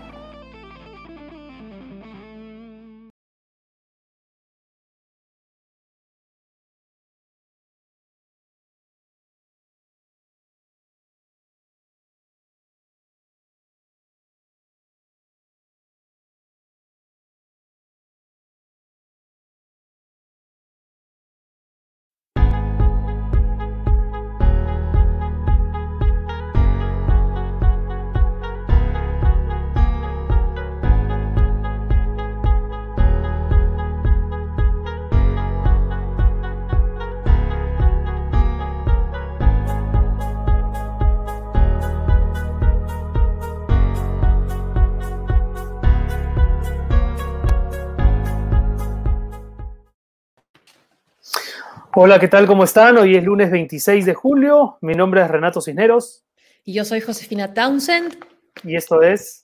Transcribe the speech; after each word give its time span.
Hola, 51.94 52.20
¿qué 52.20 52.30
tal? 52.30 52.47
¿Cómo 52.47 52.64
están? 52.64 52.97
Hoy 52.97 53.17
es 53.17 53.23
lunes 53.25 53.52
26 53.52 54.06
de 54.06 54.14
julio. 54.14 54.78
Mi 54.80 54.94
nombre 54.94 55.22
es 55.22 55.28
Renato 55.28 55.59
Cisneros. 55.59 56.23
Y 56.64 56.73
yo 56.73 56.86
soy 56.86 57.02
Josefina 57.02 57.54
Townsend. 57.54 58.17
Y 58.64 58.77
esto 58.77 59.02
es... 59.02 59.43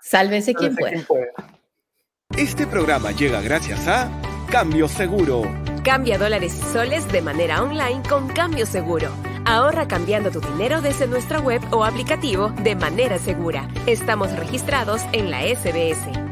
Sálvese, 0.00 0.54
quien, 0.54 0.74
pueda. 0.74 0.92
quien 0.92 1.04
pueda. 1.04 1.32
Este 2.38 2.66
programa 2.66 3.12
llega 3.12 3.42
gracias 3.42 3.86
a 3.86 4.10
Cambio 4.50 4.88
Seguro. 4.88 5.42
Cambia 5.84 6.16
dólares 6.16 6.58
y 6.58 6.72
soles 6.72 7.06
de 7.12 7.20
manera 7.20 7.62
online 7.62 8.02
con 8.08 8.28
Cambio 8.28 8.64
Seguro. 8.64 9.10
Ahorra 9.44 9.86
cambiando 9.86 10.30
tu 10.30 10.40
dinero 10.40 10.80
desde 10.80 11.06
nuestra 11.06 11.38
web 11.38 11.60
o 11.70 11.84
aplicativo 11.84 12.48
de 12.62 12.76
manera 12.76 13.18
segura. 13.18 13.68
Estamos 13.86 14.34
registrados 14.38 15.02
en 15.12 15.30
la 15.30 15.42
SBS. 15.42 16.31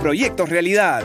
proyectos 0.00 0.48
realidad. 0.48 1.04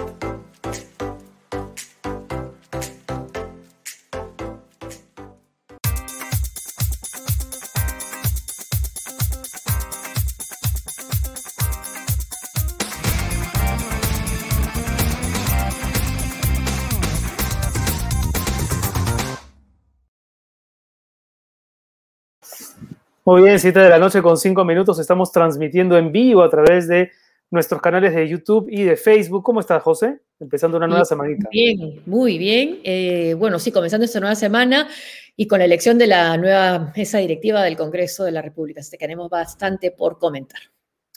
Muy 23.25 23.41
bien, 23.41 23.59
7 23.59 23.79
de 23.79 23.89
la 23.89 23.97
noche 23.97 24.22
con 24.22 24.38
5 24.38 24.63
minutos. 24.63 25.00
Estamos 25.00 25.31
transmitiendo 25.31 25.97
en 25.97 26.11
vivo 26.11 26.44
a 26.44 26.50
través 26.50 26.88
de 26.88 27.11
nuestros 27.51 27.81
canales 27.81 28.13
de 28.13 28.28
YouTube 28.28 28.67
y 28.69 28.83
de 28.83 28.97
Facebook. 28.97 29.44
¿Cómo 29.44 29.59
estás, 29.59 29.81
José? 29.81 30.19
Empezando 30.39 30.78
una 30.78 30.88
nueva 30.88 31.06
semanita. 31.06 31.47
Bien, 31.51 32.01
muy 32.06 32.38
bien. 32.38 32.79
Eh, 32.83 33.35
bueno, 33.38 33.59
sí, 33.59 33.72
comenzando 33.72 34.06
esta 34.06 34.19
nueva 34.19 34.35
semana 34.35 34.88
y 35.35 35.47
con 35.47 35.59
la 35.59 35.66
elección 35.66 35.97
de 35.97 36.07
la 36.07 36.38
nueva 36.38 36.91
mesa 36.95 37.19
directiva 37.19 37.63
del 37.63 37.78
Congreso 37.78 38.23
de 38.23 38.31
la 38.31 38.41
República. 38.41 38.81
Así 38.81 38.91
que 38.91 38.97
tenemos 38.97 39.29
bastante 39.29 39.91
por 39.91 40.17
comentar. 40.17 40.59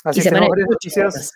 Así 0.05 0.21
que 0.21 0.29
tenemos 0.29 0.49
varias 0.49 0.69
noticias. 0.71 1.33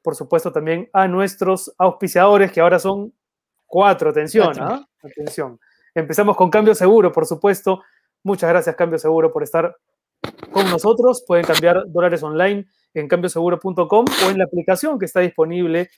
por 0.02 0.14
supuesto, 0.14 0.52
también 0.52 0.90
a 0.92 1.08
nuestros 1.08 1.74
auspiciadores, 1.78 2.52
que 2.52 2.60
ahora 2.60 2.78
son 2.78 3.14
cuatro. 3.66 4.10
Atención, 4.10 4.52
¿ah? 4.60 4.86
Atención. 5.02 5.58
Empezamos 5.94 6.36
con 6.36 6.50
Cambio 6.50 6.74
Seguro, 6.74 7.10
por 7.12 7.24
supuesto. 7.26 7.80
Muchas 8.22 8.50
gracias, 8.50 8.76
Cambio 8.76 8.98
Seguro, 8.98 9.32
por 9.32 9.42
estar 9.42 9.76
con 10.52 10.68
nosotros. 10.70 11.24
Pueden 11.26 11.44
cambiar 11.44 11.84
dólares 11.88 12.22
online 12.22 12.66
en 12.94 13.08
cambioseguro.com 13.08 14.04
o 14.26 14.30
en 14.30 14.38
la 14.38 14.44
aplicación 14.44 14.98
que 14.98 15.06
está 15.06 15.20
disponible 15.20 15.90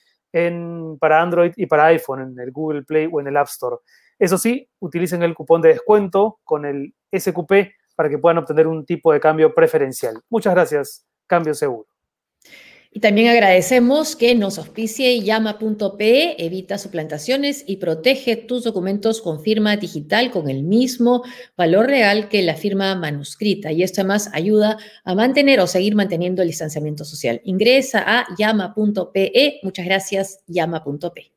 para 0.98 1.20
Android 1.20 1.52
y 1.56 1.66
para 1.66 1.86
iPhone, 1.86 2.22
en 2.22 2.40
el 2.40 2.52
Google 2.52 2.82
Play 2.82 3.08
o 3.10 3.20
en 3.20 3.26
el 3.26 3.36
App 3.36 3.48
Store. 3.48 3.76
Eso 4.18 4.38
sí, 4.38 4.68
utilicen 4.78 5.22
el 5.22 5.34
cupón 5.34 5.60
de 5.60 5.70
descuento 5.70 6.40
con 6.44 6.64
el 6.64 6.94
SQP 7.12 7.52
para 7.94 8.08
que 8.08 8.18
puedan 8.18 8.38
obtener 8.38 8.66
un 8.66 8.86
tipo 8.86 9.12
de 9.12 9.20
cambio 9.20 9.54
preferencial. 9.54 10.22
Muchas 10.30 10.54
gracias, 10.54 11.06
Cambio 11.26 11.54
Seguro. 11.54 11.91
Y 12.94 13.00
también 13.00 13.28
agradecemos 13.28 14.16
que 14.16 14.34
nos 14.34 14.58
auspicie 14.58 15.22
llama.pe, 15.22 16.44
evita 16.44 16.76
suplantaciones 16.76 17.64
y 17.66 17.78
protege 17.78 18.36
tus 18.36 18.64
documentos 18.64 19.22
con 19.22 19.40
firma 19.40 19.78
digital 19.78 20.30
con 20.30 20.50
el 20.50 20.62
mismo 20.62 21.22
valor 21.56 21.86
real 21.86 22.28
que 22.28 22.42
la 22.42 22.54
firma 22.54 22.94
manuscrita. 22.94 23.72
Y 23.72 23.82
esto 23.82 24.02
además 24.02 24.28
ayuda 24.34 24.76
a 25.04 25.14
mantener 25.14 25.60
o 25.60 25.66
seguir 25.66 25.94
manteniendo 25.94 26.42
el 26.42 26.48
distanciamiento 26.48 27.06
social. 27.06 27.40
Ingresa 27.44 28.04
a 28.06 28.26
llama.pe. 28.36 29.60
Muchas 29.62 29.86
gracias, 29.86 30.40
llama.pe. 30.46 31.32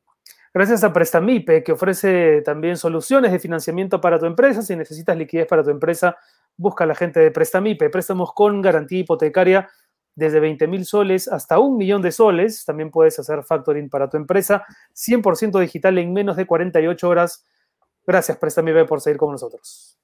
Gracias 0.52 0.84
a 0.84 0.92
Prestamipe, 0.92 1.62
que 1.62 1.72
ofrece 1.72 2.42
también 2.42 2.76
soluciones 2.76 3.32
de 3.32 3.38
financiamiento 3.38 3.98
para 3.98 4.18
tu 4.18 4.26
empresa. 4.26 4.60
Si 4.60 4.76
necesitas 4.76 5.16
liquidez 5.16 5.46
para 5.46 5.64
tu 5.64 5.70
empresa, 5.70 6.18
busca 6.54 6.84
a 6.84 6.86
la 6.86 6.94
gente 6.94 7.18
de 7.20 7.30
Prestamipe. 7.30 7.88
Préstamos 7.88 8.34
con 8.34 8.60
garantía 8.60 8.98
hipotecaria 8.98 9.70
desde 10.16 10.40
20 10.40 10.66
mil 10.66 10.84
soles 10.84 11.28
hasta 11.28 11.60
un 11.60 11.76
millón 11.76 12.02
de 12.02 12.10
soles. 12.10 12.64
También 12.64 12.90
puedes 12.90 13.18
hacer 13.18 13.44
factoring 13.44 13.88
para 13.88 14.10
tu 14.10 14.16
empresa, 14.16 14.64
100% 14.94 15.60
digital 15.60 15.98
en 15.98 16.12
menos 16.12 16.36
de 16.36 16.46
48 16.46 17.08
horas. 17.08 17.44
Gracias, 18.04 18.36
Préstame 18.38 18.84
por 18.84 19.00
seguir 19.00 19.18
con 19.18 19.30
nosotros. 19.30 19.96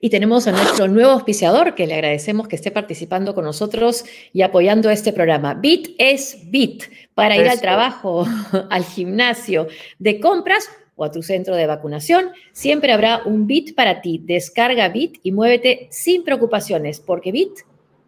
Y 0.00 0.10
tenemos 0.10 0.46
a 0.46 0.52
nuestro 0.52 0.88
nuevo 0.88 1.12
auspiciador, 1.12 1.74
que 1.74 1.86
le 1.86 1.94
agradecemos 1.94 2.48
que 2.48 2.56
esté 2.56 2.70
participando 2.70 3.34
con 3.34 3.44
nosotros 3.44 4.04
y 4.32 4.42
apoyando 4.42 4.90
este 4.90 5.12
programa. 5.12 5.54
Bit 5.54 5.94
es 5.98 6.38
Bit, 6.50 6.84
para 7.14 7.36
ir 7.36 7.48
al 7.48 7.60
trabajo, 7.60 8.26
al 8.70 8.84
gimnasio, 8.84 9.68
de 9.98 10.20
compras 10.20 10.68
o 10.96 11.04
a 11.04 11.10
tu 11.10 11.22
centro 11.22 11.56
de 11.56 11.66
vacunación. 11.66 12.30
Siempre 12.52 12.92
habrá 12.92 13.22
un 13.24 13.46
Bit 13.46 13.74
para 13.74 14.02
ti. 14.02 14.20
Descarga 14.22 14.88
Bit 14.88 15.20
y 15.22 15.32
muévete 15.32 15.88
sin 15.90 16.24
preocupaciones, 16.24 17.00
porque 17.00 17.32
Bit 17.32 17.60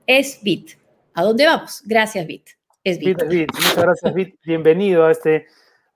es 0.07 0.41
Bit. 0.43 0.78
A 1.19 1.23
dónde 1.25 1.47
vamos. 1.47 1.83
Gracias, 1.85 2.25
Bit. 2.29 2.47
Es 2.85 3.01
Bit. 3.01 3.25
Muchas 3.25 3.77
gracias, 3.77 4.15
Bit. 4.15 4.37
Bienvenido 4.45 5.05
a 5.05 5.11
este, 5.11 5.47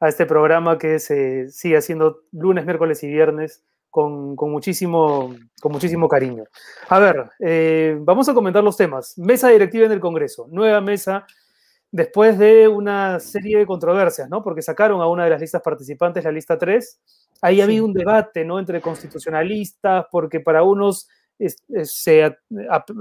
a 0.00 0.08
este 0.08 0.26
programa 0.26 0.78
que 0.78 0.98
se 0.98 1.48
sigue 1.48 1.76
haciendo 1.76 2.22
lunes, 2.32 2.64
miércoles 2.64 3.04
y 3.04 3.06
viernes 3.06 3.62
con, 3.88 4.34
muchísimo, 4.34 5.32
con 5.60 5.70
muchísimo 5.70 6.08
cariño. 6.08 6.42
A 6.88 6.98
ver, 6.98 7.30
eh, 7.38 7.96
vamos 8.00 8.28
a 8.28 8.34
comentar 8.34 8.64
los 8.64 8.76
temas. 8.76 9.16
Mesa 9.16 9.48
directiva 9.50 9.86
en 9.86 9.92
el 9.92 10.00
Congreso, 10.00 10.48
nueva 10.50 10.80
mesa 10.80 11.24
después 11.92 12.36
de 12.36 12.66
una 12.66 13.20
serie 13.20 13.58
de 13.58 13.66
controversias, 13.66 14.28
¿no? 14.28 14.42
Porque 14.42 14.60
sacaron 14.62 15.00
a 15.02 15.06
una 15.06 15.22
de 15.22 15.30
las 15.30 15.40
listas 15.40 15.62
participantes, 15.62 16.24
la 16.24 16.32
lista 16.32 16.58
3. 16.58 17.00
Ahí 17.42 17.60
había 17.60 17.84
un 17.84 17.92
debate, 17.92 18.44
¿no? 18.44 18.58
Entre 18.58 18.80
constitucionalistas, 18.80 20.06
porque 20.10 20.40
para 20.40 20.64
unos, 20.64 21.08
se, 21.38 22.37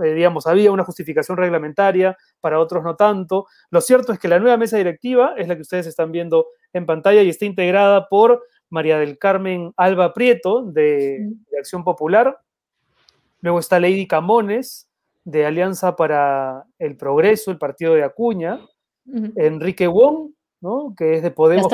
digamos, 0.04 0.48
había 0.48 0.72
una 0.72 0.84
justificación 0.84 1.38
reglamentaria, 1.38 2.18
para 2.40 2.60
otros 2.60 2.84
no 2.84 2.96
tanto. 2.96 3.48
Lo 3.70 3.82
cierto 3.82 4.14
es 4.14 4.20
que 4.20 4.28
la 4.28 4.40
nueva 4.40 4.58
mesa 4.58 4.78
directiva 4.78 5.36
es 5.38 5.48
la 5.48 5.56
que 5.56 5.62
ustedes 5.62 5.88
están 5.88 6.12
viendo 6.12 6.48
en 6.74 6.86
pantalla 6.86 7.22
y 7.22 7.30
está 7.30 7.46
integrada 7.46 8.08
por 8.08 8.44
María 8.70 8.98
del 8.98 9.18
Carmen 9.18 9.74
Alba 9.78 10.14
Prieto, 10.14 10.64
de, 10.64 11.30
Acción 11.60 11.84
Popular. 11.84 12.40
Luego 13.42 13.60
está 13.60 13.80
Lady 13.80 14.08
Camones, 14.08 14.90
de 15.24 15.46
Alianza 15.46 15.96
para 15.96 16.66
el 16.80 16.98
Progreso, 16.98 17.52
el 17.52 17.58
partido 17.58 17.94
de 17.94 18.04
Acuña. 18.04 18.60
Enrique 19.36 19.88
Wong, 19.88 20.32
¿no? 20.62 20.94
que 20.98 21.16
es 21.16 21.24
de 21.24 21.32
Podemos. 21.32 21.68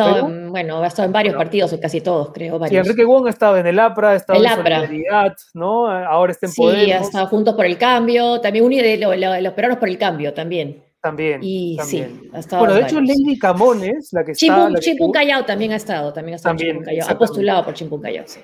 bueno, 0.49 0.81
ha 0.81 0.87
estado 0.87 1.05
en 1.05 1.13
varios 1.13 1.35
partidos, 1.35 1.77
casi 1.81 2.01
todos, 2.01 2.31
creo. 2.33 2.57
Varios. 2.57 2.87
Enrique 2.87 3.05
Wong 3.05 3.27
ha 3.27 3.29
estado 3.29 3.57
en 3.57 3.67
el 3.67 3.77
APRA, 3.77 4.11
ha 4.11 4.15
estado 4.15 4.43
en 4.43 4.49
Solidaridad, 4.49 5.35
¿no? 5.53 5.87
ahora 5.87 6.31
está 6.31 6.47
en 6.47 6.53
Podemos. 6.53 6.85
Sí, 6.85 6.91
ha 6.91 7.01
estado 7.01 7.27
Juntos 7.27 7.53
por 7.55 7.65
el 7.65 7.77
Cambio, 7.77 8.41
también 8.41 8.65
unido 8.65 8.83
de 8.85 9.41
los 9.41 9.53
peruanos 9.53 9.77
por 9.77 9.89
el 9.89 9.97
cambio, 9.97 10.33
también. 10.33 10.83
También. 11.01 11.41
Y 11.43 11.77
sí, 11.83 12.03
ha 12.33 12.39
estado 12.39 12.61
Bueno, 12.61 12.75
de 12.75 12.81
hecho, 12.81 12.99
Lady 12.99 13.37
Camones, 13.37 14.09
la 14.13 14.25
que 14.25 14.31
está. 14.31 14.79
Chimpún, 14.79 15.11
Callao 15.11 15.45
también 15.45 15.71
ha 15.73 15.75
estado, 15.75 16.11
también 16.11 16.33
ha 16.33 16.35
estado 16.37 16.55
también, 16.55 16.83
Callao, 16.83 17.09
ha 17.09 17.17
postulado 17.17 17.65
por 17.65 17.73
Chimpún 17.75 18.01
Callao, 18.01 18.23
sí. 18.25 18.39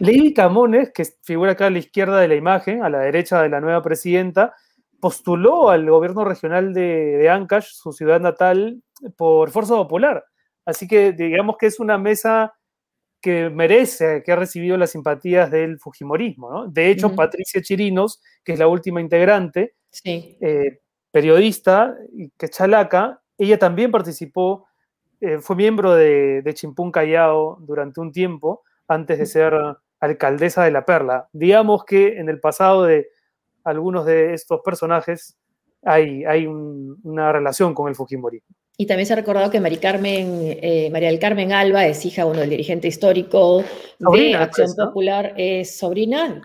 Lady 0.00 0.32
Camones, 0.32 0.92
que 0.92 1.04
figura 1.22 1.52
acá 1.52 1.66
a 1.66 1.70
la 1.70 1.78
izquierda 1.78 2.18
de 2.20 2.28
la 2.28 2.34
imagen, 2.34 2.82
a 2.82 2.88
la 2.88 3.00
derecha 3.00 3.42
de 3.42 3.50
la 3.50 3.60
nueva 3.60 3.82
presidenta, 3.82 4.54
postuló 4.98 5.68
al 5.68 5.88
gobierno 5.88 6.24
regional 6.24 6.72
de, 6.72 7.28
Ancash, 7.30 7.68
su 7.72 7.92
ciudad 7.92 8.18
natal, 8.18 8.82
por 9.16 9.50
Fuerza 9.50 9.74
Popular. 9.74 10.24
Así 10.64 10.86
que 10.86 11.12
digamos 11.12 11.56
que 11.56 11.66
es 11.66 11.80
una 11.80 11.98
mesa 11.98 12.54
que 13.20 13.50
merece, 13.50 14.22
que 14.22 14.32
ha 14.32 14.36
recibido 14.36 14.76
las 14.76 14.90
simpatías 14.90 15.50
del 15.50 15.78
Fujimorismo. 15.78 16.66
De 16.68 16.90
hecho, 16.90 17.14
Patricia 17.14 17.60
Chirinos, 17.60 18.22
que 18.44 18.54
es 18.54 18.58
la 18.58 18.66
última 18.66 19.00
integrante, 19.00 19.74
eh, 20.04 20.80
periodista, 21.10 21.94
que 22.38 22.46
es 22.46 22.50
chalaca, 22.50 23.20
ella 23.36 23.58
también 23.58 23.90
participó, 23.90 24.66
eh, 25.20 25.38
fue 25.38 25.56
miembro 25.56 25.94
de, 25.94 26.40
de 26.42 26.54
Chimpún 26.54 26.90
Callao 26.90 27.58
durante 27.60 28.00
un 28.00 28.10
tiempo, 28.10 28.62
antes 28.88 29.18
de 29.18 29.26
ser 29.26 29.54
alcaldesa 30.00 30.64
de 30.64 30.70
La 30.70 30.84
Perla. 30.84 31.28
Digamos 31.32 31.84
que 31.84 32.18
en 32.18 32.28
el 32.28 32.40
pasado 32.40 32.84
de 32.84 33.08
algunos 33.64 34.06
de 34.06 34.34
estos 34.34 34.60
personajes 34.64 35.36
hay, 35.82 36.24
hay 36.24 36.46
una 36.46 37.32
relación 37.32 37.74
con 37.74 37.88
el 37.88 37.94
Fujimori. 37.94 38.42
Y 38.80 38.86
también 38.86 39.04
se 39.04 39.12
ha 39.12 39.16
recordado 39.16 39.50
que 39.50 39.60
Carmen, 39.78 40.56
eh, 40.62 40.88
María 40.90 41.08
del 41.10 41.18
Carmen 41.18 41.52
Alba 41.52 41.86
es 41.86 42.06
hija 42.06 42.24
bueno, 42.24 42.40
del 42.40 42.48
dirigente 42.48 42.88
histórico 42.88 43.62
de 43.98 44.34
Acción 44.34 44.74
Popular, 44.74 45.34
es 45.36 45.76
sobrina. 45.76 46.40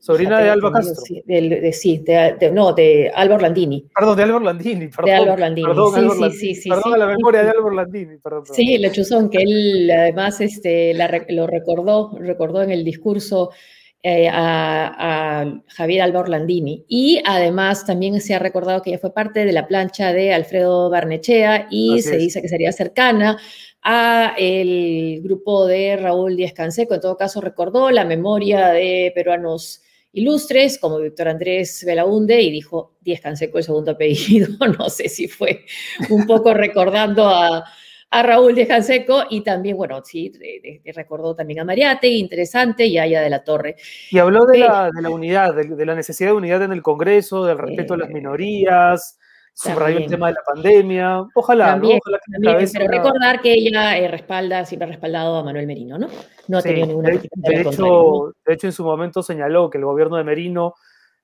Sobrina 0.00 0.40
de 0.40 0.50
Alba 0.50 0.72
Castro. 0.72 0.96
Sí, 0.96 1.22
de, 1.24 1.72
sí 1.72 1.98
de, 1.98 2.50
no, 2.52 2.72
de 2.72 3.12
Alba 3.14 3.36
Orlandini. 3.36 3.86
Perdón, 3.94 4.16
de 4.16 4.22
Alba 4.24 4.36
Orlandini, 4.38 4.88
perdón. 4.88 5.04
De 5.04 5.12
Alba 5.12 5.32
Orlandini, 5.34 5.68
perdón, 5.68 6.32
sí, 6.32 6.38
sí, 6.38 6.54
sí, 6.56 6.70
Perdón 6.70 6.98
la 6.98 7.06
memoria 7.06 7.44
de 7.44 7.50
Alba 7.50 7.66
Orlandini, 7.66 8.18
perdón, 8.18 8.46
Sí, 8.46 8.74
el 8.74 8.82
lechuzón, 8.82 9.30
que 9.30 9.42
él 9.42 9.88
además 9.88 10.40
este, 10.40 10.92
lo 11.28 11.46
recordó, 11.46 12.18
recordó 12.18 12.64
en 12.64 12.72
el 12.72 12.82
discurso 12.82 13.52
eh, 14.02 14.28
a, 14.30 15.60
Javier 15.68 16.02
Alba 16.02 16.20
Orlandini. 16.20 16.84
Y 16.88 17.20
además 17.24 17.84
también 17.84 18.20
se 18.20 18.34
ha 18.34 18.38
recordado 18.38 18.82
que 18.82 18.90
ella 18.90 18.98
fue 18.98 19.12
parte 19.12 19.44
de 19.44 19.52
la 19.52 19.66
plancha 19.66 20.12
de 20.12 20.32
Alfredo 20.32 20.90
Barnechea 20.90 21.66
y 21.70 22.02
se 22.02 22.16
dice 22.16 22.40
que 22.40 22.48
sería 22.48 22.72
cercana 22.72 23.38
a 23.82 24.34
el 24.38 25.20
grupo 25.22 25.66
de 25.66 25.96
Raúl 25.96 26.36
Díaz 26.36 26.52
Canseco. 26.52 26.94
En 26.94 27.00
todo 27.00 27.16
caso, 27.16 27.40
recordó 27.40 27.90
la 27.90 28.04
memoria 28.04 28.68
de 28.68 29.12
peruanos 29.14 29.82
ilustres 30.12 30.78
como 30.78 30.98
Víctor 30.98 31.28
Andrés 31.28 31.84
Belaunde 31.86 32.40
y 32.40 32.50
dijo 32.50 32.96
Díaz 33.00 33.20
Canseco 33.20 33.58
el 33.58 33.64
segundo 33.64 33.92
apellido. 33.92 34.48
No 34.78 34.88
sé 34.88 35.08
si 35.08 35.28
fue 35.28 35.64
un 36.10 36.26
poco 36.26 36.54
recordando 36.54 37.28
a 37.28 37.64
a 38.10 38.22
Raúl 38.22 38.54
de 38.54 38.66
Canseco 38.66 39.24
y 39.30 39.42
también, 39.42 39.76
bueno, 39.76 40.02
sí, 40.04 40.32
recordó 40.94 41.34
también 41.34 41.60
a 41.60 41.64
Mariate, 41.64 42.08
interesante, 42.08 42.86
y 42.86 42.98
a 42.98 43.02
Aya 43.02 43.20
de 43.20 43.30
la 43.30 43.44
Torre. 43.44 43.76
Y 44.10 44.18
habló 44.18 44.46
de, 44.46 44.58
la, 44.58 44.90
de 44.90 45.02
la, 45.02 45.10
unidad, 45.10 45.54
de, 45.54 45.86
la 45.86 45.94
necesidad 45.94 46.30
de 46.30 46.36
unidad 46.36 46.62
en 46.62 46.72
el 46.72 46.82
Congreso, 46.82 47.44
del 47.44 47.58
respeto 47.58 47.94
a 47.94 47.98
las 47.98 48.10
minorías, 48.10 49.18
subrayó 49.52 49.98
el 49.98 50.06
tema 50.06 50.28
de 50.28 50.34
la 50.34 50.42
pandemia. 50.46 51.24
Ojalá, 51.34 51.66
también, 51.66 51.98
pero 52.72 52.88
recordar 52.88 53.40
que 53.40 53.54
ella 53.54 53.98
eh, 53.98 54.08
respalda, 54.08 54.64
siempre 54.64 54.86
ha 54.86 54.90
respaldado 54.90 55.36
a 55.36 55.42
Manuel 55.42 55.66
Merino, 55.66 55.98
¿no? 55.98 56.08
No 56.48 56.58
ha 56.58 56.62
tenido 56.62 56.86
ninguna 56.86 57.10
de, 57.10 57.28
de 57.34 57.60
hecho, 57.60 58.34
de 58.44 58.54
hecho, 58.54 58.66
en 58.66 58.72
su 58.72 58.84
momento 58.84 59.22
señaló 59.22 59.68
que 59.68 59.78
el 59.78 59.84
gobierno 59.84 60.16
de 60.16 60.24
Merino 60.24 60.74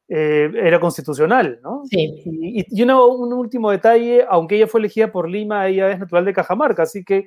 eh, 0.09 0.51
era 0.55 0.79
constitucional, 0.81 1.61
¿no? 1.63 1.83
Sí. 1.89 2.23
Y, 2.25 2.83
un 2.83 3.33
último 3.33 3.71
detalle, 3.71 4.25
aunque 4.29 4.57
ella 4.57 4.67
fue 4.67 4.81
elegida 4.81 5.11
por 5.11 5.29
Lima, 5.29 5.69
ella 5.69 5.91
es 5.91 5.99
natural 5.99 6.25
de 6.25 6.33
Cajamarca, 6.33 6.83
así 6.83 7.05
que 7.05 7.25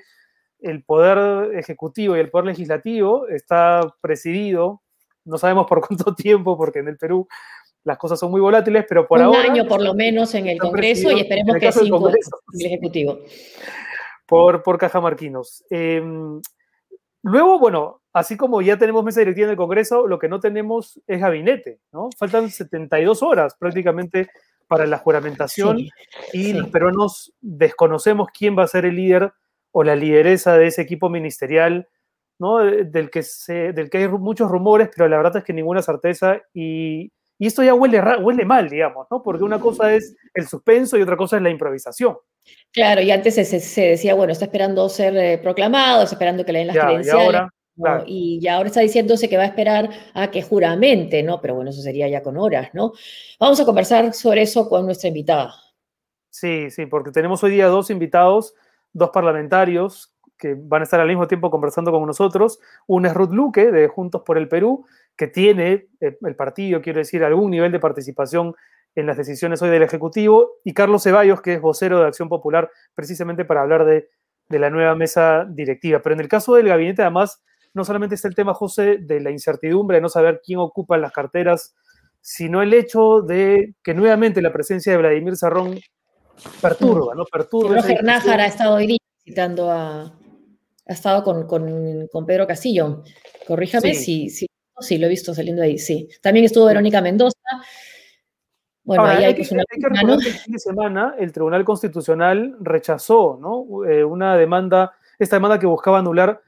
el 0.60 0.84
poder 0.84 1.56
ejecutivo 1.56 2.16
y 2.16 2.20
el 2.20 2.30
poder 2.30 2.48
legislativo 2.48 3.28
está 3.28 3.82
presidido, 4.02 4.82
no 5.24 5.38
sabemos 5.38 5.66
por 5.68 5.82
cuánto 5.88 6.14
tiempo, 6.16 6.58
porque 6.58 6.80
en 6.80 6.90
el 6.90 6.98
Perú 6.98 7.28
las 7.84 7.98
cosas 7.98 8.20
son 8.20 8.32
muy 8.32 8.42
volátiles, 8.42 8.86
pero 8.90 9.08
por 9.08 9.22
ahora... 9.22 9.40
Un 9.40 9.52
año 9.52 9.68
por 9.68 9.82
lo 9.82 9.94
menos 9.94 10.34
en 10.34 10.48
el 10.48 10.58
Congreso 10.58 11.12
y 11.12 11.22
esperemos 11.22 11.56
que 11.58 11.72
cinco 11.72 12.10
en 12.10 12.16
el 12.60 12.66
Ejecutivo. 12.66 13.20
Por, 14.26 14.64
por 14.64 14.80
cajamarquinos. 14.80 15.64
Em, 15.70 16.42
luego, 17.22 17.60
bueno, 17.60 18.02
Así 18.16 18.38
como 18.38 18.62
ya 18.62 18.78
tenemos 18.78 19.04
mesa 19.04 19.20
directiva 19.20 19.48
en 19.48 19.52
el 19.52 19.58
Congreso, 19.58 20.08
lo 20.08 20.18
que 20.18 20.30
no 20.30 20.40
tenemos 20.40 21.02
es 21.06 21.20
gabinete, 21.20 21.82
¿no? 21.92 22.08
Faltan 22.18 22.50
72 22.50 23.22
horas 23.22 23.58
prácticamente 23.60 24.30
para 24.70 24.86
la 24.86 25.00
juramentación 25.00 25.80
y 26.32 26.54
los 26.54 26.70
peruanos 26.70 27.34
desconocemos 27.42 28.30
quién 28.30 28.58
va 28.58 28.64
a 28.64 28.68
ser 28.68 28.86
el 28.86 28.96
líder 28.96 29.34
o 29.74 29.84
la 29.84 29.98
lideresa 29.98 30.58
de 30.58 30.68
ese 30.68 30.82
equipo 30.82 31.10
ministerial, 31.10 31.90
¿no? 32.40 32.60
Del 32.60 33.10
que, 33.10 33.22
se, 33.22 33.74
del 33.74 33.90
que 33.90 33.98
hay 33.98 34.08
muchos 34.08 34.50
rumores, 34.50 34.90
pero 34.96 35.10
la 35.10 35.18
verdad 35.18 35.36
es 35.36 35.44
que 35.44 35.52
ninguna 35.52 35.82
certeza 35.82 36.42
y, 36.54 37.12
y 37.38 37.48
esto 37.48 37.64
ya 37.64 37.74
huele, 37.74 38.02
huele 38.22 38.46
mal, 38.46 38.70
digamos, 38.70 39.08
¿no? 39.12 39.22
Porque 39.22 39.44
una 39.44 39.60
cosa 39.60 39.94
es 39.94 40.16
el 40.34 40.48
suspenso 40.48 40.98
y 40.98 41.02
otra 41.02 41.18
cosa 41.18 41.36
es 41.36 41.44
la 41.44 41.50
improvisación. 41.50 42.16
Claro, 42.72 43.02
y 43.02 43.12
antes 43.12 43.36
se, 43.36 43.82
decía, 43.82 44.14
bueno, 44.16 44.32
está 44.32 44.46
esperando 44.46 44.88
ser 44.88 45.18
eh, 45.18 45.38
proclamado, 45.38 46.04
está 46.04 46.16
esperando 46.16 46.46
que 46.46 46.54
le 46.54 46.60
den 46.60 46.68
las 46.70 46.78
credenciales. 46.78 47.42
Y 47.42 47.65
ya 48.40 48.56
ahora 48.56 48.68
está 48.68 48.82
diciéndose 48.82 49.30
que 49.30 49.38
va 49.38 49.44
a 49.44 49.48
esperar 49.48 49.90
a 50.14 50.32
que 50.32 50.42
juramente, 50.42 51.24
¿no? 51.24 51.42
Pero 51.42 51.56
bueno, 51.56 51.72
eso 51.72 51.82
sería 51.82 52.08
ya 52.08 52.24
con 52.24 52.38
horas, 52.38 52.70
¿no? 52.74 52.94
Vamos 53.40 53.60
a 53.60 53.66
conversar 53.66 54.14
sobre 54.14 54.44
eso 54.44 54.68
con 54.70 54.86
nuestra 54.86 55.10
invitada. 55.10 55.54
Sí, 56.30 56.70
sí, 56.70 56.86
porque 56.86 57.12
tenemos 57.12 57.44
hoy 57.44 57.52
día 57.52 57.68
dos 57.68 57.90
invitados, 57.90 58.54
dos 58.94 59.10
parlamentarios 59.12 60.14
que 60.38 60.56
van 60.58 60.82
a 60.82 60.84
estar 60.84 61.00
al 61.00 61.08
mismo 61.08 61.28
tiempo 61.28 61.50
conversando 61.50 61.92
con 61.92 62.06
nosotros. 62.06 62.60
Uno 62.88 63.08
es 63.08 63.14
Ruth 63.14 63.32
Luque, 63.32 63.72
de 63.72 63.88
Juntos 63.88 64.22
por 64.26 64.38
el 64.38 64.48
Perú, 64.48 64.86
que 65.16 65.28
tiene 65.28 65.88
eh, 66.02 66.18
el 66.22 66.36
partido, 66.36 66.82
quiero 66.82 67.00
decir, 67.00 67.24
algún 67.24 67.52
nivel 67.52 67.72
de 67.72 67.80
participación 67.80 68.54
en 68.96 69.06
las 69.08 69.18
decisiones 69.18 69.62
hoy 69.62 69.70
del 69.70 69.84
Ejecutivo, 69.84 70.52
y 70.64 70.74
Carlos 70.74 71.04
Ceballos, 71.04 71.42
que 71.42 71.54
es 71.54 71.62
vocero 71.62 72.00
de 72.00 72.08
Acción 72.08 72.30
Popular, 72.30 72.70
precisamente 72.94 73.44
para 73.44 73.62
hablar 73.62 73.86
de, 73.86 74.10
de 74.48 74.60
la 74.60 74.70
nueva 74.70 74.96
mesa 74.96 75.46
directiva. 75.50 76.00
Pero 76.02 76.16
en 76.16 76.22
el 76.22 76.28
caso 76.28 76.56
del 76.56 76.68
gabinete, 76.68 77.02
además, 77.02 77.44
no 77.76 77.84
solamente 77.84 78.16
está 78.16 78.30
el 78.30 78.36
tema, 78.36 78.54
José, 78.54 78.98
de 79.02 79.20
la 79.20 79.32
incertidumbre, 79.32 79.98
de 79.98 80.02
no 80.02 80.10
saber 80.10 80.42
quién 80.44 80.60
ocupa 80.60 80.98
las 80.98 81.12
carteras, 81.12 81.76
sino 82.22 82.62
el 82.62 82.74
hecho 82.74 83.22
de 83.22 83.76
que 83.84 83.94
nuevamente 83.94 84.42
la 84.42 84.54
presencia 84.54 84.94
de 84.94 84.98
Vladimir 84.98 85.36
Sarrón 85.36 85.78
perturba, 86.62 87.14
¿no? 87.14 87.26
Perturba. 87.26 87.76
Roger 87.76 88.10
ha 88.10 88.46
estado 88.46 88.76
hoy 88.76 88.98
visitando 89.24 89.70
a. 89.70 90.18
Ha 90.88 90.94
estado 90.94 91.24
con, 91.24 91.48
con, 91.48 92.26
Pedro 92.28 92.48
Castillo. 92.48 93.04
Corríjame 93.48 93.96
si, 93.96 94.30
si, 94.30 94.46
si, 94.80 94.98
lo 95.00 95.08
he 95.08 95.10
visto 95.10 95.34
saliendo 95.34 95.64
ahí. 95.64 95.80
Sí. 95.80 96.08
También 96.22 96.46
estuvo 96.46 96.66
Verónica 96.66 97.02
Mendoza. 97.02 97.40
Bueno, 98.84 99.04
ahí 99.04 99.24
hay, 99.24 99.34
pues 99.34 99.52
una. 99.52 99.64
Hay 99.70 99.82
que 99.82 99.90
recordar 99.90 100.20
que 100.20 100.30
el 100.30 100.36
fin 100.36 100.54
de 100.54 100.60
semana 100.60 101.16
el 101.18 101.32
Tribunal 101.32 101.66
Constitucional 101.66 102.56
rechazó 102.62 103.38
¿no? 103.42 103.84
Eh, 103.86 104.04
una 104.04 104.38
demanda, 104.38 104.94
esta 105.18 105.38
demanda 105.38 105.60
que 105.60 105.66
buscaba 105.66 106.00
anular 106.00 106.42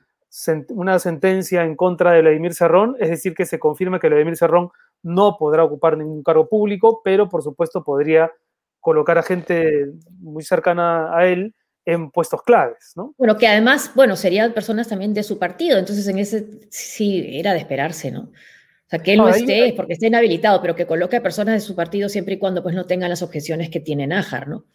una 0.70 1.00
sentencia 1.00 1.64
en 1.64 1.76
contra 1.76 2.12
de 2.12 2.22
Vladimir 2.22 2.54
Cerrón, 2.54 2.96
es 3.00 3.10
decir, 3.10 3.34
que 3.34 3.46
se 3.46 3.60
confirma 3.60 4.00
que 4.00 4.10
Vladimir 4.10 4.38
Cerrón 4.38 4.72
no 5.04 5.38
podrá 5.38 5.64
ocupar 5.64 5.98
ningún 5.98 6.24
cargo 6.24 6.48
público, 6.48 7.02
pero 7.04 7.30
por 7.30 7.44
supuesto 7.44 7.84
podría 7.84 8.32
colocar 8.80 9.18
a 9.18 9.24
gente 9.24 9.88
muy 10.20 10.44
cercana 10.44 11.16
a 11.16 11.28
él 11.28 11.56
en 11.86 12.12
puestos 12.12 12.42
claves, 12.44 12.94
¿no? 12.96 13.14
Bueno, 13.18 13.38
que 13.38 13.48
además, 13.48 13.92
bueno, 13.96 14.16
serían 14.18 14.54
personas 14.54 14.90
también 14.90 15.14
de 15.14 15.24
su 15.24 15.40
partido, 15.40 15.78
entonces 15.78 16.08
en 16.08 16.20
ese 16.20 16.46
sí 16.70 17.26
era 17.40 17.54
de 17.54 17.60
esperarse, 17.60 18.12
¿no? 18.12 18.22
O 18.24 18.90
sea, 18.90 19.00
que 19.00 19.14
él 19.14 19.18
no, 19.18 19.30
esté, 19.30 19.74
porque 19.76 19.94
esté 19.94 20.08
inhabilitado, 20.08 20.62
pero 20.62 20.76
que 20.76 20.86
coloque 20.86 21.18
a 21.18 21.24
personas 21.24 21.56
de 21.56 21.60
su 21.60 21.76
partido 21.76 22.08
siempre 22.08 22.36
y 22.36 22.40
cuando 22.40 22.64
pues 22.64 22.76
no 22.76 22.86
tengan 22.86 23.10
las 23.10 23.22
objeciones 23.22 23.70
que 23.70 23.82
tiene 23.82 24.08
Nájar, 24.08 24.48
¿no? 24.48 24.66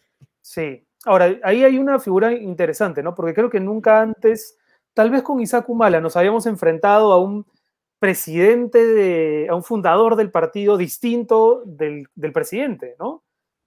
Sí. 0.41 0.85
Ahora, 1.05 1.35
ahí 1.43 1.63
hay 1.63 1.77
una 1.77 1.99
figura 1.99 2.31
interesante, 2.31 3.01
¿no? 3.01 3.15
Porque 3.15 3.33
creo 3.33 3.49
que 3.49 3.59
nunca 3.59 4.01
antes, 4.01 4.57
tal 4.93 5.09
vez 5.09 5.23
con 5.23 5.39
Isaac 5.39 5.69
Humala, 5.69 6.01
nos 6.01 6.15
habíamos 6.15 6.45
enfrentado 6.45 7.11
a 7.13 7.19
un 7.19 7.45
presidente, 7.99 8.85
de, 8.85 9.47
a 9.49 9.55
un 9.55 9.63
fundador 9.63 10.15
del 10.15 10.31
partido 10.31 10.77
distinto 10.77 11.63
del, 11.65 12.07
del 12.15 12.33
presidente, 12.33 12.95
¿no? 12.99 13.23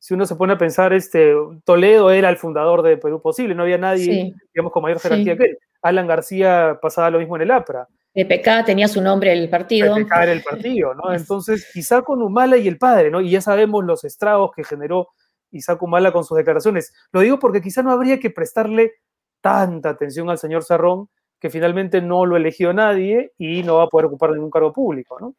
si 0.07 0.15
uno 0.15 0.25
se 0.25 0.37
pone 0.37 0.53
a 0.53 0.59
pensar, 0.59 0.93
este, 0.93 1.35
Toledo 1.65 2.13
era 2.13 2.29
el 2.29 2.37
fundador 2.37 2.83
de 2.83 2.97
Perú 2.97 3.21
Posible, 3.21 3.57
no 3.57 3.65
había 3.65 3.77
nadie, 3.77 4.35
digamos, 4.55 4.73
con 4.73 4.85
mayor 4.85 5.01
jerarquía 5.01 5.37
que 5.37 5.45
él. 5.45 5.59
Alan 5.83 6.07
García 6.07 6.79
pasaba 6.81 7.11
lo 7.11 7.19
mismo 7.19 7.35
en 7.35 7.43
el 7.43 7.51
APRA. 7.51 7.89
PPK 8.15 8.65
tenía 8.65 8.87
su 8.87 9.03
nombre 9.03 9.33
el 9.33 9.51
partido. 9.51 9.97
PPK 9.97 10.13
era 10.23 10.33
el 10.33 10.43
partido, 10.45 10.95
¿no? 10.95 11.13
Entonces, 11.13 11.69
quizá 11.73 12.03
con 12.03 12.23
Humala 12.23 12.57
y 12.57 12.69
el 12.69 12.79
padre, 12.79 13.11
¿no? 13.11 13.21
Y 13.21 13.31
ya 13.31 13.41
sabemos 13.41 13.85
los 13.85 14.05
estragos 14.05 14.53
que 14.55 14.63
generó 14.63 15.09
Isaac 15.51 15.83
Humala 15.83 16.13
con 16.13 16.23
sus 16.23 16.37
declaraciones. 16.37 16.95
Lo 17.11 17.21
digo 17.21 17.41
porque 17.41 17.61
quizá 17.61 17.83
no 17.83 17.91
habría 17.91 18.21
que 18.21 18.31
prestarle 18.31 18.93
tanta 19.41 19.91
atención 19.91 20.31
al 20.31 20.39
señor 20.39 20.63
Sarrón, 20.63 21.09
que 21.41 21.51
finalmente 21.51 22.01
no 22.01 22.27
lo 22.27 22.37
eligió 22.37 22.73
nadie 22.73 23.33
y 23.39 23.63
no 23.63 23.77
va 23.77 23.85
a 23.85 23.89
poder 23.89 24.07
ocupar 24.07 24.33
ningún 24.33 24.51
cargo 24.51 24.73
público, 24.73 25.19
¿no? 25.21 25.35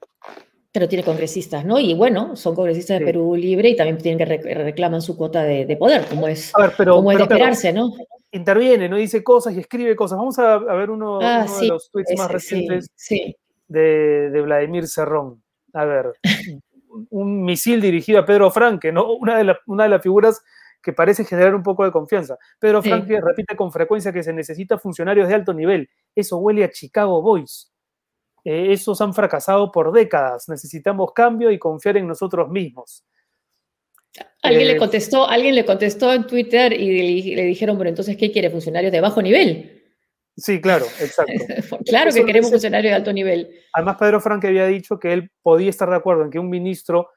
pero 0.78 0.88
tiene 0.88 1.04
congresistas, 1.04 1.66
¿no? 1.66 1.80
Y 1.80 1.96
bueno, 1.96 2.36
son 2.36 2.54
congresistas 2.54 3.00
de 3.00 3.06
Perú 3.06 3.36
Libre 3.36 3.70
y 3.70 3.76
también 3.76 3.98
tienen 3.98 4.20
que 4.20 4.54
reclaman 4.54 5.02
su 5.02 5.18
cuota 5.18 5.42
de, 5.42 5.76
poder, 5.76 6.06
como 6.06 6.28
es, 6.28 6.52
como 6.52 7.12
es 7.12 7.18
de 7.18 7.24
esperarse, 7.24 7.74
¿no? 7.74 7.94
Interviene, 8.32 8.88
¿no? 8.88 8.98
Dice 8.98 9.24
cosas 9.24 9.56
y 9.56 9.60
escribe 9.60 9.96
cosas. 9.96 10.20
Vamos 10.20 10.38
a, 10.38 10.60
ver 10.60 10.92
uno, 10.92 11.18
ah, 11.20 11.48
de 11.60 11.68
los 11.70 11.90
tweets 11.90 12.16
más 12.16 12.30
recientes 12.30 12.92
de, 13.68 14.30
de, 14.30 14.42
Vladimir 14.44 14.88
Cerrón. 14.88 15.42
A 15.74 15.84
ver, 15.84 16.14
un 17.10 17.44
misil 17.44 17.82
dirigido 17.82 18.20
a 18.20 18.26
Pedro 18.26 18.52
Franque, 18.52 18.92
¿no? 18.92 19.16
Una 19.16 19.36
de, 19.42 19.56
una 19.66 19.86
de 19.86 19.90
las 19.90 20.04
figuras 20.04 20.44
que 20.82 20.94
parece 20.94 21.26
generar 21.26 21.56
un 21.56 21.64
poco 21.64 21.84
de 21.84 21.92
confianza. 21.92 22.38
Pedro 22.60 22.82
Franque 22.82 23.20
repite 23.22 23.56
con 23.56 23.72
frecuencia 23.72 24.14
que 24.14 24.24
se 24.24 24.34
necesita 24.34 24.78
funcionarios 24.78 25.28
de 25.28 25.34
alto 25.34 25.54
nivel. 25.54 25.90
Eso 26.16 26.38
huele 26.38 26.64
a 26.64 26.70
Chicago 26.70 27.22
Boys. 27.22 27.72
Eh, 28.44 28.72
esos 28.72 29.02
han 29.02 29.14
fracasado 29.14 29.72
por 29.72 29.92
décadas. 29.92 30.48
Necesitamos 30.48 31.12
cambio 31.14 31.52
y 31.52 31.60
confiar 31.60 31.98
en 31.98 32.08
nosotros 32.08 32.50
mismos. 32.50 33.04
Alguien 34.42 34.68
le 34.68 34.74
eh, 34.74 34.78
contestó, 34.78 35.28
alguien 35.28 35.56
le 35.56 35.66
contestó 35.66 36.14
en 36.14 36.26
Twitter 36.26 36.74
y 36.74 37.36
le, 37.36 37.44
dijeron, 37.44 37.76
bueno, 37.76 37.90
entonces, 37.90 38.16
¿qué 38.16 38.32
quiere? 38.32 38.50
¿Funcionarios 38.50 38.92
de 38.92 39.02
bajo 39.02 39.22
nivel? 39.22 39.84
Sí, 40.36 40.62
claro, 40.62 40.86
exacto. 41.02 41.80
claro 41.86 42.12
que 42.14 42.24
queremos 42.24 42.50
funcionarios 42.50 42.92
de 42.92 42.96
alto 42.96 43.12
nivel. 43.12 43.50
Además, 43.74 43.98
Pedro 44.00 44.22
Franque 44.22 44.48
había 44.48 44.68
dicho 44.68 45.00
que 45.00 45.14
él 45.14 45.32
podía 45.42 45.70
estar 45.70 45.90
de 45.90 45.96
acuerdo 45.96 46.24
en 46.24 46.30
que 46.30 46.40
un 46.40 46.50
ministro 46.50 47.10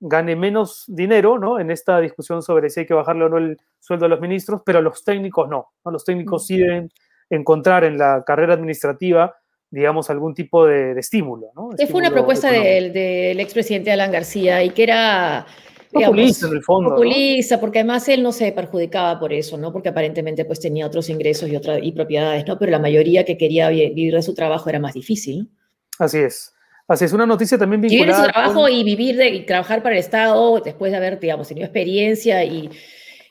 gane 0.00 0.36
menos 0.36 0.84
dinero, 0.86 1.38
¿no? 1.38 1.58
En 1.58 1.70
esta 1.70 2.00
discusión 2.00 2.42
sobre 2.42 2.70
si 2.70 2.80
hay 2.80 2.86
que 2.86 2.94
bajarle 2.94 3.24
o 3.24 3.28
no 3.28 3.38
el 3.38 3.56
sueldo 3.80 4.06
a 4.06 4.08
los 4.08 4.20
ministros, 4.20 4.62
pero 4.64 4.82
los 4.82 5.04
técnicos 5.04 5.48
no. 5.48 5.72
¿no? 5.84 5.90
Los 5.90 6.04
técnicos 6.04 6.42
mm. 6.42 6.46
sí 6.46 6.58
deben 6.58 6.90
encontrar 7.30 7.84
en 7.84 7.98
la 7.98 8.22
carrera 8.24 8.54
administrativa 8.54 9.34
digamos, 9.68 10.08
algún 10.10 10.32
tipo 10.32 10.64
de, 10.64 10.98
estímulo. 10.98 11.48
¿no? 11.54 11.70
fue 11.88 12.00
una 12.00 12.10
propuesta 12.10 12.50
del, 12.50 12.92
del 12.92 13.38
expresidente 13.40 13.90
Alan 13.90 14.12
García 14.12 14.62
y 14.62 14.70
que 14.70 14.84
era... 14.84 15.44
populista 15.92 16.46
en 16.46 16.52
el 16.52 16.62
fondo. 16.62 16.90
Populista, 16.90 17.60
porque 17.60 17.80
además 17.80 18.08
él 18.08 18.22
no 18.22 18.32
se 18.32 18.52
perjudicaba 18.52 19.18
por 19.18 19.32
eso, 19.32 19.58
¿no? 19.58 19.72
Porque 19.72 19.88
aparentemente 19.88 20.44
pues 20.44 20.60
tenía 20.60 20.86
otros 20.86 21.10
ingresos 21.10 21.48
y, 21.50 21.56
otra, 21.56 21.78
y 21.78 21.92
propiedades, 21.92 22.46
¿no? 22.46 22.58
Pero 22.58 22.70
la 22.70 22.78
mayoría 22.78 23.24
que 23.24 23.36
quería 23.36 23.68
vivir 23.68 24.14
de 24.14 24.22
su 24.22 24.34
trabajo 24.34 24.70
era 24.70 24.78
más 24.78 24.94
difícil, 24.94 25.50
Así 25.98 26.18
es. 26.18 26.52
Así 26.88 27.04
es, 27.04 27.12
una 27.12 27.26
noticia 27.26 27.58
también 27.58 27.80
vinculada. 27.80 28.06
Vivir 28.06 28.16
de 28.16 28.26
su 28.26 28.32
trabajo 28.32 28.68
y 28.68 28.84
vivir 28.84 29.16
de, 29.16 29.28
y 29.30 29.46
trabajar 29.46 29.82
para 29.82 29.96
el 29.96 30.00
Estado 30.00 30.60
después 30.60 30.92
de 30.92 30.98
haber, 30.98 31.18
digamos, 31.18 31.48
tenido 31.48 31.66
experiencia 31.66 32.44
y, 32.44 32.70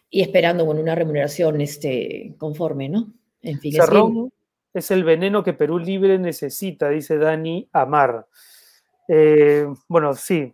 y 0.10 0.22
esperando, 0.22 0.66
bueno, 0.66 0.82
una 0.82 0.96
remuneración 0.96 1.62
este, 1.62 2.36
conforme, 2.38 2.90
¿no? 2.90 3.14
En 3.42 3.60
fin, 3.60 3.74
Cerrón, 3.74 4.32
es 4.74 4.92
el 4.92 5.04
veneno 5.04 5.44
que 5.44 5.54
Perú 5.54 5.80
Libre 5.80 6.20
necesita, 6.20 6.90
dice 6.90 7.18
Dani 7.18 7.70
Amar. 7.72 8.28
Eh, 9.08 9.68
bueno, 9.88 10.16
sí, 10.16 10.54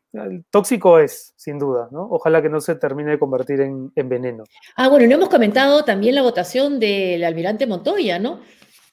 tóxico 0.49 0.99
es, 0.99 1.33
sin 1.37 1.57
duda, 1.57 1.87
¿no? 1.91 2.07
Ojalá 2.11 2.41
que 2.41 2.49
no 2.49 2.59
se 2.59 2.75
termine 2.75 3.11
de 3.11 3.19
convertir 3.19 3.61
en, 3.61 3.91
veneno. 4.09 4.43
Ah, 4.75 4.89
bueno, 4.89 5.07
no 5.07 5.15
hemos 5.15 5.29
comentado 5.29 5.83
también 5.85 6.15
la 6.15 6.21
votación 6.21 6.79
del 6.79 7.23
almirante 7.23 7.65
Montoya, 7.65 8.19
¿no? 8.19 8.41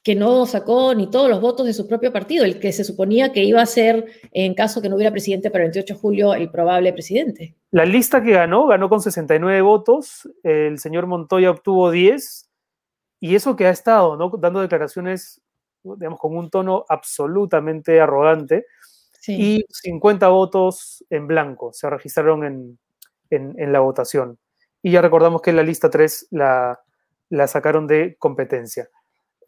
Que 0.03 0.15
no 0.15 0.45
sacó 0.45 0.95
ni 0.95 1.09
todos 1.09 1.29
los 1.29 1.41
votos 1.41 1.65
de 1.65 1.73
su 1.73 1.87
propio 1.87 2.11
partido, 2.13 2.45
el 2.45 2.59
que 2.59 2.71
se 2.71 2.83
suponía 2.83 3.33
que 3.33 3.43
iba 3.43 3.61
a 3.61 3.65
ser, 3.65 4.05
en 4.31 4.53
caso 4.53 4.81
que 4.81 4.89
no 4.89 4.95
hubiera 4.95 5.11
presidente 5.11 5.51
para 5.51 5.65
el 5.65 5.71
28 5.71 5.93
de 5.93 5.99
julio, 5.99 6.33
el 6.33 6.49
probable 6.49 6.93
presidente. 6.93 7.55
La 7.71 7.85
lista 7.85 8.23
que 8.23 8.31
ganó, 8.31 8.65
ganó 8.67 8.89
con 8.89 9.01
69 9.01 9.61
votos, 9.61 10.29
el 10.43 10.79
señor 10.79 11.05
Montoya 11.05 11.51
obtuvo 11.51 11.91
10, 11.91 12.49
y 13.19 13.35
eso 13.35 13.55
que 13.55 13.67
ha 13.67 13.71
estado 13.71 14.15
¿no? 14.15 14.31
dando 14.39 14.61
declaraciones, 14.61 15.41
digamos, 15.83 16.19
con 16.19 16.37
un 16.37 16.49
tono 16.49 16.85
absolutamente 16.87 17.99
arrogante, 17.99 18.65
y 19.27 19.63
50 19.69 20.27
votos 20.29 21.05
en 21.09 21.27
blanco 21.27 21.71
se 21.73 21.89
registraron 21.89 22.43
en, 22.45 22.79
en, 23.29 23.71
la 23.71 23.79
votación. 23.79 24.39
Y 24.81 24.91
ya 24.91 25.01
recordamos 25.01 25.41
que 25.41 25.53
la 25.53 25.63
lista 25.63 25.89
3 25.89 26.27
la, 26.31 26.79
la 27.29 27.47
sacaron 27.47 27.85
de 27.87 28.15
competencia. 28.17 28.89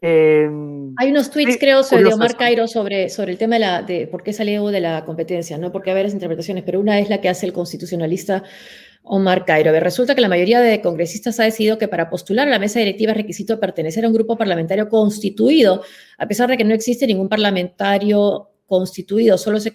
Em, 0.04 0.94
Hay 0.98 1.12
unos 1.12 1.30
tweets, 1.30 1.56
creo, 1.60 1.84
sobre 1.84 2.02
de 2.02 2.14
Omar 2.14 2.36
Cairo 2.36 2.66
sobre, 2.66 3.08
sobre 3.08 3.30
el 3.30 3.38
tema 3.38 3.54
de, 3.54 3.60
la, 3.60 3.82
de 3.82 4.08
por 4.08 4.24
qué 4.24 4.32
salió 4.32 4.66
de 4.66 4.80
la 4.80 5.04
competencia, 5.04 5.56
¿no? 5.58 5.70
Porque 5.70 5.90
hay 5.90 5.94
varias 5.94 6.12
interpretaciones, 6.12 6.64
pero 6.64 6.80
una 6.80 6.98
es 6.98 7.08
la 7.08 7.20
que 7.20 7.28
hace 7.28 7.46
el 7.46 7.52
constitucionalista 7.52 8.42
Omar 9.04 9.44
Cairo. 9.44 9.70
Resulta 9.78 10.16
que 10.16 10.20
la 10.20 10.28
mayoría 10.28 10.60
de 10.60 10.80
congresistas 10.80 11.38
ha 11.38 11.44
decidido 11.44 11.78
que 11.78 11.86
para 11.86 12.10
postular 12.10 12.48
a 12.48 12.50
la 12.50 12.58
mesa 12.58 12.80
directiva 12.80 13.12
es 13.12 13.18
requisito 13.18 13.60
pertenecer 13.60 14.04
a 14.04 14.08
un 14.08 14.14
grupo 14.14 14.36
parlamentario 14.36 14.88
constituido, 14.88 15.82
a 16.18 16.26
pesar 16.26 16.50
de 16.50 16.56
que 16.56 16.64
no 16.64 16.74
existe 16.74 17.06
ningún 17.06 17.28
parlamentario 17.28 18.50
constituido, 18.66 19.38
solo 19.38 19.60
se 19.60 19.72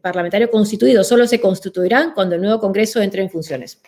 parlamentario 0.00 0.50
constituido 0.50 1.04
solo 1.04 1.26
se 1.26 1.40
constituirán 1.40 2.14
cuando 2.14 2.36
el 2.36 2.40
nuevo 2.40 2.58
Congreso 2.58 3.02
entre 3.02 3.20
en 3.20 3.28
funciones. 3.28 3.82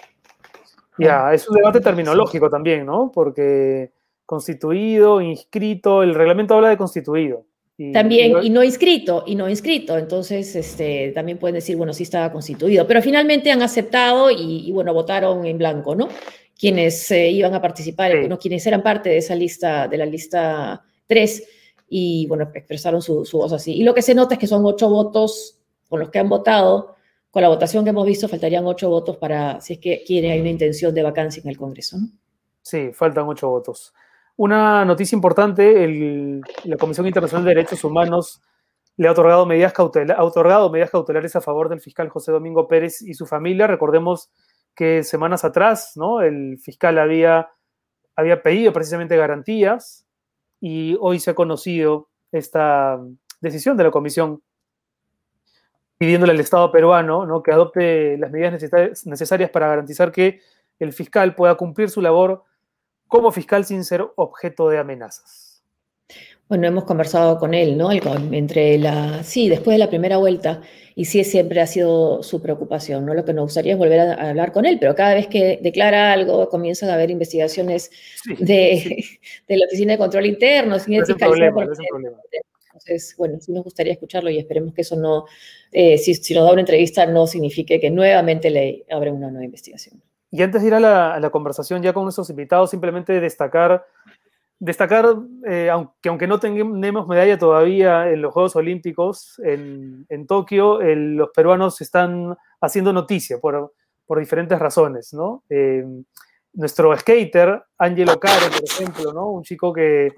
Ya, 0.98 1.32
es 1.32 1.48
un 1.48 1.56
debate 1.56 1.80
terminológico 1.80 2.50
también, 2.50 2.84
¿no? 2.84 3.10
Porque 3.14 3.92
constituido, 4.28 5.22
inscrito, 5.22 6.02
el 6.02 6.14
reglamento 6.14 6.52
habla 6.52 6.68
de 6.68 6.76
constituido. 6.76 7.46
También, 7.94 8.34
y 8.42 8.50
no 8.50 8.62
inscrito, 8.62 9.24
y 9.26 9.34
no 9.34 9.48
inscrito. 9.48 9.96
Entonces, 9.96 10.54
este, 10.54 11.12
también 11.12 11.38
pueden 11.38 11.54
decir, 11.54 11.78
bueno, 11.78 11.94
sí 11.94 12.02
estaba 12.02 12.30
constituido. 12.30 12.86
Pero 12.86 13.00
finalmente 13.00 13.50
han 13.50 13.62
aceptado 13.62 14.30
y, 14.30 14.70
bueno, 14.70 14.92
votaron 14.92 15.46
en 15.46 15.56
blanco, 15.56 15.94
¿no? 15.94 16.08
Quienes 16.58 17.10
eh, 17.10 17.30
iban 17.30 17.54
a 17.54 17.62
participar, 17.62 18.12
quienes 18.38 18.66
eran 18.66 18.82
parte 18.82 19.08
de 19.08 19.16
esa 19.16 19.34
lista, 19.34 19.88
de 19.88 19.96
la 19.96 20.04
lista 20.04 20.82
3, 21.06 21.48
y 21.88 22.26
bueno, 22.26 22.50
expresaron 22.52 23.00
su, 23.00 23.26
voz 23.32 23.52
así. 23.54 23.76
Y 23.76 23.82
lo 23.82 23.94
que 23.94 24.02
se 24.02 24.14
nota 24.14 24.34
es 24.34 24.40
que 24.40 24.46
son 24.46 24.62
ocho 24.66 24.90
votos 24.90 25.58
con 25.88 26.00
los 26.00 26.10
que 26.10 26.18
han 26.18 26.28
votado. 26.28 26.96
Con 27.30 27.40
la 27.40 27.48
votación 27.48 27.82
que 27.82 27.90
hemos 27.90 28.04
visto, 28.04 28.28
faltarían 28.28 28.66
ocho 28.66 28.90
votos 28.90 29.16
para, 29.16 29.58
si 29.62 29.74
es 29.74 29.78
que 29.78 30.04
quiere, 30.06 30.32
hay 30.32 30.40
una 30.40 30.50
intención 30.50 30.94
de 30.94 31.02
vacancia 31.02 31.40
en 31.42 31.48
el 31.48 31.56
Congreso, 31.56 31.96
¿no? 31.96 32.08
Sí, 32.60 32.90
faltan 32.92 33.26
ocho 33.26 33.48
votos. 33.48 33.94
Una 34.38 34.84
noticia 34.84 35.16
importante, 35.16 36.40
la 36.62 36.76
Comisión 36.76 37.08
Internacional 37.08 37.44
de 37.44 37.56
Derechos 37.56 37.82
Humanos 37.82 38.40
le 38.96 39.08
ha 39.08 39.10
otorgado 39.10 39.46
medidas, 39.46 39.74
otorgado 39.76 40.70
medidas 40.70 40.92
cautelares 40.92 41.34
a 41.34 41.40
favor 41.40 41.68
del 41.68 41.80
fiscal 41.80 42.08
José 42.08 42.30
Domingo 42.30 42.68
Pérez 42.68 43.02
y 43.02 43.14
su 43.14 43.26
familia. 43.26 43.66
Recordemos 43.66 44.30
que 44.76 45.02
semanas 45.02 45.44
atrás 45.44 45.94
el 46.22 46.56
fiscal 46.60 47.00
había, 47.00 47.50
pedido 48.44 48.72
precisamente 48.72 49.16
garantías 49.16 50.06
y 50.60 50.96
hoy 51.00 51.18
se 51.18 51.32
ha 51.32 51.34
conocido 51.34 52.08
esta 52.30 52.96
decisión 53.40 53.76
de 53.76 53.82
la 53.82 53.90
Comisión 53.90 54.40
pidiéndole 55.98 56.32
al 56.32 56.38
Estado 56.38 56.70
peruano 56.70 57.26
¿no? 57.26 57.42
que 57.42 57.50
adopte 57.50 58.16
las 58.18 58.30
medidas 58.30 58.52
necesarias 59.04 59.50
para 59.50 59.66
garantizar 59.66 60.12
que 60.12 60.38
el 60.78 60.92
fiscal 60.92 61.34
pueda 61.34 61.56
cumplir 61.56 61.90
su 61.90 62.00
labor 62.00 62.44
como 63.08 63.32
fiscal 63.32 63.64
sin 63.64 63.84
ser 63.84 64.06
objeto 64.16 64.68
de 64.68 64.78
amenazas. 64.78 65.48
Bueno, 66.48 66.66
hemos 66.66 66.84
conversado 66.84 67.38
con 67.38 67.52
él, 67.52 67.76
¿no? 67.76 67.90
entre 67.92 68.78
la, 68.78 69.22
sí, 69.22 69.50
después 69.50 69.74
de 69.74 69.78
la 69.78 69.90
primera 69.90 70.16
vuelta, 70.16 70.62
y 70.94 71.04
sí 71.04 71.22
siempre 71.22 71.60
ha 71.60 71.66
sido 71.66 72.22
su 72.22 72.40
preocupación, 72.40 73.04
¿no? 73.04 73.12
Lo 73.12 73.24
que 73.24 73.34
nos 73.34 73.44
gustaría 73.44 73.74
es 73.74 73.78
volver 73.78 74.00
a, 74.00 74.30
hablar 74.30 74.50
con 74.50 74.64
él, 74.64 74.78
pero 74.80 74.94
cada 74.94 75.14
vez 75.14 75.26
que 75.26 75.58
declara 75.62 76.10
algo, 76.10 76.48
comienzan 76.48 76.88
a 76.88 76.94
haber 76.94 77.10
investigaciones 77.10 77.90
de, 78.38 79.04
la 79.46 79.66
Oficina 79.66 79.92
de 79.92 79.98
Control 79.98 80.24
Interno, 80.24 80.78
sin 80.78 80.94
Entonces, 80.94 83.14
bueno, 83.18 83.38
sí 83.40 83.52
nos 83.52 83.64
gustaría 83.64 83.92
escucharlo 83.92 84.30
y 84.30 84.38
esperemos 84.38 84.72
que 84.72 84.80
eso 84.80 84.96
no, 84.96 85.26
eh, 85.70 85.98
si, 85.98 86.14
si 86.14 86.32
nos 86.32 86.44
da 86.44 86.52
una 86.52 86.62
entrevista, 86.62 87.04
no 87.04 87.26
signifique 87.26 87.78
que 87.78 87.90
nuevamente 87.90 88.48
le 88.48 88.86
abren 88.90 89.14
una 89.14 89.30
nueva 89.30 89.44
investigación. 89.44 90.02
Y 90.30 90.42
antes 90.42 90.62
de 90.62 90.68
ir 90.68 90.74
a 90.74 90.80
la, 90.80 91.30
conversación 91.30 91.82
ya 91.82 91.92
con 91.92 92.04
nuestros 92.04 92.28
invitados, 92.30 92.70
simplemente 92.70 93.20
destacar, 93.20 93.86
destacar 94.58 95.06
eh, 95.46 95.70
aunque, 95.70 96.08
aunque 96.08 96.26
no 96.26 96.38
tenemos 96.38 97.06
medalla 97.08 97.38
todavía 97.38 98.10
en 98.10 98.20
los 98.22 98.32
Juegos 98.32 98.56
Olímpicos 98.56 99.40
en, 99.44 100.04
en 100.08 100.26
Tokio, 100.26 100.80
los 100.82 101.30
peruanos 101.34 101.80
están 101.80 102.36
haciendo 102.60 102.92
noticia 102.92 103.38
por, 103.38 103.72
por 104.06 104.18
diferentes 104.18 104.58
razones, 104.58 105.12
¿no? 105.14 105.44
Eh, 105.48 105.84
nuestro 106.54 106.96
skater, 106.96 107.62
Angelo 107.78 108.18
Caro, 108.18 108.46
por 108.50 108.64
ejemplo, 108.64 109.12
¿no? 109.12 109.30
Un 109.30 109.42
chico 109.44 109.72
que, 109.72 110.12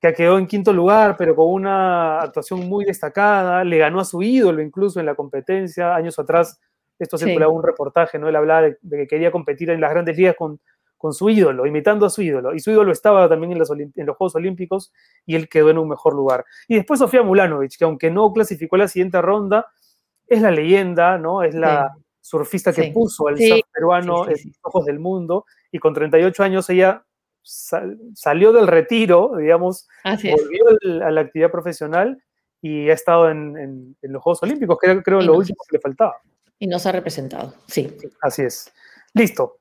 que 0.00 0.12
quedó 0.12 0.38
en 0.38 0.46
quinto 0.46 0.72
lugar, 0.72 1.16
pero 1.16 1.34
con 1.34 1.46
una 1.48 2.20
actuación 2.20 2.68
muy 2.68 2.84
destacada, 2.84 3.64
le 3.64 3.78
ganó 3.78 4.00
a 4.00 4.04
su 4.04 4.22
ídolo 4.22 4.60
incluso 4.62 5.00
en 5.00 5.06
la 5.06 5.14
competencia, 5.14 5.94
años 5.94 6.18
atrás 6.18 6.60
esto 7.00 7.18
circulaba 7.18 7.52
un 7.52 7.62
reportaje, 7.62 8.18
¿no? 8.18 8.28
Él 8.28 8.36
hablaba 8.36 8.62
de, 8.62 8.78
de, 8.82 8.96
que 8.98 9.06
quería 9.06 9.32
competir 9.32 9.70
en 9.70 9.80
las 9.80 9.90
grandes 9.90 10.16
ligas 10.16 10.36
con, 10.36 10.60
con, 10.96 11.14
su 11.14 11.30
ídolo, 11.30 11.66
imitando 11.66 12.06
a 12.06 12.10
su 12.10 12.22
ídolo. 12.22 12.54
Y 12.54 12.60
su 12.60 12.70
ídolo 12.70 12.92
estaba 12.92 13.28
también 13.28 13.52
en 13.52 13.58
los, 13.58 13.70
en 13.70 14.06
los, 14.06 14.16
Juegos 14.16 14.36
Olímpicos 14.36 14.92
y 15.24 15.34
él 15.34 15.48
quedó 15.48 15.70
en 15.70 15.78
un 15.78 15.88
mejor 15.88 16.14
lugar. 16.14 16.44
Y 16.68 16.76
después 16.76 17.00
Sofía 17.00 17.22
Mulanovic, 17.22 17.76
que 17.78 17.84
aunque 17.84 18.10
no 18.10 18.32
clasificó 18.32 18.76
la 18.76 18.86
siguiente 18.86 19.20
ronda, 19.22 19.66
es 20.26 20.42
la 20.42 20.50
leyenda, 20.50 21.18
¿no? 21.18 21.42
Es 21.42 21.54
la 21.54 21.90
sí. 21.94 22.02
surfista 22.20 22.72
que 22.72 22.84
sí. 22.84 22.90
puso 22.90 23.28
al 23.28 23.38
surf 23.38 23.62
peruano 23.72 24.26
en 24.26 24.32
los 24.32 24.58
ojos 24.62 24.84
del 24.84 25.00
mundo. 25.00 25.46
Y 25.72 25.78
con 25.78 25.94
38 25.94 26.42
años 26.42 26.70
ella 26.70 27.04
sal, 27.42 27.98
salió 28.14 28.52
del 28.52 28.66
retiro, 28.66 29.32
digamos, 29.36 29.88
Así 30.04 30.30
volvió 30.30 30.64
el, 30.82 31.02
a 31.02 31.10
la 31.10 31.22
actividad 31.22 31.50
profesional 31.50 32.22
y 32.62 32.90
ha 32.90 32.92
estado 32.92 33.30
en, 33.30 33.56
en, 33.56 33.96
en 34.02 34.12
los 34.12 34.22
Juegos 34.22 34.42
Olímpicos, 34.42 34.78
que 34.78 34.90
era 34.90 35.02
creo 35.02 35.20
lo 35.20 35.34
último 35.34 35.58
que 35.68 35.76
le 35.76 35.80
faltaba. 35.80 36.20
Y 36.62 36.66
nos 36.66 36.84
ha 36.84 36.92
representado, 36.92 37.54
sí. 37.66 37.96
Así 38.20 38.42
es. 38.42 38.70
Listo. 39.14 39.56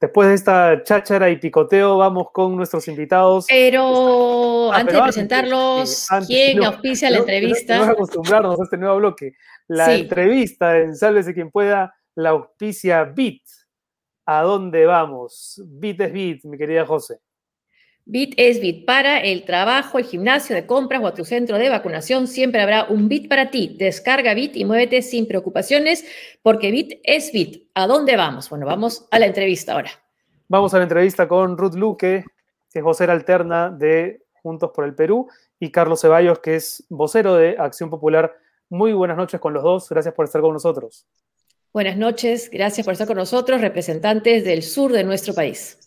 Después 0.00 0.28
de 0.28 0.34
esta 0.34 0.82
cháchara 0.84 1.28
y 1.28 1.36
picoteo, 1.36 1.98
vamos 1.98 2.28
con 2.32 2.56
nuestros 2.56 2.86
invitados. 2.88 3.46
Pero 3.48 4.72
ah, 4.72 4.76
antes 4.76 4.94
pero 4.94 4.98
de 4.98 5.02
presentarlos, 5.02 5.90
sí, 5.90 6.06
antes, 6.08 6.28
¿quién 6.28 6.58
no, 6.58 6.66
auspicia 6.68 7.08
no, 7.08 7.14
la 7.14 7.18
entrevista? 7.18 7.78
No, 7.78 7.86
no, 7.86 7.92
acostumbrarnos 7.92 8.60
a 8.60 8.62
este 8.62 8.78
nuevo 8.78 8.96
bloque. 8.96 9.32
La 9.68 9.86
sí. 9.86 10.00
entrevista 10.02 10.78
en 10.78 10.96
Sálvese 10.96 11.34
quien 11.34 11.50
pueda, 11.50 11.94
la 12.14 12.30
auspicia 12.30 13.04
Bit. 13.04 13.42
¿A 14.24 14.42
dónde 14.42 14.86
vamos? 14.86 15.60
Bit 15.66 16.00
es 16.00 16.12
Bit, 16.12 16.44
mi 16.44 16.56
querida 16.56 16.86
José. 16.86 17.18
Bit 18.10 18.34
es 18.38 18.60
Bit 18.60 18.86
para 18.86 19.20
el 19.20 19.44
trabajo, 19.44 19.96
el 19.96 20.04
gimnasio 20.04 20.56
de 20.56 20.66
compras 20.66 21.00
o 21.00 21.06
a 21.06 21.14
tu 21.14 21.24
centro 21.24 21.58
de 21.58 21.68
vacunación. 21.68 22.26
Siempre 22.26 22.60
habrá 22.60 22.86
un 22.86 23.08
Bit 23.08 23.28
para 23.28 23.52
ti. 23.52 23.76
Descarga 23.78 24.34
Bit 24.34 24.56
y 24.56 24.64
muévete 24.64 25.00
sin 25.00 25.28
preocupaciones 25.28 26.04
porque 26.42 26.72
Bit 26.72 26.98
es 27.04 27.30
Bit. 27.30 27.70
¿A 27.72 27.86
dónde 27.86 28.16
vamos? 28.16 28.50
Bueno, 28.50 28.66
vamos 28.66 29.06
a 29.12 29.20
la 29.20 29.26
entrevista 29.26 29.74
ahora. 29.74 29.92
Vamos 30.48 30.74
a 30.74 30.78
la 30.78 30.82
entrevista 30.82 31.28
con 31.28 31.56
Ruth 31.56 31.74
Luque, 31.74 32.24
que 32.72 32.80
es 32.80 32.84
vocera 32.84 33.12
alterna 33.12 33.70
de 33.70 34.24
Juntos 34.42 34.72
por 34.74 34.86
el 34.86 34.96
Perú, 34.96 35.28
y 35.60 35.70
Carlos 35.70 36.00
Ceballos, 36.00 36.40
que 36.40 36.56
es 36.56 36.84
vocero 36.88 37.36
de 37.36 37.54
Acción 37.60 37.90
Popular. 37.90 38.34
Muy 38.70 38.92
buenas 38.92 39.18
noches 39.18 39.38
con 39.38 39.54
los 39.54 39.62
dos. 39.62 39.88
Gracias 39.88 40.12
por 40.14 40.24
estar 40.24 40.40
con 40.40 40.52
nosotros. 40.52 41.06
Buenas 41.72 41.96
noches. 41.96 42.50
Gracias 42.50 42.84
por 42.84 42.90
estar 42.90 43.06
con 43.06 43.18
nosotros, 43.18 43.60
representantes 43.60 44.44
del 44.44 44.64
sur 44.64 44.90
de 44.90 45.04
nuestro 45.04 45.32
país. 45.32 45.78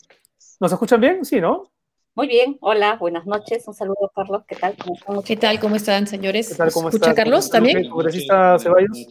¿Nos 0.61 0.71
escuchan 0.71 1.01
bien? 1.01 1.25
Sí, 1.25 1.41
¿no? 1.41 1.72
Muy 2.15 2.27
bien, 2.27 2.57
hola, 2.61 2.97
buenas 2.97 3.25
noches. 3.25 3.67
Un 3.67 3.73
saludo, 3.73 4.11
Carlos. 4.13 4.43
¿Qué 4.47 4.55
tal? 4.55 4.75
¿Cómo 4.77 4.93
están? 4.93 5.23
¿Qué 5.23 5.35
tal? 5.35 5.59
¿Cómo 5.59 5.75
están, 5.75 6.05
señores? 6.05 6.49
¿Qué 6.49 6.55
tal? 6.55 6.71
¿Cómo 6.71 6.89
¿Escucha 6.89 7.09
está? 7.09 7.23
Carlos 7.23 7.49
también? 7.49 7.89
¿Congresista 7.89 8.59
Ceballos? 8.59 9.07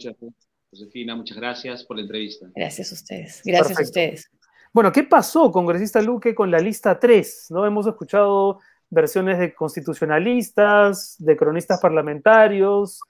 Josefina, 0.69 1.13
muchas 1.13 1.37
gracias 1.37 1.83
por 1.83 1.97
la 1.97 2.03
entrevista. 2.03 2.47
Gracias 2.55 2.91
a 2.91 2.95
ustedes. 2.95 3.41
Gracias 3.43 3.67
Perfecto. 3.67 3.81
a 3.81 3.83
ustedes. 3.83 4.31
Bueno, 4.71 4.91
¿qué 4.93 5.03
pasó, 5.03 5.51
congresista 5.51 6.01
Luque, 6.01 6.33
con 6.33 6.49
la 6.49 6.59
lista 6.59 6.97
3? 6.97 7.47
¿No? 7.49 7.65
Hemos 7.65 7.85
escuchado 7.87 8.59
versiones 8.89 9.37
de 9.37 9.53
constitucionalistas, 9.53 11.17
de 11.19 11.35
cronistas 11.35 11.81
parlamentarios, 11.81 13.01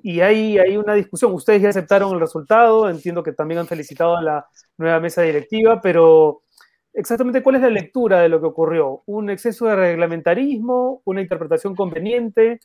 y 0.00 0.20
hay, 0.20 0.58
hay 0.58 0.76
una 0.76 0.94
discusión. 0.94 1.32
Ustedes 1.32 1.60
ya 1.60 1.70
aceptaron 1.70 2.14
el 2.14 2.20
resultado, 2.20 2.88
entiendo 2.88 3.24
que 3.24 3.32
también 3.32 3.58
han 3.58 3.66
felicitado 3.66 4.16
a 4.16 4.22
la 4.22 4.46
nueva 4.78 5.00
mesa 5.00 5.22
directiva, 5.22 5.80
pero 5.80 6.42
exactamente 6.92 7.42
cuál 7.42 7.56
es 7.56 7.62
la 7.62 7.70
lectura 7.70 8.20
de 8.20 8.28
lo 8.28 8.40
que 8.40 8.46
ocurrió. 8.46 9.02
¿Un 9.06 9.30
exceso 9.30 9.66
de 9.66 9.76
reglamentarismo? 9.76 11.02
¿Una 11.04 11.22
interpretación 11.22 11.74
conveniente? 11.74 12.60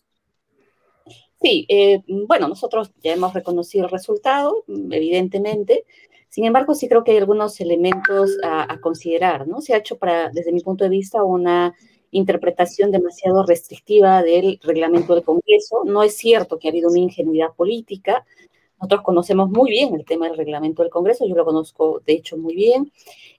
Sí, 1.41 1.65
eh, 1.69 2.01
bueno, 2.27 2.47
nosotros 2.47 2.91
ya 3.03 3.13
hemos 3.13 3.33
reconocido 3.33 3.85
el 3.85 3.91
resultado, 3.91 4.63
evidentemente. 4.67 5.85
Sin 6.29 6.45
embargo, 6.45 6.75
sí 6.75 6.87
creo 6.89 7.03
que 7.03 7.11
hay 7.11 7.17
algunos 7.17 7.59
elementos 7.61 8.37
a, 8.43 8.79
considerar, 8.81 9.47
¿no? 9.47 9.61
Se 9.61 9.73
ha 9.73 9.77
hecho, 9.77 9.97
para, 9.97 10.29
desde 10.29 10.51
mi 10.51 10.61
punto 10.61 10.83
de 10.83 10.89
vista, 10.89 11.23
una 11.23 11.73
interpretación 12.11 12.91
demasiado 12.91 13.45
restrictiva 13.45 14.23
del 14.23 14.59
reglamento 14.63 15.15
del 15.15 15.23
Congreso. 15.23 15.83
No 15.85 16.03
es 16.03 16.17
cierto 16.17 16.57
que 16.57 16.67
ha 16.67 16.71
habido 16.71 16.89
una 16.89 16.99
ingenuidad 16.99 17.53
política. 17.55 18.25
Nosotros 18.85 19.01
conocemos 19.01 19.49
muy 19.49 19.71
bien 19.71 19.95
el 19.95 20.05
tema 20.05 20.27
del 20.27 20.37
reglamento 20.37 20.83
del 20.83 20.91
Congreso, 20.91 21.25
yo 21.25 21.33
lo 21.33 21.43
conozco 21.43 22.03
de 22.05 22.13
hecho 22.13 22.37
muy 22.37 22.53
bien. 22.53 22.91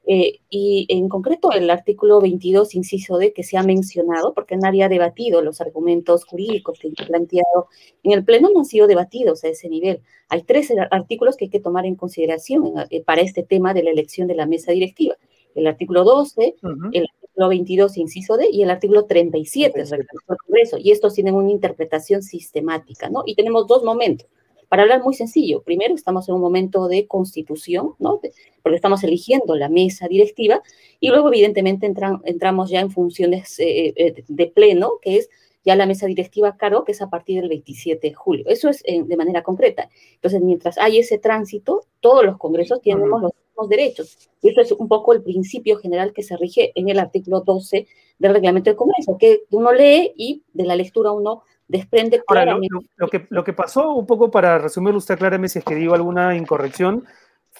Eh, 0.04 0.40
y 0.50 0.86
en 0.88 1.08
concreto 1.08 1.52
el 1.52 1.70
artículo 1.70 2.20
22, 2.20 2.74
inciso 2.74 3.16
D, 3.16 3.32
que 3.32 3.44
se 3.44 3.56
ha 3.56 3.62
mencionado, 3.62 4.34
porque 4.34 4.56
nadie 4.56 4.82
ha 4.82 4.88
debatido 4.88 5.42
los 5.42 5.60
argumentos 5.60 6.24
jurídicos 6.24 6.80
que 6.80 6.88
he 6.88 7.06
planteado 7.06 7.68
en 8.02 8.10
el 8.10 8.24
Pleno, 8.24 8.50
no 8.52 8.58
han 8.58 8.64
sido 8.64 8.88
debatidos 8.88 9.44
a 9.44 9.48
ese 9.48 9.68
nivel. 9.68 10.00
Hay 10.28 10.42
tres 10.42 10.72
artículos 10.90 11.36
que 11.36 11.44
hay 11.44 11.50
que 11.50 11.60
tomar 11.60 11.86
en 11.86 11.94
consideración 11.94 12.72
eh, 12.90 13.04
para 13.04 13.20
este 13.20 13.44
tema 13.44 13.72
de 13.72 13.84
la 13.84 13.90
elección 13.90 14.26
de 14.26 14.34
la 14.34 14.46
mesa 14.46 14.72
directiva. 14.72 15.14
El 15.54 15.68
artículo 15.68 16.02
12, 16.02 16.56
uh 16.60 16.66
-huh. 16.66 16.90
el 16.92 17.04
artículo 17.04 17.48
22, 17.50 17.96
inciso 17.98 18.36
D, 18.36 18.48
y 18.50 18.62
el 18.64 18.70
artículo 18.70 19.04
37 19.04 19.78
del 19.78 19.88
reglamento 19.88 20.24
del 20.28 20.38
Congreso. 20.38 20.76
Y 20.80 20.90
estos 20.90 21.14
tienen 21.14 21.36
una 21.36 21.52
interpretación 21.52 22.22
sistemática, 22.22 23.08
¿no? 23.08 23.22
Y 23.26 23.36
tenemos 23.36 23.68
dos 23.68 23.84
momentos 23.84 24.26
para 24.68 24.82
hablar 24.82 25.02
muy 25.02 25.14
sencillo, 25.14 25.62
primero 25.62 25.94
estamos 25.94 26.28
en 26.28 26.34
un 26.34 26.40
momento 26.40 26.88
de 26.88 27.06
constitución, 27.06 27.94
¿no? 27.98 28.20
porque 28.62 28.76
estamos 28.76 29.04
eligiendo 29.04 29.54
la 29.56 29.68
mesa 29.68 30.08
directiva, 30.08 30.62
y 31.00 31.08
luego 31.08 31.28
evidentemente 31.28 31.86
entran, 31.86 32.20
entramos 32.24 32.70
ya 32.70 32.80
en 32.80 32.90
funciones 32.90 33.58
eh, 33.60 33.94
eh, 33.96 34.24
de 34.26 34.46
pleno, 34.46 34.94
que 35.00 35.18
es 35.18 35.28
ya 35.66 35.74
la 35.74 35.86
mesa 35.86 36.06
directiva 36.06 36.56
CARO, 36.56 36.84
que 36.84 36.92
es 36.92 37.02
a 37.02 37.10
partir 37.10 37.40
del 37.40 37.48
27 37.48 38.08
de 38.08 38.14
julio. 38.14 38.44
Eso 38.46 38.68
es 38.68 38.82
eh, 38.86 39.02
de 39.04 39.16
manera 39.16 39.42
concreta. 39.42 39.90
Entonces, 40.14 40.40
mientras 40.40 40.78
hay 40.78 40.98
ese 40.98 41.18
tránsito, 41.18 41.82
todos 42.00 42.24
los 42.24 42.38
congresos 42.38 42.80
tenemos 42.80 43.20
los 43.20 43.32
mismos 43.34 43.68
derechos. 43.68 44.16
Y 44.42 44.50
eso 44.50 44.60
es 44.60 44.70
un 44.70 44.86
poco 44.86 45.12
el 45.12 45.24
principio 45.24 45.76
general 45.78 46.12
que 46.12 46.22
se 46.22 46.36
rige 46.36 46.70
en 46.76 46.88
el 46.88 47.00
artículo 47.00 47.40
12 47.40 47.88
del 48.18 48.32
reglamento 48.32 48.70
del 48.70 48.76
Congreso, 48.76 49.18
que 49.18 49.42
uno 49.50 49.72
lee 49.72 50.12
y 50.16 50.44
de 50.52 50.64
la 50.64 50.76
lectura 50.76 51.10
uno 51.10 51.42
desprende 51.68 52.22
Ahora, 52.26 52.42
claramente. 52.42 52.74
Lo, 52.74 52.80
lo, 52.96 53.08
que, 53.08 53.26
lo 53.30 53.44
que 53.44 53.52
pasó, 53.52 53.94
un 53.94 54.06
poco 54.06 54.30
para 54.30 54.58
resumirlo 54.58 54.98
usted, 54.98 55.14
acláreme 55.14 55.48
si 55.48 55.58
es 55.58 55.64
que 55.64 55.74
digo 55.74 55.94
alguna 55.94 56.36
incorrección, 56.36 57.04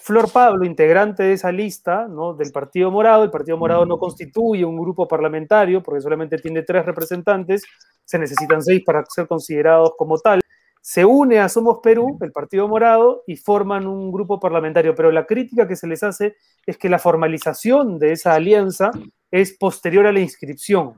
Flor 0.07 0.31
Pablo, 0.31 0.65
integrante 0.65 1.23
de 1.23 1.33
esa 1.33 1.51
lista 1.51 2.07
¿no? 2.07 2.33
del 2.33 2.51
Partido 2.51 2.89
Morado, 2.91 3.23
el 3.23 3.31
Partido 3.31 3.57
Morado 3.57 3.85
no 3.85 3.97
constituye 3.97 4.63
un 4.63 4.79
grupo 4.79 5.07
parlamentario 5.07 5.83
porque 5.83 5.99
solamente 5.99 6.37
tiene 6.37 6.61
tres 6.61 6.85
representantes, 6.85 7.63
se 8.05 8.17
necesitan 8.17 8.61
seis 8.61 8.83
para 8.85 9.03
ser 9.05 9.27
considerados 9.27 9.91
como 9.97 10.17
tal. 10.17 10.39
Se 10.81 11.03
une 11.03 11.39
a 11.39 11.49
Somos 11.49 11.79
Perú, 11.83 12.17
el 12.21 12.31
Partido 12.31 12.69
Morado, 12.69 13.23
y 13.27 13.35
forman 13.35 13.85
un 13.85 14.09
grupo 14.09 14.39
parlamentario, 14.39 14.95
pero 14.95 15.11
la 15.11 15.25
crítica 15.25 15.67
que 15.67 15.75
se 15.75 15.87
les 15.87 16.01
hace 16.03 16.37
es 16.65 16.77
que 16.77 16.87
la 16.87 16.99
formalización 16.99 17.99
de 17.99 18.13
esa 18.13 18.33
alianza 18.33 18.91
es 19.29 19.57
posterior 19.57 20.07
a 20.07 20.13
la 20.13 20.21
inscripción 20.21 20.93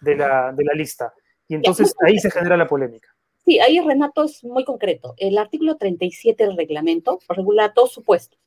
de 0.00 0.16
la, 0.16 0.52
de 0.52 0.64
la 0.64 0.72
lista. 0.72 1.12
Y 1.48 1.54
entonces 1.54 1.94
ahí 2.04 2.18
se 2.18 2.30
genera 2.30 2.56
la 2.56 2.66
polémica. 2.66 3.14
Sí, 3.44 3.60
ahí 3.60 3.78
Renato 3.80 4.24
es 4.24 4.42
muy 4.42 4.64
concreto. 4.64 5.14
El 5.18 5.38
artículo 5.38 5.76
37 5.76 6.44
del 6.44 6.56
reglamento 6.56 7.20
regula 7.28 7.72
dos 7.74 7.92
supuestos. 7.92 8.38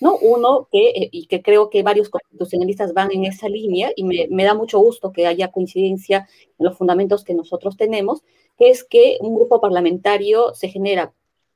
¿no? 0.00 0.16
Uno, 0.16 0.68
que, 0.70 0.88
eh, 0.88 1.08
y 1.10 1.26
que 1.26 1.42
creo 1.42 1.70
que 1.70 1.82
varios 1.82 2.10
constitucionalistas 2.10 2.92
van 2.92 3.12
en 3.12 3.24
esa 3.24 3.48
línea, 3.48 3.92
y 3.96 4.04
me, 4.04 4.28
me, 4.30 4.44
da 4.44 4.54
mucho 4.54 4.78
gusto 4.78 5.12
que 5.12 5.26
haya 5.26 5.50
coincidencia 5.50 6.28
en 6.58 6.66
los 6.66 6.76
fundamentos 6.76 7.24
que 7.24 7.34
nosotros 7.34 7.76
tenemos, 7.76 8.22
que 8.58 8.70
es 8.70 8.84
que 8.84 9.18
un 9.20 9.34
grupo 9.34 9.60
parlamentario 9.60 10.54
se 10.54 10.68
genera 10.68 11.12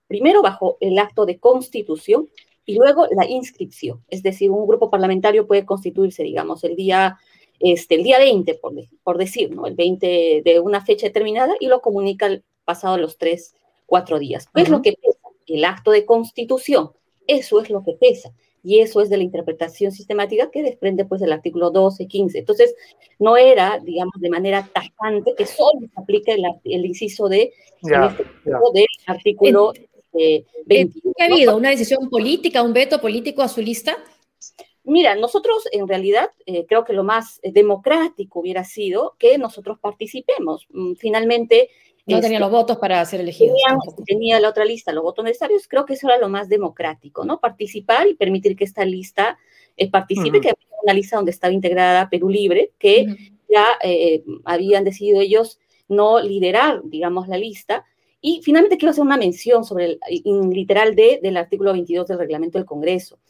primero 0.06 0.42
bajo 0.42 0.76
el 0.80 0.98
acto 0.98 1.26
de 1.26 1.38
constitución 1.38 2.28
y 2.66 2.76
luego 2.76 3.06
la 3.10 3.26
inscripción. 3.26 4.04
Es 4.08 4.22
decir, 4.22 4.50
un 4.50 4.66
grupo 4.66 4.90
parlamentario 4.90 5.46
puede 5.46 5.64
constituirse, 5.64 6.22
digamos, 6.22 6.64
el 6.64 6.76
día 6.76 7.18
este, 7.60 7.94
el 7.96 8.02
día 8.02 8.18
20, 8.18 8.54
por, 8.54 8.72
por, 9.02 9.18
decir, 9.18 9.54
¿no? 9.54 9.66
El 9.66 9.74
20 9.74 10.42
de 10.44 10.60
una 10.60 10.84
fecha 10.84 11.06
determinada 11.06 11.54
y 11.60 11.66
lo 11.66 11.80
comunica 11.80 12.26
el 12.26 12.42
pasado 12.64 12.96
los 12.96 13.18
3, 13.18 13.54
4 13.86 14.18
días. 14.18 14.48
¿Qué 14.54 14.62
uh 14.62 14.64
-huh. 14.64 14.70
lo 14.70 14.82
que 14.82 14.92
pesa? 14.94 15.18
El 15.46 15.64
acto 15.64 15.90
de 15.90 16.04
constitución. 16.04 16.90
Eso 17.26 17.60
es 17.60 17.70
lo 17.70 17.82
que 17.82 17.92
pesa. 17.92 18.32
Y 18.62 18.80
eso 18.80 19.00
es 19.00 19.08
de 19.08 19.16
la 19.16 19.22
interpretación 19.22 19.90
sistemática 19.92 20.50
que 20.50 20.62
desprende 20.62 21.04
pues 21.04 21.20
del 21.20 21.32
artículo 21.32 21.70
12, 21.70 22.06
15. 22.06 22.38
Entonces, 22.38 22.74
no 23.18 23.36
era, 23.36 23.78
digamos, 23.82 24.14
de 24.18 24.28
manera 24.28 24.68
tajante 24.72 25.34
que 25.36 25.46
solo 25.46 25.80
se 25.80 26.00
aplique 26.00 26.32
el, 26.32 26.44
el 26.64 26.84
inciso 26.84 27.28
de, 27.28 27.52
ya, 27.82 28.06
este 28.06 28.24
del 28.74 28.86
artículo 29.06 29.72
eh, 30.12 30.44
21. 30.66 31.14
¿Ha 31.18 31.24
habido 31.24 31.56
una 31.56 31.70
decisión 31.70 32.10
política, 32.10 32.62
un 32.62 32.72
veto 32.72 33.00
político 33.00 33.42
a 33.42 33.48
su 33.48 33.62
lista? 33.62 33.96
Mira, 34.90 35.14
nosotros 35.14 35.68
en 35.70 35.86
realidad 35.86 36.32
eh, 36.46 36.66
creo 36.66 36.84
que 36.84 36.92
lo 36.92 37.04
más 37.04 37.38
eh, 37.44 37.52
democrático 37.52 38.40
hubiera 38.40 38.64
sido 38.64 39.14
que 39.20 39.38
nosotros 39.38 39.78
participemos. 39.78 40.66
Mm, 40.70 40.94
finalmente... 40.94 41.68
No 42.06 42.20
tenía 42.20 42.38
este, 42.38 42.40
los 42.40 42.50
votos 42.50 42.76
para 42.78 43.04
ser 43.04 43.20
elegidos. 43.20 43.56
Tenía, 44.04 44.40
la 44.40 44.48
otra 44.48 44.64
lista 44.64 44.92
los 44.92 45.04
votos 45.04 45.24
necesarios. 45.24 45.68
Creo 45.68 45.86
que 45.86 45.92
eso 45.92 46.08
era 46.08 46.18
lo 46.18 46.28
más 46.28 46.48
democrático, 46.48 47.24
¿no? 47.24 47.38
Participar 47.38 48.08
y 48.08 48.14
permitir 48.14 48.56
que 48.56 48.64
esta 48.64 48.84
lista 48.84 49.38
eh, 49.76 49.88
participe, 49.88 50.40
que 50.40 50.48
había 50.48 50.82
una 50.82 50.92
lista 50.92 51.14
donde 51.14 51.30
estaba 51.30 51.52
integrada 51.52 52.10
Perú 52.10 52.28
Libre, 52.28 52.72
que 52.76 53.06
ya 53.48 53.66
habían 54.44 54.82
decidido 54.82 55.20
ellos 55.20 55.60
no 55.86 56.18
liderar, 56.18 56.80
digamos, 56.82 57.28
la 57.28 57.38
lista. 57.38 57.84
Y 58.20 58.40
finalmente 58.42 58.76
quiero 58.76 58.90
hacer 58.90 59.04
una 59.04 59.16
mención 59.16 59.62
sobre 59.64 59.84
el 59.84 60.50
literal 60.50 60.96
D 60.96 61.20
del 61.22 61.36
artículo 61.36 61.72
22 61.74 62.08
del 62.08 62.18
reglamento 62.18 62.58
del 62.58 62.66
Congreso. 62.66 63.20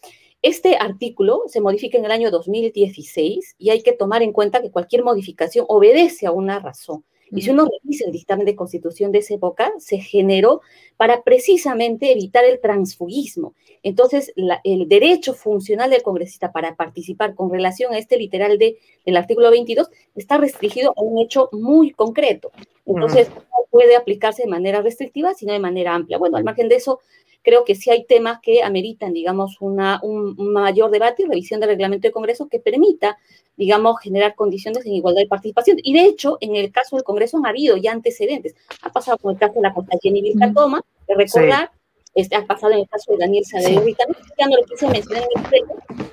Este 0.43 0.77
artículo 0.77 1.43
se 1.47 1.61
modifica 1.61 1.99
en 1.99 2.07
el 2.07 2.11
año 2.13 2.31
2016 2.31 3.57
y 3.59 3.71
hay 3.71 3.83
que 3.83 3.93
tomar 3.93 4.23
en 4.23 4.33
cuenta 4.33 4.63
que 4.63 4.71
cualquier 4.71 5.05
modificación 5.05 5.67
obedece 5.69 6.27
a 6.27 6.33
una 6.33 6.59
razón. 6.59 7.05
Y 7.33 7.43
si 7.43 7.51
uno 7.51 7.65
revisa 7.65 8.07
el 8.07 8.13
dictamen 8.13 8.45
de 8.45 8.57
constitución 8.57 9.13
de 9.13 9.19
esa 9.19 9.35
época, 9.35 9.73
se 9.79 9.99
generó 9.99 10.63
para 10.97 11.23
precisamente 11.23 12.11
evitar 12.11 12.45
el 12.45 12.61
transfugismo. 12.61 13.55
Entonces, 13.83 14.33
el 14.65 14.89
derecho 14.89 15.35
funcional 15.35 15.91
del 15.91 16.03
congresista 16.03 16.51
para 16.51 16.75
participar 16.75 17.35
con 17.35 17.51
relación 17.51 17.93
a 17.93 17.99
este 17.99 18.17
literal 18.17 18.59
de, 18.59 18.79
del 19.07 19.17
artículo 19.17 19.51
22 19.51 19.89
está 20.17 20.39
restringido 20.39 20.93
a 20.97 21.03
un 21.03 21.19
hecho 21.19 21.49
muy 21.53 21.93
concreto. 21.93 22.51
Entonces, 22.85 23.29
no 23.29 23.65
puede 23.71 23.95
aplicarse 23.95 24.43
de 24.43 24.49
manera 24.49 24.83
restrictiva, 24.83 25.33
sino 25.35 25.53
de 25.53 25.61
manera 25.61 25.95
amplia. 25.95 26.19
Bueno, 26.19 26.37
al 26.37 26.45
margen 26.45 26.69
de 26.69 26.77
eso, 26.77 27.01
creo 27.43 27.65
que 27.65 27.75
sí 27.75 27.91
hay 27.91 28.05
temas 28.05 28.41
que 28.41 28.63
ameritan, 28.63 29.13
digamos, 29.13 29.57
una, 29.61 30.01
un, 30.03 30.35
mayor 30.53 30.91
debate 30.91 31.23
y 31.23 31.27
revisión 31.27 31.61
del 31.61 31.71
reglamento 31.71 32.03
del 32.03 32.13
Congreso 32.13 32.49
que 32.49 32.61
permita, 32.61 33.19
digamos, 33.57 34.01
generar 34.01 34.35
condiciones 34.35 34.85
en 34.87 34.95
igualdad 34.95 35.23
de 35.23 35.29
participación. 35.29 35.79
Y 35.83 35.95
de 35.95 36.05
hecho, 36.05 36.39
en 36.41 36.57
el 36.57 36.71
caso 36.73 36.97
del 36.97 37.05
Congreso 37.05 37.39
han 37.39 37.47
habido 37.47 37.77
ya 37.77 37.93
antecedentes. 37.93 38.55
Ha 38.83 38.91
pasado 38.91 39.19
con 39.19 39.33
el 39.33 39.39
caso 39.39 39.55
de 39.55 39.63
la 39.63 39.75
costa 39.75 39.97
Jenny 40.03 40.23
Vilcatoma, 40.23 40.83
de 41.09 41.15
recordar, 41.15 41.71
este, 42.15 42.37
ha 42.37 42.45
pasado 42.45 42.73
en 42.73 42.81
el 42.81 42.89
caso 42.89 43.13
de 43.13 43.19
Daniel 43.19 43.45
Saavedra 43.45 43.83
sí. 43.85 43.97
ya 44.37 44.47
no 44.49 44.57
lo 44.57 44.65
quise 44.65 44.89
mencionar 44.89 45.23
en 45.23 45.45
el 45.55 45.65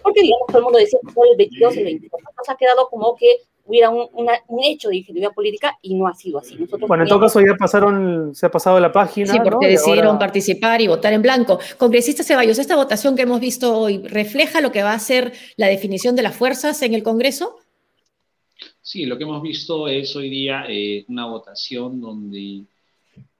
porque 0.03 0.21
digamos 0.21 0.47
todo 0.47 0.59
el 0.59 0.63
mundo 0.63 0.79
decía 0.79 0.99
que 1.05 1.11
fue 1.11 1.29
el 1.31 1.37
22 1.37 1.75
y 1.75 1.79
el 1.79 1.85
22. 1.85 2.21
Nos 2.37 2.49
ha 2.49 2.55
quedado 2.55 2.87
como 2.89 3.15
que 3.15 3.37
hubiera 3.67 3.89
un, 3.89 4.07
un 4.13 4.63
hecho 4.63 4.89
de 4.89 4.97
ingeniería 4.97 5.29
política 5.31 5.77
y 5.81 5.93
no 5.93 6.07
ha 6.07 6.13
sido 6.13 6.39
así. 6.39 6.55
Nosotros 6.55 6.87
bueno, 6.87 7.03
en 7.03 7.09
todo 7.09 7.19
caso 7.19 7.39
ya 7.41 7.55
pasaron, 7.55 8.33
se 8.33 8.45
ha 8.45 8.51
pasado 8.51 8.79
la 8.79 8.91
página. 8.91 9.31
Sí, 9.31 9.39
porque 9.43 9.67
decidieron 9.67 10.17
participar 10.17 10.81
y 10.81 10.87
votar 10.87 11.13
en 11.13 11.21
blanco. 11.21 11.59
Congresista 11.77 12.23
Ceballos, 12.23 12.57
¿esta 12.57 12.75
votación 12.75 13.15
que 13.15 13.23
hemos 13.23 13.39
visto 13.39 13.77
hoy 13.77 13.99
refleja 13.99 14.61
lo 14.61 14.71
que 14.71 14.83
va 14.83 14.93
a 14.93 14.99
ser 14.99 15.33
la 15.57 15.67
definición 15.67 16.15
de 16.15 16.23
las 16.23 16.35
fuerzas 16.35 16.81
en 16.81 16.93
el 16.93 17.03
Congreso? 17.03 17.57
Sí, 18.81 19.05
lo 19.05 19.17
que 19.17 19.25
hemos 19.25 19.41
visto 19.41 19.87
es 19.87 20.15
hoy 20.15 20.29
día 20.29 20.63
eh, 20.69 21.05
una 21.09 21.25
votación 21.25 21.99
donde 21.99 22.63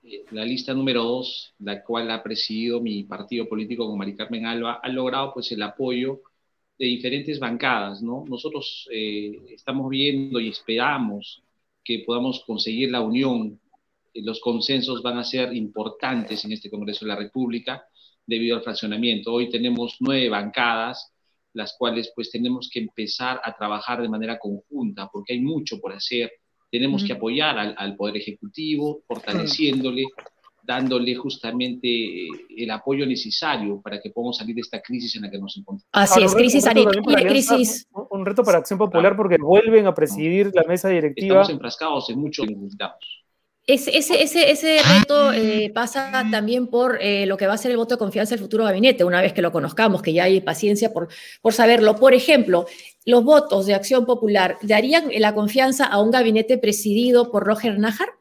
eh, 0.04 0.24
la 0.30 0.44
lista 0.44 0.74
número 0.74 1.02
dos, 1.02 1.54
la 1.60 1.82
cual 1.82 2.10
ha 2.10 2.22
presidido 2.22 2.80
mi 2.80 3.04
partido 3.04 3.48
político 3.48 3.86
con 3.86 3.96
Mari 3.96 4.14
Carmen 4.14 4.44
Alba, 4.44 4.80
ha 4.82 4.88
logrado 4.90 5.32
pues 5.32 5.50
el 5.52 5.62
apoyo 5.62 6.20
de 6.78 6.86
diferentes 6.86 7.40
bancadas, 7.40 8.02
¿no? 8.02 8.24
Nosotros 8.28 8.88
eh, 8.92 9.36
estamos 9.50 9.90
viendo 9.90 10.38
y 10.38 10.48
esperamos 10.48 11.42
que 11.84 12.04
podamos 12.06 12.44
conseguir 12.46 12.90
la 12.90 13.00
unión. 13.00 13.60
Eh, 14.14 14.22
los 14.22 14.40
consensos 14.40 15.02
van 15.02 15.18
a 15.18 15.24
ser 15.24 15.54
importantes 15.54 16.44
en 16.44 16.52
este 16.52 16.70
Congreso 16.70 17.04
de 17.04 17.08
la 17.08 17.16
República 17.16 17.82
debido 18.24 18.56
al 18.56 18.62
fraccionamiento. 18.62 19.32
Hoy 19.32 19.50
tenemos 19.50 19.96
nueve 20.00 20.28
bancadas, 20.28 21.12
las 21.52 21.74
cuales 21.76 22.12
pues 22.14 22.30
tenemos 22.30 22.70
que 22.72 22.78
empezar 22.80 23.40
a 23.42 23.56
trabajar 23.56 24.00
de 24.00 24.08
manera 24.08 24.38
conjunta, 24.38 25.08
porque 25.12 25.32
hay 25.32 25.40
mucho 25.40 25.80
por 25.80 25.92
hacer. 25.92 26.30
Tenemos 26.70 27.02
que 27.02 27.14
apoyar 27.14 27.58
al, 27.58 27.74
al 27.76 27.96
Poder 27.96 28.18
Ejecutivo, 28.18 29.02
fortaleciéndole, 29.08 30.04
dándole 30.68 31.14
justamente 31.14 31.88
eh, 31.88 32.28
el 32.58 32.70
apoyo 32.70 33.06
necesario 33.06 33.80
para 33.80 33.98
que 33.98 34.10
podamos 34.10 34.36
salir 34.36 34.54
de 34.54 34.60
esta 34.60 34.82
crisis 34.82 35.16
en 35.16 35.22
la 35.22 35.30
que 35.30 35.38
nos 35.38 35.56
encontramos. 35.56 35.88
Así 35.92 36.22
es, 36.22 36.34
crisis 36.34 36.64
sanitaria, 36.64 37.26
crisis. 37.26 37.88
Un 38.10 38.26
reto 38.26 38.44
para 38.44 38.58
Acción 38.58 38.78
Popular 38.78 39.16
porque 39.16 39.38
vuelven 39.40 39.86
a 39.86 39.94
presidir 39.94 40.50
la 40.52 40.64
mesa 40.64 40.90
directiva. 40.90 41.36
Estamos 41.36 41.50
enfrascados 41.50 42.10
en 42.10 42.18
mucho 42.18 42.42
que 42.42 42.54
necesitamos. 42.54 42.98
Ese, 43.66 43.96
ese, 43.96 44.50
ese, 44.50 44.78
reto 44.82 45.32
eh, 45.32 45.70
pasa 45.74 46.10
también 46.30 46.68
por 46.68 46.98
eh, 47.00 47.24
lo 47.26 47.36
que 47.38 47.46
va 47.46 47.54
a 47.54 47.58
ser 47.58 47.70
el 47.70 47.76
voto 47.76 47.94
de 47.94 47.98
confianza 47.98 48.34
del 48.34 48.42
futuro 48.42 48.64
gabinete, 48.64 49.04
una 49.04 49.22
vez 49.22 49.32
que 49.32 49.42
lo 49.42 49.52
conozcamos, 49.52 50.02
que 50.02 50.12
ya 50.12 50.24
hay 50.24 50.40
paciencia 50.42 50.92
por, 50.92 51.08
por 51.40 51.54
saberlo. 51.54 51.96
Por 51.96 52.12
ejemplo, 52.12 52.66
los 53.06 53.24
votos 53.24 53.64
de 53.64 53.74
Acción 53.74 54.04
Popular, 54.04 54.58
¿darían 54.62 55.10
la 55.18 55.34
confianza 55.34 55.86
a 55.86 56.00
un 56.02 56.10
gabinete 56.10 56.58
presidido 56.58 57.30
por 57.30 57.44
Roger 57.44 57.78
Nájar? 57.78 58.17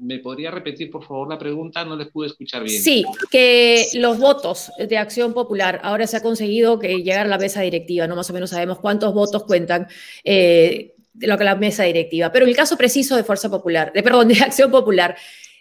¿Me 0.00 0.20
podría 0.20 0.52
repetir, 0.52 0.90
por 0.90 1.04
favor, 1.04 1.28
la 1.28 1.38
pregunta? 1.38 1.84
No 1.84 1.96
les 1.96 2.08
pude 2.08 2.28
escuchar 2.28 2.62
bien. 2.62 2.80
Sí, 2.80 3.04
que 3.30 3.88
los 3.94 4.18
votos 4.18 4.70
de 4.78 4.96
Acción 4.96 5.34
Popular, 5.34 5.80
ahora 5.82 6.06
se 6.06 6.16
ha 6.16 6.22
conseguido 6.22 6.78
que 6.78 7.02
llegar 7.02 7.26
a 7.26 7.28
la 7.28 7.38
mesa 7.38 7.62
directiva, 7.62 8.06
¿no? 8.06 8.14
Más 8.14 8.30
o 8.30 8.32
menos 8.32 8.50
sabemos 8.50 8.78
cuántos 8.78 9.12
votos 9.12 9.42
cuentan 9.42 9.88
eh, 10.22 10.94
de 11.12 11.26
lo 11.26 11.36
que 11.36 11.42
la 11.42 11.56
mesa 11.56 11.82
directiva. 11.82 12.30
Pero 12.30 12.44
en 12.44 12.50
el 12.50 12.56
caso 12.56 12.76
preciso 12.76 13.16
de 13.16 13.24
Fuerza 13.24 13.50
Popular, 13.50 13.92
de, 13.92 14.02
perdón, 14.04 14.28
de 14.28 14.40
Acción 14.40 14.70
Popular, 14.70 15.16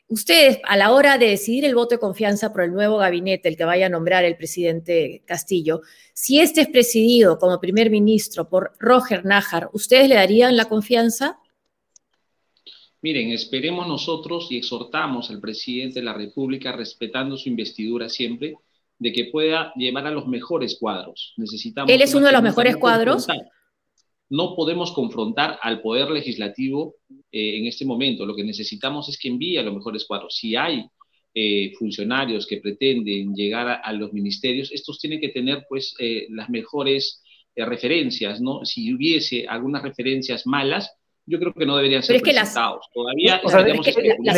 ustedes 0.07 0.59
a 0.65 0.77
la 0.77 0.91
hora 0.91 1.17
de 1.17 1.29
decidir 1.29 1.65
el 1.65 1.73
voto 1.73 1.95
de 1.95 1.99
confianza 1.99 2.53
por 2.53 2.61
el 2.61 2.71
nuevo 2.71 2.97
gabinete, 2.97 3.49
el 3.49 3.57
que 3.57 3.65
vaya 3.65 3.87
a 3.87 3.89
nombrar 3.89 4.23
el 4.23 4.37
presidente 4.37 5.23
Castillo, 5.25 5.81
si 6.13 6.39
este 6.39 6.61
es 6.61 6.67
presidido 6.67 7.39
como 7.39 7.59
primer 7.59 7.89
ministro 7.89 8.47
por 8.47 8.73
Roger 8.79 9.25
Nájar, 9.25 9.69
¿ustedes 9.73 10.07
le 10.07 10.15
darían 10.15 10.55
la 10.55 10.65
confianza? 10.65 11.39
Miren, 13.01 13.29
esperemos 13.31 13.87
nosotros 13.87 14.47
y 14.49 14.57
exhortamos 14.57 15.29
al 15.29 15.39
presidente 15.39 15.99
de 15.99 16.05
la 16.05 16.13
República, 16.13 16.71
respetando 16.71 17.37
su 17.37 17.49
investidura 17.49 18.09
siempre, 18.09 18.55
de 18.97 19.11
que 19.11 19.25
pueda 19.25 19.71
llevar 19.75 20.07
a 20.07 20.11
los 20.11 20.27
mejores 20.27 20.77
cuadros. 20.79 21.33
Necesitamos 21.37 21.91
¿Él 21.91 22.01
es 22.01 22.15
uno 22.15 22.25
de 22.25 22.31
los 22.31 22.41
mejores 22.41 22.77
cuadros? 22.77 23.27
No 24.29 24.55
podemos 24.55 24.91
confrontar 24.91 25.59
al 25.61 25.81
Poder 25.81 26.09
Legislativo 26.09 26.95
eh, 27.31 27.57
en 27.59 27.67
este 27.67 27.85
momento. 27.85 28.25
Lo 28.25 28.35
que 28.35 28.43
necesitamos 28.43 29.07
es 29.09 29.17
que 29.17 29.29
envíe 29.29 29.57
a 29.57 29.63
los 29.63 29.73
mejores 29.73 30.05
cuadros. 30.05 30.35
Si 30.35 30.55
hay 30.55 30.83
eh, 31.33 31.71
funcionarios 31.77 32.47
que 32.47 32.57
pretenden 32.57 33.33
llegar 33.35 33.79
a, 33.81 33.93
los 33.93 34.11
ministerios, 34.11 34.71
estos 34.71 34.99
tienen 34.99 35.21
que 35.21 35.29
tener 35.29 35.65
pues 35.69 35.95
eh, 35.99 36.25
las 36.29 36.49
mejores 36.49 37.23
referencias, 37.55 38.39
¿no? 38.39 38.65
Si 38.65 38.93
hubiese 38.93 39.47
algunas 39.47 39.81
referencias 39.81 40.45
malas, 40.45 40.91
yo 41.27 41.39
creo 41.39 41.53
que 41.53 41.65
no 41.65 41.75
deberían 41.75 42.01
ser 42.01 42.21
presentados. 42.21 42.89
Todavía 42.93 43.41
en, 43.43 44.35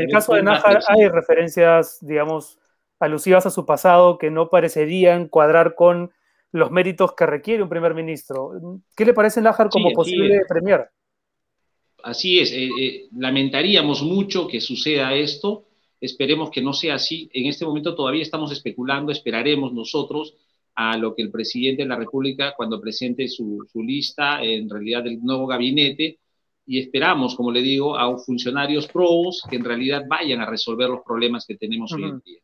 el 0.00 0.10
caso, 0.10 0.34
de 0.34 0.42
Nájar 0.42 0.80
hay 0.88 1.08
referencias, 1.08 1.98
digamos, 2.02 2.58
alusivas 3.00 3.46
a 3.46 3.50
su 3.50 3.64
pasado 3.64 4.18
que 4.18 4.30
no 4.30 4.50
parecerían 4.50 5.26
cuadrar 5.26 5.74
con 5.74 6.12
los 6.52 6.70
méritos 6.70 7.14
que 7.14 7.24
requiere 7.24 7.62
un 7.62 7.70
primer 7.70 7.94
ministro. 7.94 8.52
¿Qué 8.94 9.06
le 9.06 9.14
parece 9.14 9.40
Nájar 9.40 9.70
como 9.70 9.90
posible 9.92 10.42
premier? 10.46 10.90
Así 12.02 12.40
es, 12.40 12.52
eh, 12.52 12.68
eh, 12.78 13.08
lamentaríamos 13.16 14.02
mucho 14.02 14.48
que 14.48 14.60
suceda 14.60 15.14
esto, 15.14 15.64
esperemos 16.00 16.50
que 16.50 16.60
no 16.60 16.74
sea 16.74 16.96
así. 16.96 17.30
En 17.32 17.46
este 17.46 17.64
momento 17.64 17.94
todavía 17.94 18.22
estamos 18.22 18.52
especulando, 18.52 19.12
esperaremos 19.12 19.72
nosotros 19.72 20.34
a 20.74 20.96
lo 20.96 21.14
que 21.14 21.22
el 21.22 21.30
presidente 21.30 21.82
de 21.82 21.88
la 21.88 21.96
República, 21.96 22.54
cuando 22.56 22.80
presente 22.80 23.28
su, 23.28 23.66
lista, 23.74 24.42
en 24.42 24.68
realidad 24.68 25.04
del 25.04 25.22
nuevo 25.22 25.46
gabinete, 25.46 26.18
y 26.64 26.78
esperamos, 26.78 27.34
como 27.34 27.50
le 27.50 27.60
digo, 27.60 27.96
a 27.98 28.16
funcionarios 28.18 28.86
pros 28.86 29.42
que 29.50 29.56
en 29.56 29.64
realidad 29.64 30.04
vayan 30.08 30.40
a 30.40 30.46
resolver 30.46 30.88
los 30.88 31.02
problemas 31.02 31.44
que 31.44 31.56
tenemos 31.56 31.92
hoy 31.92 32.04
en 32.04 32.20
día. 32.20 32.40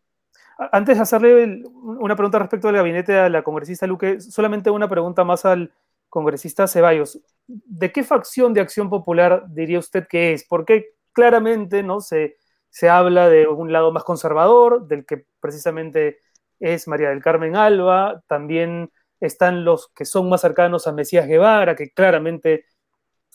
Antes 0.72 0.96
de 0.96 1.02
hacerle 1.02 1.62
una 1.72 2.16
pregunta 2.16 2.40
respecto 2.40 2.68
al 2.68 2.74
gabinete 2.74 3.16
a 3.16 3.28
la 3.28 3.42
congresista 3.42 3.86
Luque, 3.86 4.20
solamente 4.20 4.70
una 4.70 4.88
pregunta 4.88 5.22
más 5.22 5.44
al 5.44 5.72
congresista 6.08 6.66
Ceballos. 6.66 7.20
¿De 7.46 7.92
qué 7.92 8.02
facción 8.02 8.52
de 8.52 8.60
Acción 8.60 8.90
Popular 8.90 9.44
diría 9.48 9.78
usted 9.78 10.08
que 10.08 10.32
es? 10.32 10.44
Porque 10.44 10.94
claramente 11.12 11.84
¿no? 11.84 12.00
se, 12.00 12.38
se 12.70 12.88
habla 12.88 13.28
de 13.28 13.46
un 13.46 13.72
lado 13.72 13.92
más 13.92 14.02
conservador, 14.02 14.88
del 14.88 15.06
que 15.06 15.24
precisamente 15.40 16.18
es 16.60 16.88
María 16.88 17.10
del 17.10 17.22
Carmen 17.22 17.56
Alba, 17.56 18.22
también 18.26 18.90
están 19.20 19.64
los 19.64 19.88
que 19.88 20.04
son 20.04 20.28
más 20.28 20.40
cercanos 20.40 20.86
a 20.86 20.92
Mesías 20.92 21.26
Guevara, 21.26 21.74
que 21.74 21.90
claramente 21.90 22.66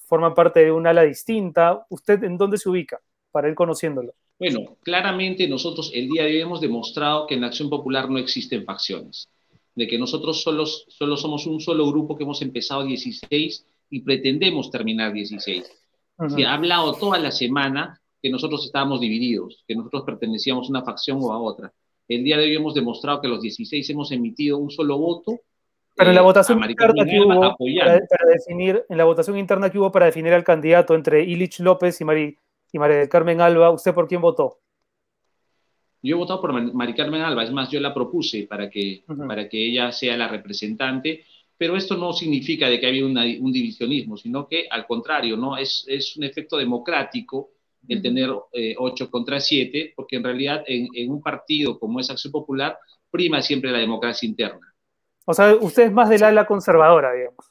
forman 0.08 0.34
parte 0.34 0.62
de 0.62 0.72
un 0.72 0.88
ala 0.88 1.04
distinta. 1.04 1.86
¿Usted 1.90 2.24
en 2.24 2.38
dónde 2.38 2.58
se 2.58 2.70
ubica 2.70 3.00
para 3.32 3.50
ir 3.50 3.56
conociéndolo? 3.56 4.14
Bueno, 4.40 4.78
claramente 4.82 5.48
nosotros 5.48 5.92
el 5.94 6.10
día 6.10 6.24
de 6.24 6.32
hoy 6.32 6.42
hemos 6.42 6.62
demostrado 6.62 7.28
que 7.28 7.36
en 7.36 7.42
la 7.42 7.48
Acción 7.48 7.70
Popular 7.70 8.10
no 8.10 8.18
existen 8.18 8.66
facciones, 8.66 9.30
de 9.76 9.88
que 9.88 9.98
nosotros 9.98 10.42
solo, 10.42 10.66
solo 10.66 11.18
somos 11.18 11.46
un 11.46 11.60
solo 11.60 11.86
grupo 11.88 12.16
que 12.16 12.24
hemos 12.24 12.42
empezado 12.42 12.84
16 12.84 13.66
y 13.90 14.02
pretendemos 14.02 14.70
terminar 14.72 15.14
16. 15.14 15.72
Se 16.28 16.46
ha 16.46 16.54
hablado 16.54 16.94
toda 16.94 17.20
la 17.20 17.32
semana 17.32 18.00
que 18.22 18.30
nosotros 18.30 18.66
estábamos 18.66 19.02
divididos, 19.02 19.64
que 19.68 19.76
nosotros 19.76 20.04
pertenecíamos 20.04 20.68
a 20.68 20.70
una 20.70 20.84
facción 20.84 21.20
o 21.22 21.32
a 21.32 21.40
otra 21.40 21.74
El 22.08 22.24
día 22.24 22.38
de 22.38 22.44
hoy 22.44 22.56
hemos 22.56 22.74
demostrado 22.74 23.22
que 23.22 23.28
los 23.28 23.42
16 23.42 23.90
hemos 23.90 24.12
emitido 24.12 24.58
un 24.58 24.70
solo 24.70 24.98
voto. 24.98 25.40
Pero 25.96 26.10
en 26.10 26.16
la 26.16 26.22
votación 26.22 26.64
interna 26.64 27.06
que 27.06 27.20
hubo 27.20 27.56
para, 27.58 28.26
definir, 28.26 28.84
en 28.90 28.98
la 28.98 29.04
votación 29.04 29.38
interna 29.38 29.70
que 29.70 29.78
hubo 29.78 29.92
para 29.92 30.08
definir 30.08 30.34
al 30.34 30.44
candidato 30.44 30.96
entre 30.96 31.24
Ilich 31.24 31.60
López 31.60 32.02
y, 32.02 32.04
y 32.04 32.80
María 32.80 32.98
del 32.98 33.10
Carmen 33.10 33.42
Alba, 33.42 33.70
¿usted 33.70 33.94
por 33.94 34.08
quién 34.08 34.22
votó? 34.22 34.60
Yo 36.02 36.16
he 36.16 36.20
votado 36.20 36.42
por 36.42 36.74
Mari 36.74 36.94
Carmen 36.94 37.22
Alba, 37.22 37.46
es 37.46 37.52
más, 37.52 37.70
yo 37.70 37.80
la 37.80 37.94
propuse 37.94 38.46
para 38.46 38.70
que, 38.70 39.06
para 39.26 39.48
que 39.48 39.66
ella 39.70 39.90
sea 39.94 40.18
la 40.18 40.28
representante, 40.28 41.24
pero 41.58 41.78
esto 41.78 41.96
no 41.96 42.12
significa 42.12 42.68
de 42.68 42.78
que 42.78 42.88
haya 42.88 43.06
un 43.06 43.52
divisionismo, 43.54 44.18
sino 44.18 44.46
que 44.46 44.68
al 44.70 44.86
contrario, 44.86 45.38
¿no? 45.38 45.56
Es, 45.56 45.86
es 45.88 46.18
un 46.18 46.26
efecto 46.26 46.58
democrático 46.58 47.52
el 47.88 48.02
tener 48.02 48.30
eh, 48.54 48.76
ocho 48.78 49.10
contra 49.10 49.40
siete, 49.40 49.94
porque 49.96 50.16
en 50.18 50.24
realidad 50.24 50.64
en, 50.68 50.88
en, 50.94 51.12
un 51.12 51.22
partido 51.22 51.80
como 51.80 52.00
es 52.00 52.10
Acción 52.10 52.32
Popular 52.32 52.78
prima 53.12 53.42
siempre 53.42 53.72
la 53.72 53.80
democracia 53.80 54.28
interna. 54.28 54.74
O 55.26 55.34
sea, 55.34 55.56
usted 55.56 55.84
es 55.84 55.92
más 55.92 56.10
del 56.10 56.24
ala 56.24 56.46
conservadora, 56.46 57.14
digamos. 57.14 57.46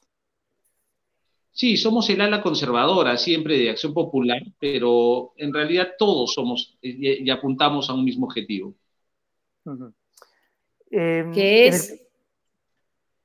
Sí, 1.53 1.77
somos 1.77 2.09
el 2.09 2.21
ala 2.21 2.43
conservadora 2.43 3.17
siempre 3.19 3.59
de 3.59 3.71
Acción 3.71 3.93
Popular, 3.93 4.43
pero 4.59 5.35
en 5.37 5.53
realidad 5.53 5.93
todos 5.99 6.33
somos 6.33 6.77
y, 6.81 7.29
apuntamos 7.31 7.89
a 7.91 7.95
un 7.95 8.05
mismo 8.05 8.27
objetivo. 8.27 8.75
¿Qué 10.91 11.69
es? 11.69 11.99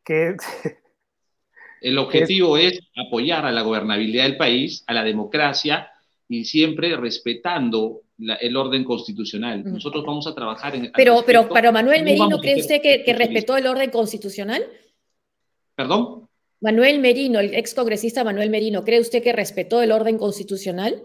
el 1.81 1.97
objetivo 1.97 2.57
es 2.57 2.79
apoyar 2.95 3.45
a 3.45 3.51
la 3.51 3.61
gobernabilidad 3.61 4.23
del 4.23 4.37
país, 4.37 4.83
a 4.87 4.93
la 4.93 5.03
democracia 5.03 5.89
y 6.29 6.45
siempre 6.45 6.95
respetando 6.97 8.01
el 8.17 8.57
orden 8.57 8.83
constitucional. 8.83 9.63
Nosotros 9.63 10.03
vamos 10.05 10.27
a 10.27 10.33
trabajar 10.33 10.75
en... 10.75 10.91
Pero, 10.95 11.23
pero 11.25 11.47
para 11.47 11.71
Manuel 11.71 12.03
Merino, 12.03 12.39
¿cree 12.39 12.59
usted 12.59 12.81
que, 12.81 13.03
que 13.03 13.13
respetó 13.13 13.55
el 13.55 13.67
orden 13.67 13.91
constitucional? 13.91 14.65
¿Perdón? 15.75 16.27
Manuel 16.59 16.99
Merino, 16.99 17.39
el 17.39 17.53
ex 17.53 17.75
congresista 17.75 18.23
Manuel 18.23 18.49
Merino, 18.49 18.83
¿cree 18.83 18.99
usted 18.99 19.21
que 19.21 19.33
respetó 19.33 19.81
el 19.81 19.91
orden 19.91 20.17
constitucional? 20.17 21.03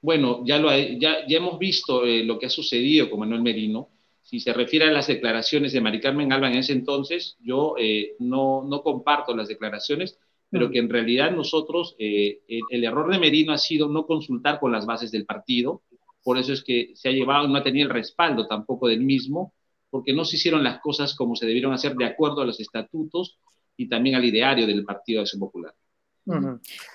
Bueno, 0.00 0.44
ya, 0.44 0.58
lo, 0.58 0.70
ya, 0.70 1.26
ya 1.26 1.38
hemos 1.38 1.58
visto 1.58 2.04
eh, 2.04 2.22
lo 2.24 2.38
que 2.38 2.46
ha 2.46 2.50
sucedido 2.50 3.10
con 3.10 3.20
Manuel 3.20 3.42
Merino. 3.42 3.88
Si 4.22 4.38
se 4.38 4.52
refiere 4.52 4.84
a 4.84 4.92
las 4.92 5.06
declaraciones 5.06 5.72
de 5.72 5.80
Mari 5.80 6.00
Carmen 6.00 6.32
Alba 6.32 6.50
en 6.50 6.58
ese 6.58 6.72
entonces, 6.72 7.36
yo 7.40 7.74
eh, 7.78 8.14
no, 8.18 8.62
no, 8.68 8.82
comparto 8.82 9.34
las 9.34 9.48
declaraciones, 9.48 10.18
pero 10.50 10.70
que 10.70 10.78
en 10.78 10.88
realidad 10.88 11.30
nosotros, 11.30 11.94
eh, 11.98 12.40
el, 12.48 12.84
error 12.84 13.10
de 13.12 13.18
Merino 13.18 13.52
ha 13.52 13.58
sido 13.58 13.88
no 13.88 14.06
consultar 14.06 14.58
con 14.58 14.72
las 14.72 14.86
bases 14.86 15.10
del 15.10 15.26
partido, 15.26 15.82
por 16.22 16.38
eso 16.38 16.52
es 16.52 16.62
que 16.62 16.92
se 16.94 17.08
ha 17.08 17.12
llevado, 17.12 17.48
no 17.48 17.56
ha 17.56 17.62
tenido 17.62 17.88
el 17.88 17.94
respaldo 17.94 18.46
tampoco 18.46 18.88
del 18.88 19.00
mismo, 19.00 19.54
porque 19.90 20.12
no 20.12 20.24
se 20.24 20.36
hicieron 20.36 20.62
las 20.62 20.80
cosas 20.80 21.14
como 21.14 21.36
se 21.36 21.46
debieron 21.46 21.72
hacer 21.72 21.94
de 21.94 22.04
acuerdo 22.04 22.42
a 22.42 22.46
los 22.46 22.60
estatutos 22.60 23.38
y 23.76 23.88
también 23.88 24.16
al 24.16 24.24
ideario 24.24 24.66
del 24.66 24.84
Partido 24.84 25.18
de 25.18 25.22
Acción 25.22 25.40
Popular. 25.40 25.74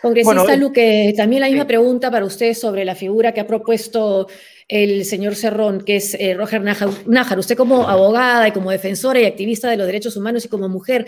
Congresista 0.02 0.56
Luque, 0.56 1.13
también 1.18 1.42
la 1.42 1.48
misma 1.48 1.66
pregunta 1.66 2.12
para 2.12 2.26
usted 2.26 2.54
sobre 2.54 2.86
la 2.86 2.94
figura 2.94 3.32
que 3.32 3.42
ha 3.42 3.48
propuesto 3.48 4.28
el 4.67 5.06
señor 5.06 5.36
Cerrón, 5.36 5.84
que 5.84 5.97
es 5.97 6.13
eh, 6.15 6.34
Roger 6.34 6.62
Nájar. 6.62 7.39
Usted 7.39 7.58
como 7.58 7.88
abogada 7.88 8.47
y 8.47 8.52
como 8.52 8.71
defensora 8.71 9.19
y 9.19 9.26
activista 9.26 9.69
de 9.69 9.78
los 9.78 9.86
derechos 9.86 10.15
humanos 10.15 10.45
y 10.45 10.49
como 10.49 10.69
mujer, 10.69 11.08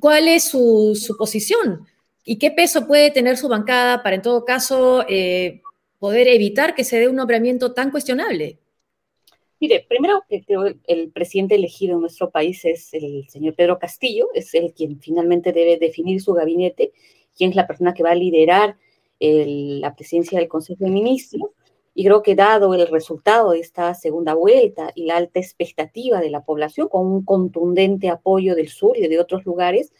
¿cuál 0.00 0.28
es 0.28 0.44
su, 0.44 1.14
posición? 1.18 1.86
¿Y 2.24 2.38
qué 2.38 2.50
peso 2.50 2.86
puede 2.86 3.10
tener 3.10 3.36
su 3.36 3.48
bancada 3.48 4.02
para, 4.02 4.16
en 4.16 4.22
todo 4.22 4.44
caso, 4.44 5.04
eh, 5.08 5.60
poder 5.98 6.28
evitar 6.28 6.74
que 6.74 6.84
se 6.84 6.98
dé 6.98 7.08
un 7.08 7.16
nombramiento 7.16 7.72
tan 7.72 7.90
cuestionable? 7.90 8.58
Mire, 9.60 9.84
primero 9.88 10.24
que 10.28 10.44
el 10.88 11.12
presidente 11.12 11.54
elegido 11.54 11.94
en 11.94 12.00
nuestro 12.00 12.30
país 12.30 12.64
es 12.64 12.92
el 12.94 13.28
señor 13.28 13.54
Pedro 13.54 13.78
Castillo, 13.78 14.28
es 14.34 14.52
el 14.54 14.72
quien 14.72 15.00
finalmente 15.00 15.52
debe 15.52 15.78
definir 15.78 16.20
su 16.20 16.32
gabinete, 16.32 16.92
quien 17.36 17.50
es 17.50 17.56
la 17.56 17.68
persona 17.68 17.94
que 17.94 18.02
va 18.02 18.10
a 18.10 18.16
liderar 18.16 18.76
la 19.20 19.94
presidencia 19.94 20.38
del 20.38 20.48
Consejo 20.48 20.84
de 20.84 20.90
Ministros. 20.90 21.50
Y 21.94 22.04
creo 22.04 22.22
que 22.22 22.34
dado 22.34 22.74
el 22.74 22.86
resultado 22.88 23.50
de 23.50 23.60
esta 23.60 23.92
segunda 23.94 24.34
vuelta 24.34 24.90
y 24.94 25.04
la 25.04 25.16
alta 25.16 25.40
expectativa 25.40 26.20
de 26.20 26.30
la 26.30 26.44
población, 26.44 26.88
con 26.88 27.06
un 27.06 27.24
contundente 27.24 28.08
apoyo 28.08 28.54
del 28.54 28.68
sur 28.68 28.96
y 28.96 29.06
de 29.06 29.20
otros 29.20 29.44
lugares, 29.44 29.92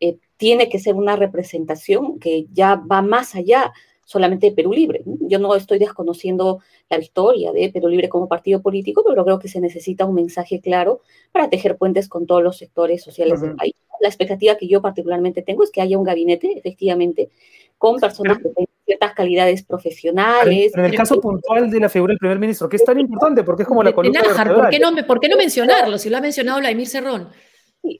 eh, 0.00 0.18
tiene 0.36 0.68
que 0.68 0.78
ser 0.78 0.94
una 0.94 1.16
representación 1.16 2.18
que 2.18 2.46
ya 2.52 2.76
va 2.76 3.02
más 3.02 3.34
allá 3.34 3.72
solamente 4.08 4.46
de 4.48 4.56
Perú 4.56 4.72
Libre. 4.72 5.02
Yo 5.04 5.38
no 5.38 5.54
estoy 5.54 5.78
desconociendo 5.78 6.60
la 6.88 6.96
victoria 6.96 7.52
de 7.52 7.70
Perú 7.70 7.88
Libre 7.88 8.08
como 8.08 8.26
partido 8.26 8.62
político, 8.62 9.04
pero 9.06 9.22
creo 9.22 9.38
que 9.38 9.48
se 9.48 9.60
necesita 9.60 10.06
un 10.06 10.14
mensaje 10.14 10.62
claro 10.62 11.02
para 11.30 11.50
tejer 11.50 11.76
puentes 11.76 12.08
con 12.08 12.26
todos 12.26 12.42
los 12.42 12.56
sectores 12.56 13.02
sociales 13.02 13.42
del 13.42 13.54
país. 13.54 13.74
La 14.00 14.08
expectativa 14.08 14.56
que 14.56 14.66
yo 14.66 14.80
particularmente 14.80 15.42
tengo 15.42 15.62
es 15.62 15.70
que 15.70 15.82
haya 15.82 15.98
un 15.98 16.04
gabinete, 16.04 16.56
efectivamente, 16.56 17.28
con 17.76 18.00
personas 18.00 18.38
que 18.38 18.48
tengan 18.48 18.67
ciertas 18.98 19.14
calidades 19.14 19.62
profesionales. 19.62 20.72
Pero 20.74 20.86
en 20.86 20.92
el 20.92 20.96
caso 20.96 21.20
puntual 21.20 21.70
de 21.70 21.80
la 21.80 21.88
figura 21.88 22.12
del 22.12 22.18
primer 22.18 22.38
ministro, 22.38 22.68
que 22.68 22.76
es 22.76 22.84
tan 22.84 22.98
importante 22.98 23.44
porque 23.44 23.62
es 23.62 23.68
como 23.68 23.82
la 23.82 23.92
columna 23.92 24.20
¿por 24.22 24.70
qué, 24.70 24.78
no, 24.78 24.94
¿Por 25.06 25.20
qué 25.20 25.28
no 25.28 25.36
mencionarlo? 25.36 25.98
Si 25.98 26.10
lo 26.10 26.16
ha 26.16 26.20
mencionado 26.20 26.58
Vladimir 26.58 26.88
Cerrón 26.88 27.28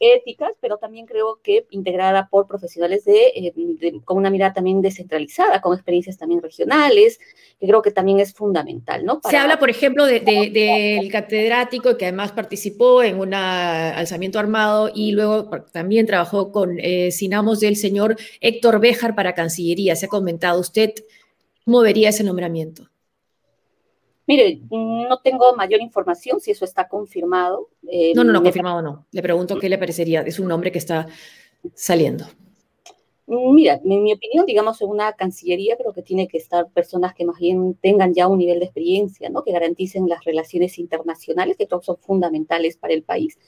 éticas, 0.01 0.53
pero 0.61 0.77
también 0.79 1.07
creo 1.07 1.41
que 1.43 1.67
integrada 1.71 2.29
por 2.31 2.47
profesionales 2.47 3.05
eh, 3.07 3.53
de, 3.55 4.01
con 4.05 4.17
una 4.17 4.31
mirada 4.31 4.53
también 4.53 4.83
descentralizada, 4.83 5.61
con 5.61 5.75
experiencias 5.75 6.19
también 6.19 6.43
regionales, 6.43 7.19
que 7.59 7.67
creo 7.67 7.83
que 7.83 7.91
también 7.91 8.21
es 8.21 8.35
fundamental, 8.35 9.05
¿no? 9.05 9.21
Se 9.29 9.37
habla, 9.37 9.59
por 9.59 9.71
ejemplo, 9.71 10.05
del 10.07 10.25
de, 10.25 11.09
catedrático 11.11 11.97
que 11.97 12.07
además 12.07 12.33
participó 12.33 13.03
en 13.03 13.19
un 13.21 13.35
alzamiento 13.35 14.39
armado 14.39 14.91
y 14.95 15.13
luego 15.13 15.51
también 15.73 16.07
trabajó 16.07 16.53
con 16.53 16.79
eh, 16.79 17.11
Sinamos 17.11 17.61
del 17.61 17.77
señor 17.77 18.17
Héctor 18.41 18.81
Béjar 18.81 19.15
para 19.15 19.35
Cancillería. 19.35 19.97
Se 19.97 20.07
ha 20.07 20.09
comentado, 20.09 20.61
¿usted 20.61 20.93
cómo 21.65 21.81
vería 21.81 22.11
ese 22.11 22.25
nombramiento? 22.25 22.89
Mire, 24.29 24.61
no 24.71 25.21
tengo 25.25 25.57
mayor 25.57 25.81
información 25.81 26.39
si 26.39 26.51
eso 26.51 26.67
está 26.67 26.87
confirmado. 26.87 27.71
Eh, 27.91 28.13
no, 28.15 28.23
no, 28.23 28.33
no, 28.35 28.43
confirmado 28.43 28.83
no. 28.83 29.07
Le 29.11 29.23
pregunto 29.23 29.59
qué 29.59 29.71
le 29.71 29.79
parecería. 29.79 30.21
Es 30.21 30.39
un 30.39 30.49
nombre 30.49 30.71
que 30.71 30.77
está 30.77 31.07
saliendo. 31.75 32.27
Mira, 33.27 33.81
en 33.83 34.03
mi 34.03 34.13
opinión, 34.13 34.45
digamos, 34.45 34.83
en 34.83 34.91
una 34.91 35.15
cancillería 35.15 35.79
creo 35.79 35.95
que 35.95 36.03
tiene 36.03 36.29
que 36.29 36.37
estar 36.37 36.69
personas 36.71 37.15
que 37.15 37.25
más 37.25 37.39
bien 37.39 37.75
tengan 37.81 38.13
ya 38.13 38.29
un 38.29 38.39
nivel 38.39 38.59
de 38.59 38.67
experiencia, 38.67 39.31
¿no? 39.31 39.43
Que 39.43 39.53
garanticen 39.53 40.07
las 40.11 40.23
relaciones 40.25 40.79
internacionales, 40.79 41.57
que 41.57 41.67
creo 41.67 41.81
que 41.81 41.87
son 41.87 41.97
fundamentales 41.97 42.77
para 42.77 42.93
el 42.93 43.05
país. 43.05 43.39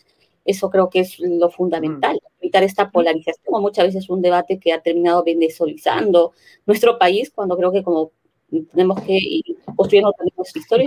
Eso 0.47 0.71
creo 0.71 0.89
que 0.89 1.01
es 1.01 1.19
lo 1.21 1.51
fundamental, 1.51 2.19
evitar 2.41 2.63
esta 2.63 2.91
polarización, 2.91 3.61
muchas 3.61 3.85
veces 3.85 4.09
un 4.09 4.23
debate 4.23 4.59
que 4.59 4.73
ha 4.73 4.81
terminado 4.81 5.23
venezuelizando 5.25 6.33
nuestro 6.65 6.99
país, 6.99 7.31
cuando 7.31 7.57
creo 7.59 7.71
que 7.71 7.83
como 7.83 8.13
tenemos 8.73 9.01
que 9.03 9.13
ir 9.13 9.45
construyendo 9.77 10.13
también 10.13 10.35
nuestra 10.37 10.61
historia. 10.61 10.85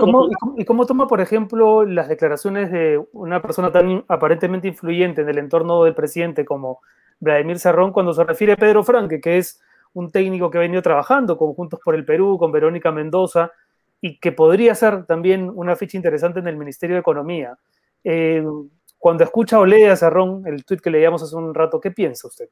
¿Y 0.58 0.66
cómo, 0.66 0.86
toma, 0.86 1.08
por 1.08 1.22
ejemplo, 1.22 1.86
las 1.86 2.08
declaraciones 2.08 2.72
de 2.72 3.02
una 3.14 3.42
persona 3.42 3.72
tan 3.72 4.04
aparentemente 4.08 4.68
influyente 4.68 5.22
en 5.22 5.30
el 5.30 5.38
entorno 5.38 5.84
del 5.84 5.96
presidente 5.96 6.46
como 6.46 6.80
Vladimir 7.20 7.60
Serrón 7.60 7.92
cuando 7.92 8.14
se 8.14 8.24
refiere 8.24 8.54
a 8.54 8.58
Pedro 8.58 8.84
Franque, 8.84 9.22
que 9.22 9.38
es 9.38 9.62
un 9.94 10.12
técnico 10.12 10.50
que 10.50 10.58
ha 10.58 10.62
venido 10.62 10.82
trabajando 10.82 11.38
con 11.38 11.54
Juntos 11.54 11.80
por 11.84 11.96
el 11.96 12.06
Perú, 12.06 12.38
con 12.38 12.52
Verónica 12.52 12.92
Mendoza, 12.92 13.52
y 14.02 14.20
que 14.20 14.32
podría 14.32 14.76
ser 14.76 15.06
también 15.06 15.50
una 15.54 15.76
ficha 15.76 15.98
interesante 15.98 16.40
en 16.40 16.48
el 16.48 16.58
Ministerio 16.58 16.96
de 16.96 17.02
Economía? 17.02 17.58
Eh, 18.04 18.44
cuando 18.98 19.24
escucha 19.24 19.60
o 19.60 19.66
lee 19.66 19.84
a 19.84 19.96
Serrón, 19.96 20.44
el 20.48 20.66
tuit 20.66 20.82
que 20.82 20.90
leíamos 20.90 21.22
hace 21.22 21.36
un 21.36 21.54
rato, 21.54 21.80
¿qué 21.80 21.92
piensa 21.92 22.28
usted? 22.28 22.48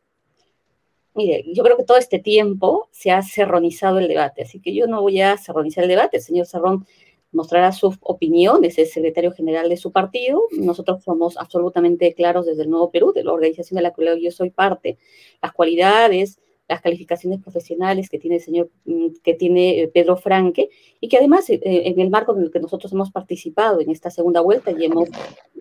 Mire, 1.13 1.43
yo 1.53 1.63
creo 1.63 1.75
que 1.75 1.83
todo 1.83 1.97
este 1.97 2.19
tiempo 2.19 2.87
se 2.91 3.11
ha 3.11 3.21
serronizado 3.21 3.99
el 3.99 4.07
debate, 4.07 4.43
así 4.43 4.61
que 4.61 4.73
yo 4.73 4.87
no 4.87 5.01
voy 5.01 5.21
a 5.21 5.37
serronizar 5.37 5.83
el 5.83 5.89
debate. 5.89 6.17
El 6.17 6.23
señor 6.23 6.45
Serrón 6.45 6.85
mostrará 7.33 7.71
su 7.71 7.93
opinión, 8.01 8.63
es 8.63 8.77
el 8.77 8.87
secretario 8.87 9.31
general 9.31 9.69
de 9.69 9.77
su 9.77 9.91
partido. 9.91 10.43
Nosotros 10.51 11.03
somos 11.03 11.37
absolutamente 11.37 12.13
claros 12.13 12.45
desde 12.45 12.63
el 12.63 12.69
Nuevo 12.69 12.91
Perú, 12.91 13.11
de 13.13 13.23
la 13.23 13.33
organización 13.33 13.77
de 13.77 13.83
la 13.83 13.91
cual 13.91 14.19
yo 14.19 14.31
soy 14.31 14.49
parte, 14.49 14.97
las 15.41 15.51
cualidades, 15.53 16.39
las 16.67 16.81
calificaciones 16.81 17.41
profesionales 17.41 18.09
que 18.09 18.17
tiene 18.17 18.37
el 18.37 18.41
señor, 18.41 18.69
mm, 18.85 19.07
que 19.23 19.33
tiene 19.33 19.81
eh, 19.81 19.87
Pedro 19.89 20.15
Franque, 20.15 20.69
y 21.01 21.09
que 21.09 21.17
además 21.17 21.49
eh, 21.49 21.59
en 21.63 21.99
el 21.99 22.09
marco 22.09 22.35
en 22.35 22.43
el 22.43 22.51
que 22.51 22.61
nosotros 22.61 22.91
hemos 22.93 23.11
participado 23.11 23.81
en 23.81 23.89
esta 23.89 24.09
segunda 24.09 24.39
vuelta 24.39 24.71
y 24.71 24.85
hemos 24.85 25.09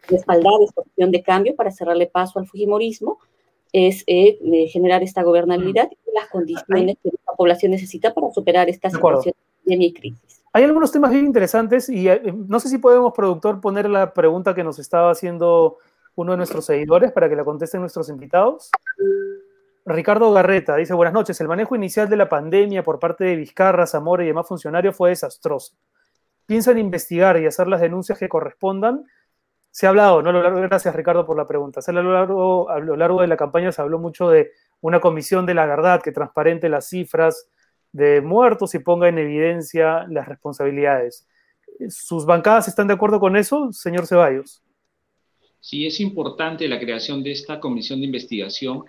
respaldado 0.09 0.63
esta 0.65 0.83
opción 0.83 1.11
de 1.11 1.23
cambio 1.23 1.57
para 1.57 1.73
cerrarle 1.73 2.07
paso 2.07 2.39
al 2.39 2.47
Fujimorismo, 2.47 3.19
es 3.73 4.05
eh, 4.07 4.39
generar 4.69 5.03
esta 5.03 5.23
gobernabilidad 5.23 5.89
mm. 5.89 5.93
y 5.93 6.15
las 6.15 6.29
condiciones 6.29 6.97
que 7.03 7.11
la 7.11 7.35
población 7.37 7.73
necesita 7.73 8.15
para 8.15 8.31
superar 8.33 8.69
esta 8.69 8.91
situación 8.91 9.35
de 9.65 9.77
mi 9.77 9.93
crisis. 9.93 10.43
Hay 10.53 10.65
algunos 10.65 10.91
temas 10.91 11.13
bien 11.13 11.27
interesantes 11.27 11.89
y 11.89 12.09
eh, 12.09 12.21
no 12.35 12.59
sé 12.59 12.69
si 12.69 12.79
podemos, 12.79 13.13
productor, 13.15 13.61
poner 13.61 13.89
la 13.89 14.13
pregunta 14.13 14.55
que 14.55 14.65
nos 14.65 14.79
estaba 14.79 15.13
haciendo 15.13 15.79
uno 16.17 16.33
de 16.33 16.39
nuestros 16.39 16.67
seguidores 16.67 17.13
para 17.13 17.29
que 17.29 17.37
la 17.37 17.45
contesten 17.45 17.81
nuestros 17.81 18.09
invitados. 18.09 18.71
Ricardo 19.87 20.33
Garreta 20.33 20.77
dice, 20.77 20.93
buenas 20.93 21.15
noches, 21.15 21.41
el 21.41 21.49
manejo 21.49 21.77
inicial 21.77 22.09
de 22.09 22.17
la 22.17 22.29
pandemia 22.29 22.83
por 22.83 22.99
parte 22.99 23.25
de 23.25 23.37
Vizcarra, 23.37 23.87
Zamora 23.87 24.25
y 24.25 24.27
demás 24.27 24.47
funcionarios 24.47 24.97
fue 24.97 25.11
desastroso. 25.11 25.75
¿Piensan 26.47 26.79
investigar 26.79 27.41
y 27.41 27.47
hacer 27.47 27.69
las 27.69 27.81
denuncias 27.81 28.19
que 28.19 28.29
correspondan? 28.29 29.05
Se 29.71 29.87
ha 29.87 29.91
hablado, 29.91 30.23
¿no? 30.23 30.33
gracias 30.33 30.95
Ricardo 30.95 31.25
por 31.25 31.37
la 31.37 31.47
pregunta. 31.47 31.81
A 31.87 31.93
lo, 31.93 32.13
largo, 32.13 32.71
a 32.71 32.81
lo 32.81 32.97
largo 32.97 33.21
de 33.21 33.29
la 33.29 33.37
campaña 33.37 33.71
se 33.71 33.81
habló 33.81 33.99
mucho 33.99 34.29
de 34.29 34.51
una 34.81 35.01
comisión 35.01 35.47
de 35.47 35.55
la 35.55 35.67
verdad 35.67 36.03
que 36.03 36.13
transparente 36.13 36.69
las 36.69 36.89
cifras 36.89 37.49
de 37.93 38.21
muertos 38.21 38.75
y 38.75 38.81
ponga 38.81 39.09
en 39.09 39.19
evidencia 39.19 40.07
las 40.09 40.27
responsabilidades. 40.29 41.27
¿Sus 41.89 42.27
bancadas 42.27 42.69
están 42.69 42.89
de 42.89 42.95
acuerdo 42.95 43.21
con 43.21 43.37
eso, 43.37 43.73
señor 43.73 44.07
Ceballos? 44.07 44.63
Sí, 45.61 45.87
es 45.87 46.01
importante 46.01 46.67
la 46.69 46.81
creación 46.81 47.23
de 47.23 47.33
esta 47.33 47.61
comisión 47.61 48.01
de 48.01 48.07
investigación 48.07 48.85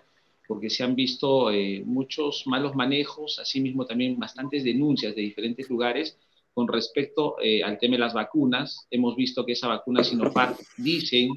porque 0.48 0.70
se 0.70 0.84
han 0.84 0.96
visto 0.96 1.52
eh, 1.52 1.82
muchos 1.86 2.44
malos 2.46 2.76
manejos, 2.76 3.40
asimismo 3.40 3.86
también 3.86 4.20
bastantes 4.20 4.64
denuncias 4.64 5.16
de 5.16 5.22
diferentes 5.22 5.70
lugares 5.70 6.18
con 6.54 6.68
respecto 6.68 7.36
eh, 7.42 7.64
al 7.64 7.78
tema 7.78 7.96
de 7.96 8.00
las 8.00 8.14
vacunas. 8.14 8.88
Hemos 8.90 9.16
visto 9.16 9.46
que 9.46 9.54
esa 9.54 9.68
vacuna 9.68 10.04
Sinopharm 10.04 10.56
dicen 10.78 11.30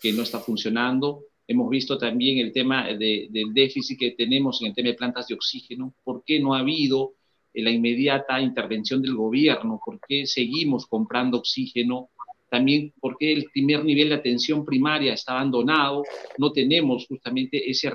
que 0.00 0.12
no 0.12 0.22
está 0.22 0.40
funcionando. 0.40 1.24
Hemos 1.46 1.68
visto 1.68 1.98
también 1.98 2.38
el 2.38 2.52
tema 2.52 2.86
del 2.88 3.52
déficit 3.52 3.98
que 3.98 4.10
tenemos 4.12 4.60
en 4.60 4.68
el 4.68 4.74
tema 4.74 4.90
de 4.90 4.94
plantas 4.94 5.26
de 5.26 5.34
oxígeno. 5.34 5.94
¿Por 6.04 6.22
qué 6.24 6.38
no 6.38 6.54
ha 6.54 6.60
habido 6.60 7.14
eh, 7.52 7.62
la 7.62 7.70
inmediata 7.70 8.40
intervención 8.40 9.02
del 9.02 9.14
gobierno? 9.14 9.80
¿Por 9.84 9.98
qué 10.06 10.26
seguimos 10.26 10.86
comprando 10.86 11.38
oxígeno 11.38 12.10
también 12.50 12.92
porque 13.00 13.32
el 13.32 13.44
primer 13.52 13.84
nivel 13.84 14.08
de 14.08 14.16
atención 14.16 14.64
primaria 14.64 15.14
está 15.14 15.32
abandonado, 15.32 16.02
no 16.36 16.50
tenemos 16.50 17.06
justamente 17.06 17.70
ese, 17.70 17.88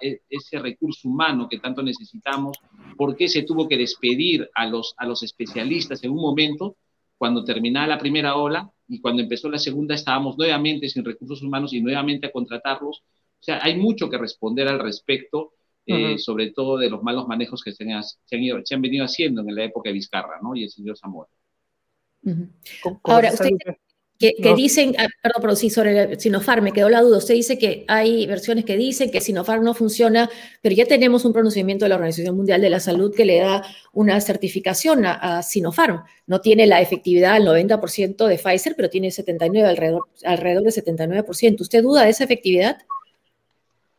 e, 0.00 0.20
ese 0.28 0.58
recurso 0.58 1.08
humano 1.08 1.46
que 1.48 1.58
tanto 1.58 1.82
necesitamos, 1.82 2.58
por 2.96 3.14
qué 3.14 3.28
se 3.28 3.42
tuvo 3.42 3.68
que 3.68 3.76
despedir 3.76 4.48
a 4.54 4.66
los, 4.66 4.94
a 4.96 5.06
los 5.06 5.22
especialistas 5.22 6.02
en 6.02 6.12
un 6.12 6.22
momento 6.22 6.76
cuando 7.18 7.44
terminaba 7.44 7.86
la 7.86 7.98
primera 7.98 8.36
ola 8.36 8.70
y 8.88 9.00
cuando 9.00 9.22
empezó 9.22 9.50
la 9.50 9.58
segunda 9.58 9.94
estábamos 9.94 10.38
nuevamente 10.38 10.88
sin 10.88 11.04
recursos 11.04 11.42
humanos 11.42 11.74
y 11.74 11.82
nuevamente 11.82 12.26
a 12.26 12.32
contratarlos. 12.32 13.02
O 13.02 13.42
sea, 13.42 13.60
hay 13.62 13.76
mucho 13.76 14.08
que 14.08 14.16
responder 14.16 14.66
al 14.66 14.78
respecto, 14.78 15.52
eh, 15.84 16.16
sobre 16.18 16.52
todo 16.52 16.78
de 16.78 16.88
los 16.88 17.02
malos 17.02 17.26
manejos 17.28 17.62
que 17.62 17.72
se 17.72 17.90
han, 17.92 18.02
se 18.02 18.74
han, 18.74 18.80
venido 18.80 19.04
haciendo 19.04 19.42
en 19.42 19.54
la 19.54 19.64
época 19.64 19.90
de 19.90 19.94
Vizcarra 19.94 20.38
¿no? 20.40 20.56
y 20.56 20.64
el 20.64 20.70
señor 20.70 20.96
Zamora. 20.96 21.28
Ahora, 23.04 23.32
usted, 23.32 23.50
que, 24.20 24.54
dicen, 24.54 24.94
ah, 24.98 25.08
perdón, 25.22 25.40
pero 25.40 25.56
sí, 25.56 25.70
sobre 25.70 26.20
Sinopharm, 26.20 26.62
me 26.62 26.72
quedó 26.72 26.90
la 26.90 27.00
duda. 27.00 27.16
Usted 27.16 27.32
dice 27.32 27.58
que 27.58 27.86
hay 27.88 28.26
versiones 28.26 28.66
que 28.66 28.76
dicen 28.76 29.10
que 29.10 29.22
Sinopharm 29.22 29.64
no 29.64 29.72
funciona, 29.72 30.28
pero 30.60 30.74
ya 30.74 30.84
tenemos 30.84 31.24
un 31.24 31.32
pronunciamiento 31.32 31.86
de 31.86 31.88
la 31.88 31.94
Organización 31.94 32.36
Mundial 32.36 32.60
de 32.60 32.68
la 32.68 32.80
Salud 32.80 33.14
que 33.14 33.24
le 33.24 33.38
da 33.38 33.64
una 33.94 34.20
certificación 34.20 35.06
a, 35.06 35.42
Sinopharm. 35.42 36.02
No 36.26 36.42
tiene 36.42 36.66
la 36.66 36.82
efectividad 36.82 37.32
al 37.32 37.46
90% 37.46 38.26
de 38.26 38.36
Pfizer, 38.36 38.74
pero 38.76 38.90
tiene 38.90 39.10
79, 39.10 39.66
alrededor, 39.66 40.02
alrededor 40.22 40.64
de 40.64 40.70
79%. 40.70 41.58
¿Usted 41.62 41.82
duda 41.82 42.04
de 42.04 42.10
esa 42.10 42.24
efectividad? 42.24 42.76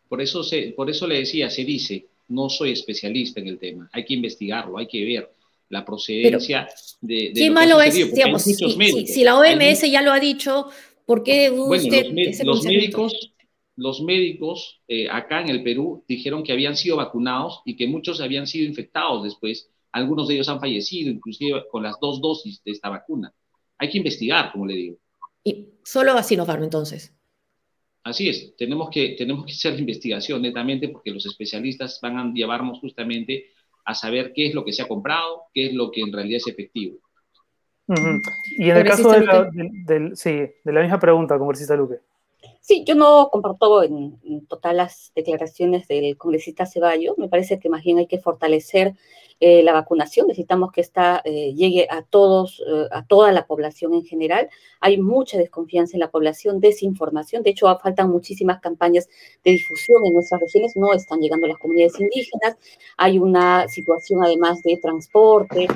Por 0.08 0.22
eso, 0.22 0.44
se, 0.44 0.74
por 0.76 0.88
eso 0.88 1.08
le 1.08 1.16
decía, 1.16 1.50
se 1.50 1.66
dice, 1.66 2.06
no 2.28 2.48
soy 2.48 2.74
especialista 2.74 3.40
en 3.40 3.48
el 3.48 3.58
tema, 3.58 3.90
hay 3.92 4.06
que 4.06 4.14
investigarlo, 4.14 4.78
hay 4.78 4.86
que 4.86 5.04
ver 5.04 5.32
la 5.72 5.86
procedencia 5.86 6.68
de, 7.00 7.32
¿Qué 7.34 7.50
malo 7.50 7.82
es, 7.82 7.96
digamos, 8.14 8.44
si, 8.44 9.24
la 9.24 9.40
OMS 9.40 9.90
ya 9.90 10.02
lo 10.02 10.12
ha 10.12 10.20
dicho, 10.20 10.68
¿por 11.06 11.24
qué 11.24 11.50
usted... 11.50 12.08
los, 12.44 12.64
médicos, 12.64 13.34
los 13.76 14.02
médicos 14.04 14.82
eh, 14.88 15.08
acá 15.10 15.42
en 15.42 15.50
el 15.50 15.64
Perú 15.64 16.04
dijeron 16.08 16.44
que 16.44 16.52
habían 16.52 16.76
sido 16.76 16.98
vacunados 16.98 17.62
y 17.66 17.76
que 17.76 17.88
muchos 17.88 18.22
habían 18.22 18.46
sido 18.46 18.68
infectados 18.68 19.24
después. 19.24 19.70
Algunos 19.94 20.28
de 20.28 20.36
ellos 20.36 20.50
han 20.50 20.60
fallecido, 20.60 21.10
inclusive 21.10 21.64
con 21.72 21.84
las 21.84 22.00
dos 22.00 22.22
dosis 22.22 22.62
de 22.64 22.72
esta 22.72 22.90
vacuna. 22.90 23.34
Hay 23.78 23.90
que 23.90 23.98
investigar, 23.98 24.52
como 24.52 24.68
le 24.68 24.76
digo. 24.76 24.98
¿Y 25.44 25.70
solo 25.84 26.12
a 26.12 26.24
Sinopharm 26.24 26.64
entonces? 26.64 27.16
Así 28.04 28.30
es, 28.30 28.56
tenemos 28.58 28.90
que, 28.90 29.10
tenemos 29.10 29.46
que 29.46 29.54
hacer 29.54 29.74
la 29.74 29.80
investigación 29.80 30.42
netamente 30.42 30.90
porque 30.90 31.12
los 31.12 31.26
especialistas 31.26 32.00
van 32.02 32.18
a 32.18 32.34
llevarnos 32.34 32.80
justamente 32.80 33.52
a 33.86 33.94
saber 33.94 34.32
qué 34.34 34.48
es 34.48 34.54
lo 34.54 34.64
que 34.64 34.74
se 34.74 34.82
ha 34.82 34.88
comprado, 34.88 35.44
qué 35.54 35.68
es 35.68 35.74
lo 35.74 35.92
que 35.92 36.02
en 36.02 36.12
realidad 36.12 36.38
es 36.38 36.48
efectivo. 36.48 36.98
Y 38.58 38.70
en 38.70 38.78
el 38.78 38.84
caso 38.86 39.12
de 39.12 39.22
la, 39.22 39.50
sí, 40.14 40.32
de 40.32 40.72
la 40.72 40.82
misma 40.82 41.00
pregunta, 41.00 41.38
congresista 41.38 41.76
Luque. 41.76 42.00
Sí, 42.62 42.84
yo 42.86 42.96
no 42.96 43.30
comparto 43.32 43.84
en, 43.84 44.46
total 44.48 44.78
las 44.78 45.12
declaraciones 45.16 45.88
del 45.88 46.18
congresista 46.18 46.66
Ceballos. 46.66 47.18
Me 47.18 47.28
parece 47.28 47.60
que 47.60 47.70
más 47.70 47.84
bien 47.84 47.98
hay 47.98 48.08
que 48.08 48.20
fortalecer 48.20 48.94
eh, 49.44 49.64
la 49.64 49.74
vacunación. 49.74 50.28
Necesitamos 50.28 50.72
que 50.72 50.82
esta 50.82 51.20
eh, 51.26 51.56
llegue 51.56 51.88
a 51.90 52.04
todos, 52.04 52.62
eh, 52.68 52.88
a 52.92 53.04
toda 53.08 53.32
la 53.32 53.48
población 53.48 53.96
en 53.96 54.06
general. 54.06 54.48
Hay 54.80 55.00
mucha 55.00 55.36
desconfianza 55.40 55.96
en 55.98 56.02
la 56.02 56.12
población, 56.12 56.60
desinformación. 56.60 57.42
De 57.42 57.50
hecho, 57.50 57.66
faltan 57.82 58.12
muchísimas 58.12 58.62
campañas 58.62 59.10
de 59.44 59.52
difusión 59.54 60.06
en 60.06 60.14
nuestras 60.14 60.42
regiones. 60.42 60.78
No 60.78 60.94
están 60.94 61.22
llegando 61.22 61.48
las 61.48 61.58
comunidades 61.58 62.00
indígenas. 62.00 62.56
Hay 62.98 63.18
una 63.18 63.68
situación 63.68 64.24
además 64.24 64.62
de 64.62 64.78
transporte, 64.78 65.68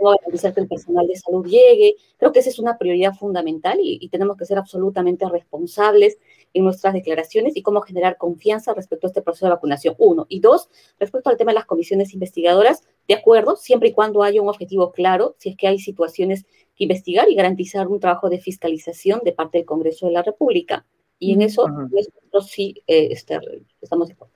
no 0.00 0.10
garantizar 0.10 0.52
que 0.52 0.62
el 0.62 0.66
personal 0.66 1.06
de 1.06 1.14
salud 1.14 1.46
llegue. 1.46 1.94
Creo 2.18 2.32
que 2.32 2.40
esa 2.40 2.50
es 2.50 2.58
una 2.58 2.76
prioridad 2.76 3.14
fundamental 3.14 3.78
y 3.80 4.08
tenemos 4.08 4.36
que 4.36 4.46
ser 4.46 4.58
absolutamente 4.58 5.28
responsables 5.28 6.18
en 6.54 6.64
nuestras 6.64 6.94
declaraciones 6.94 7.56
y 7.56 7.62
cómo 7.62 7.80
generar 7.80 8.16
confianza 8.16 8.74
respecto 8.74 9.06
a 9.06 9.08
este 9.08 9.22
proceso 9.22 9.46
de 9.46 9.50
vacunación. 9.50 9.94
Uno. 9.98 10.26
Y 10.28 10.40
dos, 10.40 10.68
respecto 10.98 11.30
al 11.30 11.36
tema 11.36 11.52
de 11.52 11.56
las 11.56 11.66
comisiones 11.66 12.12
investigadoras, 12.14 12.82
de 13.08 13.14
acuerdo, 13.14 13.56
siempre 13.56 13.90
y 13.90 13.92
cuando 13.92 14.22
haya 14.22 14.42
un 14.42 14.48
objetivo 14.48 14.92
claro, 14.92 15.34
si 15.38 15.50
es 15.50 15.56
que 15.56 15.68
hay 15.68 15.78
situaciones 15.78 16.44
que 16.76 16.84
investigar 16.84 17.30
y 17.30 17.34
garantizar 17.34 17.88
un 17.88 18.00
trabajo 18.00 18.28
de 18.28 18.38
fiscalización 18.38 19.20
de 19.24 19.32
parte 19.32 19.58
del 19.58 19.66
Congreso 19.66 20.06
de 20.06 20.12
la 20.12 20.22
República. 20.22 20.86
Y 21.18 21.32
en 21.32 21.42
eso 21.42 21.68
nosotros 21.68 22.48
sí 22.48 22.82
eh, 22.86 23.08
este, 23.12 23.38
estamos 23.80 24.08
de 24.08 24.14
acuerdo. 24.14 24.34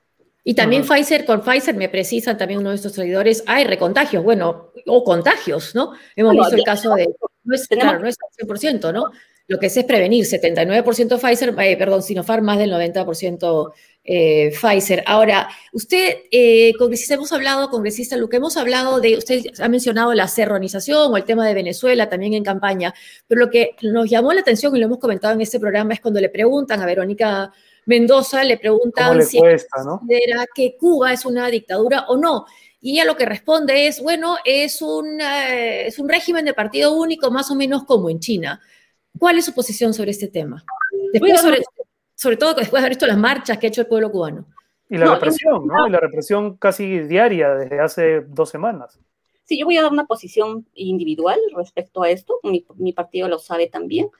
Y 0.48 0.54
también 0.54 0.84
Pfizer, 0.84 1.24
con 1.24 1.40
Pfizer 1.40 1.74
me 1.74 1.88
precisan 1.88 2.38
también 2.38 2.60
uno 2.60 2.70
de 2.70 2.76
estos 2.76 2.92
traidores, 2.92 3.42
hay 3.48 3.64
recontagios, 3.64 4.22
bueno, 4.22 4.70
o 4.86 5.02
contagios, 5.02 5.74
¿no? 5.74 5.94
Hemos 6.14 6.34
visto 6.34 6.54
el 6.54 6.62
caso 6.62 6.94
de, 6.94 7.08
no 7.42 7.54
es, 7.56 7.66
claro, 7.66 7.98
no 7.98 8.06
es 8.06 8.16
al 8.38 8.46
100%, 8.46 8.92
¿no? 8.92 9.10
Lo 9.48 9.58
que 9.58 9.66
es 9.66 9.76
es 9.76 9.84
prevenir, 9.84 10.24
79% 10.24 11.18
Pfizer, 11.20 11.54
eh, 11.58 11.76
perdón, 11.76 12.02
Sinopharm, 12.02 12.44
más 12.44 12.58
del 12.58 12.72
90% 12.72 13.72
eh, 14.02 14.50
Pfizer. 14.50 15.04
Ahora, 15.06 15.48
usted, 15.72 16.16
eh, 16.30 16.72
congresista, 16.78 17.14
hemos 17.14 17.32
hablado, 17.32 17.70
congresista 17.70 18.16
Luque, 18.16 18.38
hemos 18.38 18.56
hablado 18.56 19.00
de, 19.00 19.16
usted 19.16 19.44
ha 19.60 19.68
mencionado 19.68 20.14
la 20.14 20.26
serronización 20.26 21.12
o 21.12 21.16
el 21.16 21.24
tema 21.24 21.46
de 21.46 21.54
Venezuela 21.54 22.08
también 22.08 22.34
en 22.34 22.42
campaña, 22.42 22.92
pero 23.28 23.40
lo 23.40 23.50
que 23.50 23.76
nos 23.82 24.10
llamó 24.10 24.32
la 24.32 24.40
atención 24.40 24.74
y 24.74 24.80
lo 24.80 24.86
hemos 24.86 24.98
comentado 24.98 25.34
en 25.34 25.40
este 25.40 25.60
programa 25.60 25.94
es 25.94 26.00
cuando 26.00 26.20
le 26.20 26.28
preguntan 26.28 26.80
a 26.80 26.86
Verónica 26.86 27.52
Mendoza, 27.86 28.42
le 28.42 28.58
preguntan 28.58 29.22
si 29.24 29.38
considera 29.38 30.44
que 30.52 30.76
Cuba 30.76 31.12
es 31.12 31.24
una 31.24 31.48
dictadura 31.48 32.06
o 32.08 32.16
no. 32.16 32.46
Y 32.80 32.92
ella 32.92 33.04
lo 33.04 33.16
que 33.16 33.26
responde 33.26 33.86
es, 33.86 34.00
bueno, 34.00 34.36
es 34.44 34.82
un, 34.82 35.20
eh, 35.20 35.86
es 35.86 35.98
un 35.98 36.08
régimen 36.08 36.44
de 36.44 36.52
partido 36.52 36.94
único 36.94 37.30
más 37.30 37.50
o 37.50 37.54
menos 37.54 37.84
como 37.84 38.10
en 38.10 38.20
China. 38.20 38.60
¿Cuál 39.18 39.38
es 39.38 39.44
su 39.44 39.54
posición 39.54 39.94
sobre 39.94 40.10
este 40.10 40.28
tema? 40.28 40.64
Después, 41.12 41.40
sobre, 42.14 42.36
todo 42.36 42.54
después 42.54 42.80
de 42.80 42.86
haber 42.86 42.90
visto 42.90 43.06
las 43.06 43.18
marchas 43.18 43.58
que 43.58 43.66
ha 43.66 43.68
hecho 43.68 43.82
el 43.82 43.86
pueblo 43.86 44.10
cubano. 44.10 44.46
Y 44.88 44.98
la 44.98 45.14
represión, 45.14 45.66
¿no? 45.66 45.88
Y 45.88 45.90
la 45.90 45.98
represión 45.98 46.56
casi 46.56 47.00
diaria 47.00 47.54
desde 47.54 47.80
hace 47.80 48.20
dos 48.20 48.50
semanas. 48.50 49.00
Sí, 49.44 49.58
yo 49.58 49.66
voy 49.66 49.76
a 49.76 49.82
dar 49.82 49.92
una 49.92 50.06
posición 50.06 50.66
individual 50.74 51.38
respecto 51.56 52.02
a 52.02 52.10
esto. 52.10 52.40
Mi, 52.42 52.92
partido 52.92 53.28
lo 53.28 53.38
sabe 53.38 53.68
también. 53.68 54.10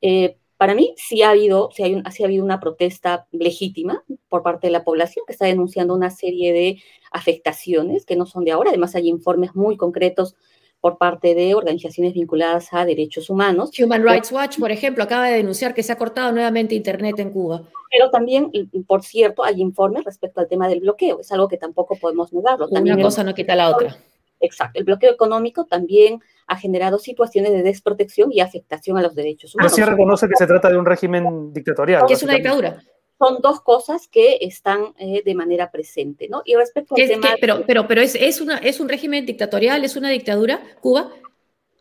Eh, 0.00 0.36
para 0.56 0.74
mí 0.74 0.94
sí 0.96 1.22
ha 1.22 1.30
habido, 1.30 1.70
sí, 1.72 1.82
hay 1.82 1.94
ha 1.94 2.24
habido 2.24 2.44
una 2.44 2.60
protesta 2.60 3.26
legítima 3.30 4.04
por 4.28 4.42
parte 4.42 4.66
de 4.66 4.72
la 4.72 4.84
población 4.84 5.24
que 5.26 5.32
está 5.32 5.46
denunciando 5.46 5.94
una 5.94 6.10
serie 6.10 6.52
de 6.52 6.82
afectaciones 7.10 8.04
que 8.04 8.16
no 8.16 8.26
son 8.26 8.44
de 8.44 8.52
ahora. 8.52 8.70
Además, 8.70 8.94
hay 8.94 9.08
informes 9.08 9.54
muy 9.54 9.78
concretos 9.78 10.36
por 10.80 10.98
parte 10.98 11.34
de 11.34 11.54
organizaciones 11.54 12.14
vinculadas 12.14 12.72
a 12.72 12.84
derechos 12.84 13.28
humanos. 13.28 13.70
Human 13.78 14.02
Rights 14.02 14.32
Watch, 14.32 14.58
por 14.58 14.70
ejemplo, 14.70 15.04
acaba 15.04 15.26
de 15.26 15.36
denunciar 15.36 15.74
que 15.74 15.82
se 15.82 15.92
ha 15.92 15.98
cortado 15.98 16.32
nuevamente 16.32 16.74
Internet 16.74 17.18
en 17.18 17.30
Cuba. 17.30 17.62
Pero 17.90 18.10
también, 18.10 18.50
por 18.86 19.02
cierto, 19.02 19.44
hay 19.44 19.60
informes 19.60 20.04
respecto 20.04 20.40
al 20.40 20.48
tema 20.48 20.68
del 20.68 20.80
bloqueo. 20.80 21.20
Es 21.20 21.30
algo 21.32 21.48
que 21.48 21.58
tampoco 21.58 21.96
podemos 21.96 22.32
negarlo. 22.32 22.68
También 22.68 22.96
Una 22.96 23.04
cosa 23.04 23.24
no 23.24 23.34
quita 23.34 23.54
la 23.54 23.70
otra. 23.70 23.96
Exacto. 24.40 24.78
El 24.78 24.84
bloqueo 24.84 25.12
económico 25.12 25.66
también 25.66 26.20
ha 26.46 26.56
generado 26.56 26.98
situaciones 26.98 27.52
de 27.52 27.62
desprotección 27.62 28.32
y 28.32 28.40
afectación 28.40 28.96
a 28.96 29.02
los 29.02 29.14
derechos 29.14 29.54
humanos. 29.54 29.72
Pero 29.74 29.86
sí 29.86 29.90
reconoce 29.90 30.28
que 30.28 30.36
se 30.36 30.46
trata 30.46 30.70
de 30.70 30.78
un 30.78 30.86
régimen 30.86 31.52
dictatorial. 31.52 32.06
Que 32.06 32.14
es 32.14 32.22
una 32.22 32.34
dictadura 32.34 32.82
son 33.20 33.42
dos 33.42 33.60
cosas 33.60 34.08
que 34.08 34.38
están 34.40 34.94
eh, 34.98 35.22
de 35.22 35.34
manera 35.34 35.70
presente, 35.70 36.26
¿no? 36.26 36.40
Y 36.46 36.54
respecto 36.54 36.94
al 36.96 37.06
tema... 37.06 37.28
pero 37.38 37.64
pero, 37.66 37.86
pero 37.86 38.00
es, 38.00 38.14
es, 38.14 38.40
una, 38.40 38.56
¿es 38.56 38.80
un 38.80 38.88
régimen 38.88 39.26
dictatorial, 39.26 39.84
es 39.84 39.94
una 39.94 40.08
dictadura, 40.08 40.62
Cuba? 40.80 41.12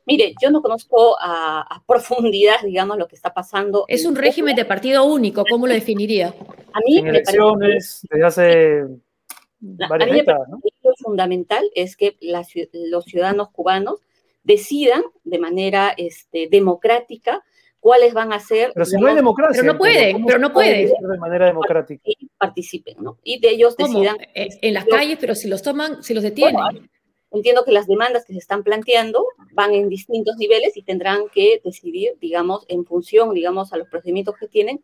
Mire, 0.06 0.34
yo 0.42 0.52
no 0.52 0.62
conozco 0.62 1.16
a, 1.18 1.82
profundidad, 1.88 2.58
digamos, 2.64 2.98
lo 2.98 3.08
que 3.08 3.16
está 3.16 3.34
pasando. 3.34 3.86
Es 3.88 4.06
un 4.06 4.18
régimen 4.18 4.54
de 4.54 4.66
partido 4.66 5.06
único, 5.06 5.46
¿cómo 5.50 5.66
lo 5.66 5.74
definiría? 5.74 6.36
A 6.74 6.80
mí 6.86 7.02
me 7.02 7.22
parece... 7.22 7.38
desde 8.10 8.26
hace 8.26 8.84
varias 9.62 10.12
décadas, 10.12 10.50
¿no? 10.50 10.60
Lo 10.84 10.94
fundamental 10.98 11.64
es 11.74 11.96
que 11.96 12.18
los 12.20 13.06
ciudadanos 13.06 13.50
cubanos 13.52 14.02
decidan 14.44 15.04
de 15.24 15.40
manera 15.40 15.94
este, 15.96 16.50
democrática 16.50 17.44
cuáles 17.80 18.14
van 18.14 18.34
a 18.34 18.40
ser. 18.40 18.72
Pero 18.74 18.86
si 18.86 18.98
no 18.98 19.08
hay 19.08 19.16
democracia. 19.16 19.62
Pero 19.62 19.74
no 19.74 19.80
pueden, 19.80 20.26
pero 20.26 20.40
no 20.40 20.54
pueden. 20.54 20.88
De 20.88 21.18
manera 21.18 21.46
democrática. 21.48 22.02
Y 22.06 22.30
participen, 22.38 22.98
¿no? 23.00 23.18
Y 23.24 23.40
de 23.40 23.50
ellos 23.50 23.76
decidan. 23.78 24.18
Eh, 24.34 24.50
en 24.62 24.74
las 24.74 24.86
calles, 24.86 25.18
pero 25.20 25.36
si 25.36 25.48
los 25.48 25.62
toman, 25.62 26.04
si 26.04 26.14
los 26.14 26.24
detienen. 26.24 26.90
entiendo 27.32 27.64
que 27.64 27.72
las 27.72 27.88
demandas 27.88 28.26
que 28.26 28.34
se 28.34 28.40
están 28.40 28.64
planteando 28.64 29.24
van 29.54 29.74
en 29.74 29.90
distintos 29.90 30.38
niveles 30.38 30.76
y 30.76 30.84
tendrán 30.84 31.30
que 31.32 31.62
decidir, 31.64 32.18
digamos, 32.20 32.66
en 32.68 32.86
función, 32.86 33.34
digamos, 33.34 33.72
a 33.72 33.78
los 33.78 33.88
procedimientos 33.88 34.36
que 34.38 34.48
tienen, 34.48 34.84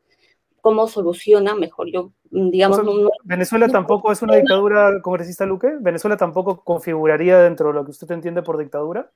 cómo 0.61 0.87
solucionan 0.87 1.59
mejor. 1.59 1.91
Yo, 1.91 2.11
mm, 2.31 2.49
digamos. 2.49 2.81
¿Venezuela 3.23 3.67
tampoco 3.67 4.11
es 4.11 4.21
una 4.21 4.35
dictadura, 4.35 5.01
congresista 5.01 5.45
Luque? 5.45 5.75
¿Venezuela 5.79 6.17
tampoco 6.17 6.63
configuraría 6.63 7.39
dentro 7.39 7.67
de 7.67 7.73
lo 7.73 7.85
que 7.85 7.91
usted 7.91 8.09
entiende 8.11 8.41
por 8.41 8.57
dictadura? 8.57 9.11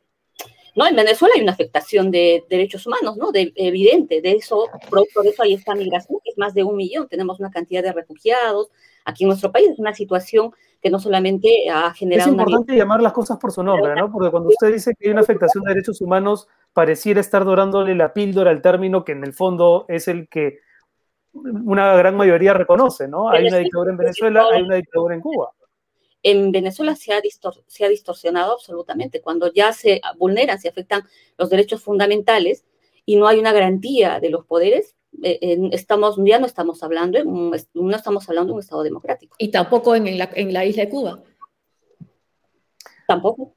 ¿No? 0.80 0.88
En 0.88 0.96
Venezuela 0.96 1.34
hay 1.36 1.42
una 1.42 1.52
afectación 1.52 2.10
de 2.10 2.46
derechos 2.50 2.88
humanos, 2.88 3.18
¿no? 3.18 3.34
De, 3.34 3.52
evidente, 3.58 4.22
de 4.22 4.32
eso, 4.32 4.70
por 4.90 5.28
eso 5.28 5.44
ahí 5.44 5.54
está 5.54 5.76
migración, 5.76 6.20
que 6.24 6.32
es 6.32 6.38
más 6.38 6.54
de 6.54 6.64
un 6.64 6.78
millón, 6.78 7.10
tenemos 7.10 7.38
una 7.42 7.52
cantidad 7.52 7.84
de 7.84 7.92
refugiados, 7.92 8.72
aquí 9.04 9.26
en 9.26 9.28
nuestro 9.28 9.52
país 9.52 9.72
es 9.72 9.78
una 9.78 9.94
situación 9.94 10.54
que 10.82 10.90
no 10.90 10.98
solamente 10.98 11.70
ha 11.70 11.94
generado... 11.94 12.30
Es 12.30 12.32
importante 12.32 12.78
llamar 12.78 13.02
las 13.02 13.12
cosas 13.12 13.38
por 13.38 13.52
su 13.52 13.62
nombre, 13.62 13.94
¿no? 13.94 14.10
Porque 14.10 14.32
cuando 14.32 14.48
usted 14.48 14.72
dice 14.72 14.94
que 14.98 15.10
hay 15.10 15.12
una 15.12 15.20
afectación 15.20 15.66
de 15.66 15.74
derechos 15.74 16.00
humanos, 16.00 16.48
pareciera 16.72 17.20
estar 17.20 17.44
dorándole 17.44 17.94
la 17.94 18.14
píldora 18.14 18.50
al 18.50 18.62
término 18.62 19.04
que 19.04 19.12
en 19.12 19.26
el 19.26 19.34
fondo 19.34 19.84
es 19.90 20.08
el 20.08 20.30
que 20.30 20.60
una 21.34 21.94
gran 21.98 22.16
mayoría 22.16 22.54
reconoce, 22.54 23.10
¿no? 23.10 23.30
Hay 23.30 23.48
una 23.48 23.58
dictadura 23.58 23.92
en 23.92 23.98
Venezuela, 23.98 24.46
hay 24.54 24.62
una 24.62 24.76
dictadura 24.76 25.14
en 25.14 25.20
Cuba 25.20 25.52
en 26.24 26.52
Venezuela 26.52 26.96
se 26.96 27.14
ha, 27.14 27.22
se 27.68 27.86
ha 27.86 27.90
distorsionado 27.90 28.54
absolutamente. 28.54 29.22
Cuando 29.22 29.52
ya 29.54 29.74
se 29.74 30.02
vulneran, 30.18 30.60
se 30.60 30.70
afectan 30.70 31.04
los 31.38 31.50
derechos 31.50 31.82
fundamentales 31.82 32.66
y 33.06 33.16
no 33.16 33.28
hay 33.28 33.40
una 33.40 33.54
garantía 33.54 34.20
de 34.20 34.30
los 34.30 34.46
poderes, 34.46 34.96
eh, 35.24 35.58
estamos, 35.72 36.18
ya 36.24 36.40
no 36.40 36.46
estamos 36.46 36.84
hablando, 36.84 37.20
no 37.24 37.96
estamos 37.96 38.30
hablando 38.30 38.52
de 38.52 38.56
un 38.56 38.60
Estado 38.60 38.84
democrático. 38.84 39.36
Y 39.40 39.50
tampoco 39.50 39.96
en 39.96 40.18
la, 40.18 40.30
en 40.34 40.54
la 40.54 40.66
isla 40.66 40.84
de 40.84 40.90
Cuba. 40.90 41.24
Tampoco. 43.08 43.56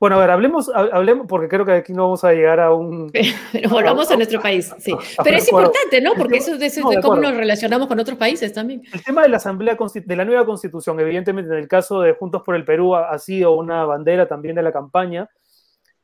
Bueno, 0.00 0.14
a 0.14 0.20
ver, 0.20 0.30
hablemos, 0.30 0.70
hablemos, 0.72 1.26
porque 1.26 1.48
creo 1.48 1.66
que 1.66 1.72
aquí 1.72 1.92
no 1.92 2.04
vamos 2.04 2.22
a 2.22 2.32
llegar 2.32 2.60
a 2.60 2.72
un... 2.72 3.10
Pero 3.52 3.68
volvamos 3.68 4.08
a, 4.08 4.16
nuestro 4.16 4.40
país, 4.40 4.72
sí. 4.78 4.94
Pero 5.24 5.36
es 5.36 5.48
importante, 5.48 6.00
¿no? 6.00 6.12
Porque 6.14 6.36
eso, 6.36 6.54
es 6.54 6.76
de 6.76 7.00
cómo 7.02 7.16
nos 7.16 7.36
relacionamos 7.36 7.88
con 7.88 7.98
otros 7.98 8.16
países 8.16 8.52
también. 8.52 8.82
El 8.92 9.02
tema 9.02 9.22
de 9.22 9.28
la 9.28 9.38
Asamblea, 9.38 9.76
de 9.76 10.16
la 10.16 10.24
nueva 10.24 10.46
Constitución, 10.46 11.00
evidentemente 11.00 11.52
en 11.52 11.58
el 11.58 11.66
caso 11.66 12.00
de 12.00 12.12
Juntos 12.12 12.42
por 12.44 12.54
el 12.54 12.64
Perú 12.64 12.94
ha, 12.94 13.18
sido 13.18 13.56
una 13.56 13.84
bandera 13.84 14.28
también 14.28 14.54
de 14.54 14.62
la 14.62 14.70
campaña, 14.70 15.28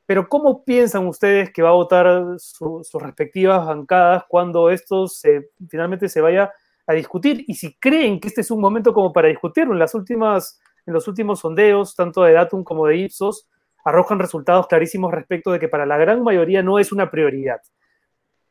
pero 0.07 0.28
¿cómo 0.28 0.64
piensan 0.64 1.07
ustedes 1.07 1.53
que 1.53 1.62
va 1.62 1.68
a 1.68 1.74
votar 1.74 2.34
sus 2.38 2.92
respectivas 2.95 3.64
bancadas 3.64 4.24
cuando 4.28 4.70
esto 4.70 5.07
se, 5.07 5.51
finalmente 5.68 6.09
se 6.09 6.20
vaya 6.20 6.53
a 6.84 6.92
discutir? 6.95 7.45
Y 7.47 7.55
si 7.55 7.76
creen 7.78 8.18
que 8.18 8.26
este 8.26 8.40
es 8.40 8.51
un 8.51 8.61
momento 8.61 8.92
como 8.92 9.12
para 9.12 9.28
discutirlo, 9.28 9.72
en, 9.72 9.78
las 9.78 9.95
últimas, 9.95 10.61
en 10.84 10.95
los 10.95 11.07
últimos 11.07 11.38
sondeos, 11.38 11.95
tanto 11.95 12.24
de 12.24 12.32
Datum 12.32 12.64
como 12.64 12.88
de 12.88 12.97
Ipsos, 12.97 13.47
arrojan 13.85 14.18
resultados 14.18 14.66
clarísimos 14.66 15.12
respecto 15.12 15.53
de 15.53 15.61
que 15.61 15.68
para 15.68 15.87
la 15.87 15.99
gran 15.99 16.22
mayoría 16.22 16.62
no 16.62 16.78
es 16.78 16.91
una 16.91 17.11
prioridad. 17.11 17.61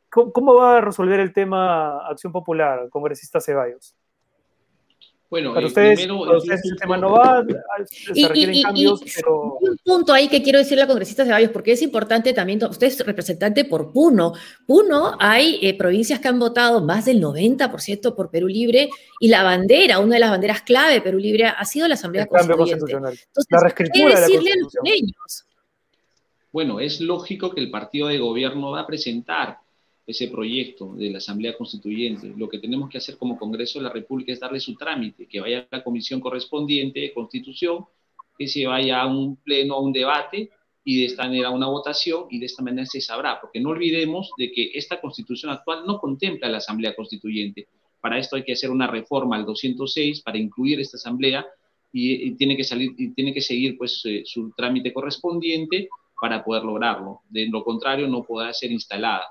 ¿Cómo, 0.10 0.54
va 0.54 0.78
a 0.78 0.82
resolver 0.82 1.20
el 1.20 1.34
tema 1.34 2.08
Acción 2.08 2.32
Popular, 2.32 2.88
congresista 2.90 3.42
Ceballos? 3.42 3.98
Bueno, 5.34 5.52
para 5.52 5.66
ustedes, 5.66 6.02
primero, 6.02 6.38
ese 6.38 6.76
tema 6.80 6.96
no 6.96 7.14
va, 7.14 7.44
se 7.90 8.28
requieren 8.28 8.62
cambios, 8.62 9.02
pero... 9.16 9.58
Un 9.60 9.78
punto 9.84 10.14
ahí 10.14 10.28
que 10.28 10.44
quiero 10.44 10.60
decirle 10.60 10.84
a 10.84 10.88
congresista 10.88 11.26
Ceballos, 11.26 11.50
porque 11.50 11.72
es 11.72 11.82
importante 11.82 12.34
también, 12.34 12.64
usted 12.64 12.86
es 12.86 13.04
representante 13.04 13.66
por 13.66 13.92
Puno. 13.92 14.34
Puno, 14.68 15.18
hay 15.20 15.58
eh, 15.64 15.76
provincias 15.76 16.20
que 16.20 16.28
han 16.28 16.38
votado 16.38 16.84
más 16.84 17.06
del 17.06 17.20
90% 17.20 18.14
por 18.14 18.30
Perú 18.30 18.48
Libre, 18.48 18.92
y 19.20 19.30
la 19.30 19.42
bandera, 19.42 19.98
una 19.98 20.14
de 20.14 20.20
las 20.20 20.30
banderas 20.30 20.62
clave 20.62 20.94
de 20.94 21.02
Perú 21.02 21.18
Libre, 21.18 21.46
ha 21.46 21.66
sido 21.66 21.88
la 21.88 21.96
Asamblea 21.96 22.28
Constitucional. 22.28 23.18
Entonces, 23.18 23.48
la 23.50 23.60
reescritura 23.60 24.10
¿qué 24.10 24.16
decirle 24.16 24.52
a 24.52 24.56
los? 24.62 25.46
Bueno, 26.52 26.80
es 26.80 27.02
lógico 27.02 27.50
que 27.50 27.60
el 27.60 27.72
partido 27.72 28.08
de 28.08 28.20
gobierno 28.20 28.70
va 28.70 28.82
a 28.82 28.86
presentar 28.86 29.63
ese 30.06 30.28
proyecto 30.28 30.94
de 30.96 31.10
la 31.10 31.20
Asamblea 31.20 31.58
Constituyente. 31.58 32.34
Lo 32.36 32.50
que 32.50 32.60
tenemos 32.60 32.90
que 32.90 32.98
hacer 32.98 33.18
como 33.18 33.38
Congreso 33.38 33.80
de 33.80 33.86
la 33.86 33.94
República 33.94 34.34
es 34.34 34.40
darle 34.40 34.60
su 34.60 34.76
trámite, 34.76 35.28
que 35.28 35.40
vaya 35.40 35.60
a 35.60 35.78
la 35.78 35.84
comisión 35.84 36.20
correspondiente 36.20 37.00
de 37.00 37.14
Constitución, 37.14 37.86
que 38.38 38.48
se 38.48 38.66
vaya 38.66 39.02
a 39.02 39.08
un 39.08 39.38
pleno, 39.38 39.76
a 39.76 39.82
un 39.82 39.94
debate 39.94 40.50
y 40.84 41.00
de 41.00 41.06
esta 41.06 41.24
manera 41.24 41.48
a 41.48 41.52
una 41.52 41.68
votación 41.68 42.26
y 42.30 42.40
de 42.40 42.48
esta 42.48 42.62
manera 42.62 42.86
se 42.86 43.00
sabrá, 43.00 43.40
porque 43.40 43.62
no 43.62 43.70
olvidemos 43.70 44.32
de 44.38 44.52
que 44.52 44.72
esta 44.74 45.00
Constitución 45.00 45.52
actual 45.52 45.84
no 45.86 46.00
contempla 46.00 46.50
la 46.50 46.58
Asamblea 46.58 46.96
Constituyente. 46.96 47.68
Para 48.02 48.20
esto 48.20 48.36
hay 48.36 48.44
que 48.44 48.54
hacer 48.54 48.70
una 48.70 48.88
reforma 48.88 49.38
al 49.38 49.46
206 49.46 50.22
para 50.22 50.38
incluir 50.38 50.82
esta 50.82 50.98
Asamblea 50.98 51.46
y, 51.94 52.32
tiene 52.32 52.58
que 52.58 52.66
salir 52.66 52.92
y 52.98 53.14
tiene 53.14 53.34
que 53.34 53.42
seguir 53.42 53.78
pues 53.78 54.02
eh, 54.04 54.24
su 54.26 54.52
trámite 54.58 54.92
correspondiente 54.92 55.88
para 56.20 56.44
poder 56.44 56.64
lograrlo. 56.64 57.22
De 57.30 57.48
lo 57.48 57.64
contrario 57.64 58.08
no 58.08 58.24
podrá 58.24 58.52
ser 58.52 58.72
instalada. 58.72 59.24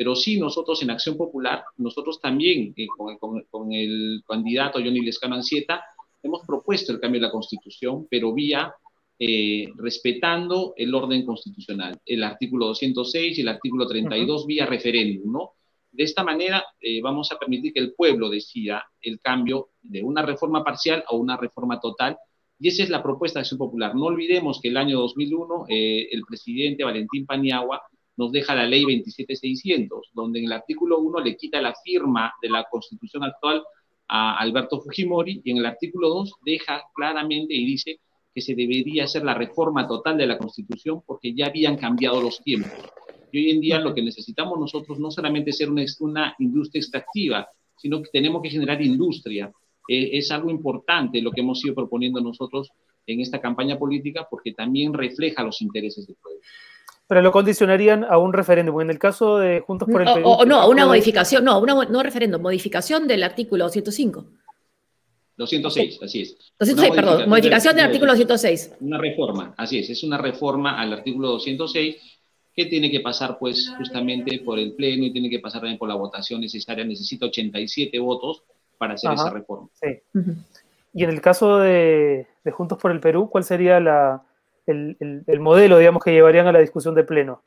Pero 0.00 0.16
sí, 0.16 0.40
nosotros 0.40 0.82
en 0.82 0.88
Acción 0.88 1.18
Popular, 1.18 1.62
nosotros 1.76 2.22
también, 2.22 2.72
eh, 2.74 2.86
con, 3.18 3.70
el 3.74 4.22
candidato 4.26 4.78
Johnny 4.78 5.02
Lescano 5.02 5.34
Ancieta, 5.34 5.84
hemos 6.22 6.40
propuesto 6.46 6.90
el 6.90 7.00
cambio 7.00 7.20
de 7.20 7.26
la 7.26 7.30
Constitución, 7.30 8.06
pero 8.08 8.32
vía 8.32 8.72
eh, 9.18 9.66
respetando 9.76 10.72
el 10.78 10.94
orden 10.94 11.26
constitucional, 11.26 12.00
el 12.06 12.24
artículo 12.24 12.68
206 12.68 13.36
y 13.36 13.40
el 13.42 13.48
artículo 13.48 13.86
32 13.86 14.46
vía 14.46 14.64
referéndum, 14.64 15.30
¿no? 15.30 15.50
De 15.92 16.04
esta 16.04 16.24
manera 16.24 16.64
eh, 16.80 17.02
vamos 17.02 17.30
a 17.30 17.38
permitir 17.38 17.74
que 17.74 17.80
el 17.80 17.92
pueblo 17.92 18.30
decida 18.30 18.82
el 19.02 19.20
cambio 19.20 19.68
de 19.82 20.02
una 20.02 20.22
reforma 20.22 20.64
parcial 20.64 21.04
a 21.06 21.14
una 21.14 21.36
reforma 21.36 21.78
total 21.78 22.16
y 22.58 22.68
esa 22.68 22.84
es 22.84 22.88
la 22.88 23.02
propuesta 23.02 23.38
de 23.38 23.42
Acción 23.42 23.58
Popular. 23.58 23.94
No 23.94 24.06
olvidemos 24.06 24.62
que 24.62 24.68
el 24.68 24.78
año 24.78 24.98
2001 24.98 25.66
el 25.68 26.22
presidente 26.26 26.84
Valentín 26.84 27.26
Paniagua 27.26 27.82
nos 28.20 28.32
deja 28.32 28.54
la 28.54 28.66
ley 28.66 28.84
27600, 28.84 30.10
donde 30.12 30.40
en 30.40 30.44
el 30.44 30.52
artículo 30.52 30.98
1 30.98 31.20
le 31.20 31.36
quita 31.38 31.58
la 31.62 31.74
firma 31.82 32.34
de 32.42 32.50
la 32.50 32.66
constitución 32.70 33.24
actual 33.24 33.62
a 34.08 34.36
Alberto 34.36 34.78
Fujimori 34.78 35.40
y 35.42 35.52
en 35.52 35.56
el 35.56 35.64
artículo 35.64 36.10
2 36.10 36.34
deja 36.44 36.82
claramente 36.94 37.54
y 37.54 37.64
dice 37.64 38.00
que 38.34 38.42
se 38.42 38.54
debería 38.54 39.04
hacer 39.04 39.24
la 39.24 39.32
reforma 39.32 39.88
total 39.88 40.18
de 40.18 40.26
la 40.26 40.36
constitución 40.36 41.00
porque 41.06 41.32
ya 41.32 41.46
habían 41.46 41.78
cambiado 41.78 42.20
los 42.20 42.42
tiempos. 42.42 42.70
Y 43.32 43.38
hoy 43.38 43.50
en 43.52 43.60
día 43.62 43.80
lo 43.80 43.94
que 43.94 44.02
necesitamos 44.02 44.58
nosotros 44.58 44.98
no 44.98 45.10
solamente 45.10 45.50
ser 45.50 45.70
una, 45.70 46.34
industria 46.38 46.80
extractiva, 46.80 47.48
sino 47.74 48.02
que 48.02 48.10
tenemos 48.12 48.42
que 48.42 48.50
generar 48.50 48.82
industria. 48.82 49.50
Eh, 49.88 50.10
es 50.18 50.30
algo 50.30 50.50
importante 50.50 51.22
lo 51.22 51.30
que 51.30 51.40
hemos 51.40 51.64
ido 51.64 51.74
proponiendo 51.74 52.20
nosotros 52.20 52.68
en 53.06 53.22
esta 53.22 53.40
campaña 53.40 53.78
política 53.78 54.26
porque 54.30 54.52
también 54.52 54.92
refleja 54.92 55.42
los 55.42 55.62
intereses 55.62 56.06
del 56.06 56.16
pueblo. 56.16 56.42
Pero 57.10 57.22
lo 57.22 57.32
condicionarían 57.32 58.04
a 58.04 58.18
un 58.18 58.32
referéndum. 58.32 58.80
En 58.82 58.88
el 58.88 59.00
caso 59.00 59.38
de 59.38 59.58
Juntos 59.66 59.88
por 59.90 60.00
el 60.00 60.14
Perú. 60.14 60.28
O, 60.28 60.44
no, 60.44 60.60
a 60.60 60.68
una 60.68 60.86
modificación, 60.86 61.44
no, 61.44 61.58
una, 61.58 61.74
no 61.86 62.04
referéndum, 62.04 62.40
modificación 62.40 63.08
del 63.08 63.24
artículo 63.24 63.64
205. 63.64 64.26
206, 65.36 65.98
así 66.04 66.22
es. 66.22 66.36
206, 66.60 66.94
perdón, 66.94 67.28
modificación 67.28 67.74
del 67.74 67.86
artículo 67.86 68.12
206. 68.12 68.76
Una 68.82 68.98
reforma, 68.98 69.54
así 69.56 69.80
es, 69.80 69.90
es 69.90 70.04
una 70.04 70.18
reforma 70.18 70.80
al 70.80 70.92
artículo 70.92 71.30
206 71.30 71.96
que 72.54 72.66
tiene 72.66 72.92
que 72.92 73.00
pasar 73.00 73.38
pues 73.40 73.72
justamente 73.76 74.38
por 74.44 74.60
el 74.60 74.74
pleno 74.74 75.06
y 75.06 75.12
tiene 75.12 75.28
que 75.28 75.40
pasar 75.40 75.62
también 75.62 75.78
por 75.78 75.88
la 75.88 75.96
votación 75.96 76.40
necesaria. 76.40 76.84
Necesita 76.84 77.26
87 77.26 77.98
votos 77.98 78.44
para 78.78 78.94
hacer 78.94 79.14
esa 79.14 79.30
reforma. 79.30 79.68
Sí. 79.82 79.98
Y 80.94 81.02
en 81.02 81.10
el 81.10 81.20
caso 81.20 81.58
de 81.58 82.28
Juntos 82.52 82.78
por 82.78 82.92
el 82.92 83.00
Perú, 83.00 83.28
¿cuál 83.28 83.42
sería 83.42 83.80
la, 83.80 84.22
el, 84.66 85.40
modelo, 85.40 85.78
digamos, 85.78 86.02
que 86.02 86.12
llevarían 86.12 86.46
a 86.46 86.52
la 86.52 86.60
discusión 86.60 86.94
de 86.94 87.04
pleno? 87.04 87.42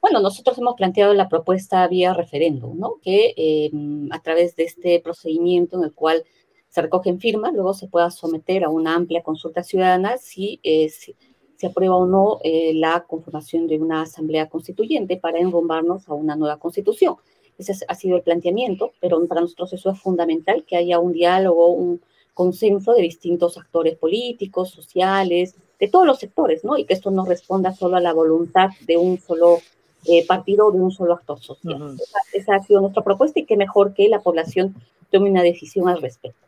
Bueno, 0.00 0.20
nosotros 0.20 0.56
hemos 0.58 0.74
planteado 0.74 1.12
la 1.14 1.28
propuesta 1.28 1.86
vía 1.86 2.14
referéndum, 2.14 2.78
¿no? 2.78 2.96
Que 3.02 3.34
em, 3.36 4.08
a 4.12 4.20
través 4.20 4.56
de 4.56 4.64
este 4.64 5.00
procedimiento 5.00 5.76
en 5.76 5.84
el 5.84 5.92
cual 5.92 6.24
se 6.68 6.82
recogen 6.82 7.20
firmas, 7.20 7.52
luego 7.52 7.74
se 7.74 7.88
pueda 7.88 8.10
someter 8.10 8.64
a 8.64 8.70
una 8.70 8.94
amplia 8.94 9.22
consulta 9.22 9.62
ciudadana 9.62 10.16
si 10.18 10.60
eh, 10.62 10.88
se 10.88 11.66
aprueba 11.66 11.96
o 11.96 12.06
no 12.06 12.38
eh, 12.42 12.72
la 12.74 13.04
conformación 13.06 13.66
de 13.66 13.78
una 13.78 14.02
asamblea 14.02 14.48
constituyente 14.48 15.18
para 15.18 15.38
enrumbarnos 15.38 16.08
a 16.08 16.14
una 16.14 16.34
nueva 16.34 16.58
constitución. 16.58 17.16
Ese 17.58 17.74
ha 17.86 17.94
sido 17.94 18.16
el 18.16 18.22
planteamiento, 18.22 18.92
pero 19.00 19.22
para 19.26 19.42
nosotros 19.42 19.74
eso 19.74 19.90
es 19.90 20.00
fundamental, 20.00 20.64
que 20.66 20.76
haya 20.76 20.98
un 20.98 21.12
diálogo, 21.12 21.66
un 21.68 22.00
consenso 22.32 22.94
de 22.94 23.02
distintos 23.02 23.58
actores 23.58 23.98
políticos, 23.98 24.70
sociales, 24.70 25.54
de 25.80 25.88
todos 25.88 26.06
los 26.06 26.18
sectores, 26.18 26.62
¿no? 26.62 26.76
Y 26.76 26.84
que 26.84 26.94
esto 26.94 27.10
no 27.10 27.24
responda 27.24 27.72
solo 27.72 27.96
a 27.96 28.00
la 28.00 28.12
voluntad 28.12 28.68
de 28.86 28.98
un 28.98 29.18
solo 29.18 29.60
eh, 30.06 30.26
partido 30.26 30.66
o 30.66 30.72
de 30.72 30.78
un 30.78 30.90
solo 30.90 31.14
actor 31.14 31.40
social. 31.40 31.96
esa, 32.32 32.54
ha 32.54 32.62
sido 32.62 32.80
nuestra 32.80 33.02
propuesta 33.02 33.40
y 33.40 33.46
qué 33.46 33.56
mejor 33.56 33.94
que 33.94 34.08
la 34.08 34.20
población 34.20 34.74
tome 35.10 35.30
una 35.30 35.42
decisión 35.42 35.88
al 35.88 36.00
respecto. 36.00 36.38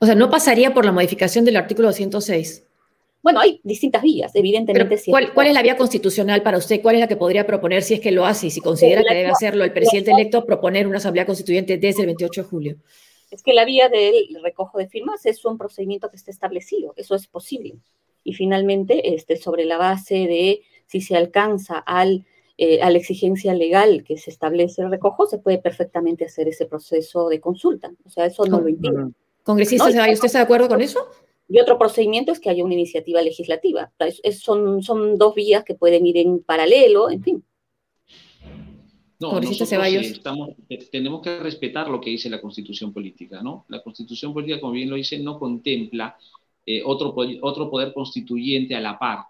O 0.00 0.06
sea, 0.06 0.14
no 0.14 0.28
pasaría 0.28 0.74
por 0.74 0.84
la 0.84 0.92
modificación 0.92 1.44
del 1.44 1.56
artículo 1.56 1.88
206. 1.88 2.64
bueno, 3.22 3.40
hay 3.40 3.60
distintas 3.62 4.02
vías, 4.02 4.34
evidentemente. 4.34 5.00
¿cuál, 5.06 5.32
¿cuál, 5.32 5.46
es 5.46 5.54
la 5.54 5.62
vía 5.62 5.76
constitucional 5.76 6.42
para 6.42 6.58
usted? 6.58 6.82
¿Cuál 6.82 6.96
es 6.96 7.00
la 7.00 7.08
que 7.08 7.16
podría 7.16 7.46
proponer 7.46 7.82
si 7.82 7.94
es 7.94 8.00
que 8.00 8.10
lo 8.10 8.26
hace 8.26 8.48
y 8.48 8.50
si 8.50 8.60
considera 8.60 9.02
que 9.02 9.14
debe 9.14 9.30
hacerlo 9.30 9.64
el 9.64 9.72
presidente 9.72 10.10
electo, 10.10 10.44
proponer 10.44 10.88
una 10.88 10.98
asamblea 10.98 11.24
constituyente 11.24 11.78
desde 11.78 12.00
el 12.00 12.06
28 12.06 12.42
de 12.42 12.48
julio? 12.48 12.76
Es 13.30 13.42
que 13.42 13.54
la 13.54 13.64
vía 13.64 13.88
del 13.88 14.38
recojo 14.42 14.78
de 14.78 14.88
firmas 14.88 15.24
es 15.24 15.44
un 15.44 15.56
procedimiento 15.56 16.10
que 16.10 16.16
está 16.16 16.30
establecido, 16.30 16.92
eso 16.96 17.14
es 17.14 17.26
posible. 17.26 17.76
Y 18.24 18.34
finalmente, 18.34 19.14
este, 19.14 19.36
sobre 19.36 19.64
la 19.64 19.78
base 19.78 20.14
de 20.14 20.62
si 20.86 21.00
se 21.00 21.16
alcanza 21.16 21.78
al, 21.78 22.24
eh, 22.58 22.82
a 22.82 22.90
la 22.90 22.98
exigencia 22.98 23.54
legal 23.54 24.04
que 24.04 24.16
se 24.18 24.30
establece 24.30 24.82
el 24.82 24.90
recojo, 24.90 25.26
se 25.26 25.38
puede 25.38 25.58
perfectamente 25.58 26.24
hacer 26.24 26.48
ese 26.48 26.66
proceso 26.66 27.28
de 27.28 27.40
consulta. 27.40 27.92
O 28.04 28.10
sea, 28.10 28.26
eso 28.26 28.44
no 28.46 28.60
lo 28.60 28.68
impide. 28.68 29.12
Congresista, 29.42 29.86
¿usted 29.86 30.26
está 30.26 30.38
de 30.38 30.44
acuerdo 30.44 30.68
con 30.68 30.80
eso? 30.80 31.00
Y 31.48 31.60
otro 31.60 31.78
procedimiento 31.78 32.32
es 32.32 32.40
que 32.40 32.48
haya 32.48 32.64
una 32.64 32.74
iniciativa 32.74 33.20
legislativa. 33.20 33.92
son, 34.38 34.82
son 34.82 35.18
dos 35.18 35.34
vías 35.34 35.64
que 35.64 35.74
pueden 35.74 36.06
ir 36.06 36.16
en 36.18 36.42
paralelo, 36.42 37.10
en 37.10 37.22
fin. 37.22 37.44
No, 39.22 39.40
nosotros 39.40 39.72
eh, 39.72 40.00
estamos, 40.00 40.50
eh, 40.68 40.88
tenemos 40.90 41.22
que 41.22 41.38
respetar 41.38 41.88
lo 41.88 42.00
que 42.00 42.10
dice 42.10 42.28
la 42.28 42.40
Constitución 42.40 42.92
Política, 42.92 43.40
¿no? 43.40 43.66
La 43.68 43.80
Constitución 43.80 44.34
Política, 44.34 44.60
como 44.60 44.72
bien 44.72 44.90
lo 44.90 44.96
dice, 44.96 45.18
no 45.20 45.38
contempla 45.38 46.16
eh, 46.66 46.82
otro, 46.84 47.14
otro 47.42 47.70
poder 47.70 47.92
constituyente 47.92 48.74
a 48.74 48.80
la 48.80 48.98
par. 48.98 49.20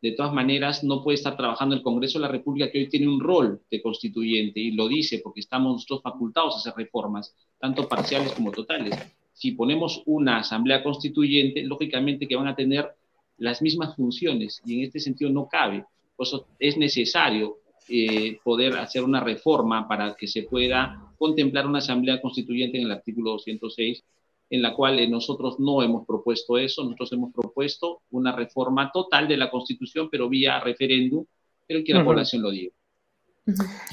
De 0.00 0.12
todas 0.12 0.32
maneras, 0.32 0.84
no 0.84 1.02
puede 1.02 1.16
estar 1.16 1.36
trabajando 1.36 1.74
el 1.74 1.82
Congreso 1.82 2.18
de 2.18 2.22
la 2.22 2.30
República, 2.30 2.70
que 2.70 2.78
hoy 2.78 2.88
tiene 2.88 3.08
un 3.08 3.20
rol 3.20 3.60
de 3.70 3.82
constituyente, 3.82 4.60
y 4.60 4.70
lo 4.70 4.86
dice 4.86 5.20
porque 5.22 5.40
estamos 5.40 5.72
nosotros 5.72 6.02
facultados 6.02 6.54
a 6.54 6.58
hacer 6.58 6.74
reformas, 6.76 7.34
tanto 7.58 7.88
parciales 7.88 8.32
como 8.32 8.52
totales 8.52 8.94
si 9.38 9.52
ponemos 9.52 10.02
una 10.06 10.38
asamblea 10.38 10.82
constituyente, 10.82 11.62
lógicamente 11.62 12.26
que 12.26 12.34
van 12.34 12.48
a 12.48 12.56
tener 12.56 12.90
las 13.36 13.62
mismas 13.62 13.94
funciones 13.94 14.60
y 14.66 14.78
en 14.78 14.86
este 14.86 14.98
sentido 14.98 15.30
no 15.30 15.46
cabe. 15.46 15.84
Por 16.16 16.26
eso 16.26 16.48
es 16.58 16.76
necesario 16.76 17.58
eh, 17.88 18.38
poder 18.42 18.74
hacer 18.74 19.04
una 19.04 19.20
reforma 19.20 19.86
para 19.86 20.16
que 20.16 20.26
se 20.26 20.42
pueda 20.42 21.14
contemplar 21.16 21.68
una 21.68 21.78
asamblea 21.78 22.20
constituyente 22.20 22.78
en 22.78 22.86
el 22.86 22.90
artículo 22.90 23.30
206, 23.30 24.02
en 24.50 24.62
la 24.62 24.74
cual 24.74 24.98
eh, 24.98 25.08
nosotros 25.08 25.58
no 25.60 25.82
hemos 25.82 26.06
propuesto 26.06 26.58
eso, 26.58 26.82
nosotros 26.84 27.12
hemos 27.12 27.32
propuesto 27.32 28.02
una 28.10 28.34
reforma 28.34 28.90
total 28.92 29.28
de 29.28 29.36
la 29.36 29.50
constitución, 29.50 30.08
pero 30.10 30.28
vía 30.28 30.60
referéndum, 30.60 31.24
pero 31.66 31.84
que 31.84 31.94
la 31.94 32.04
población 32.04 32.42
lo 32.42 32.50
diga. 32.50 32.72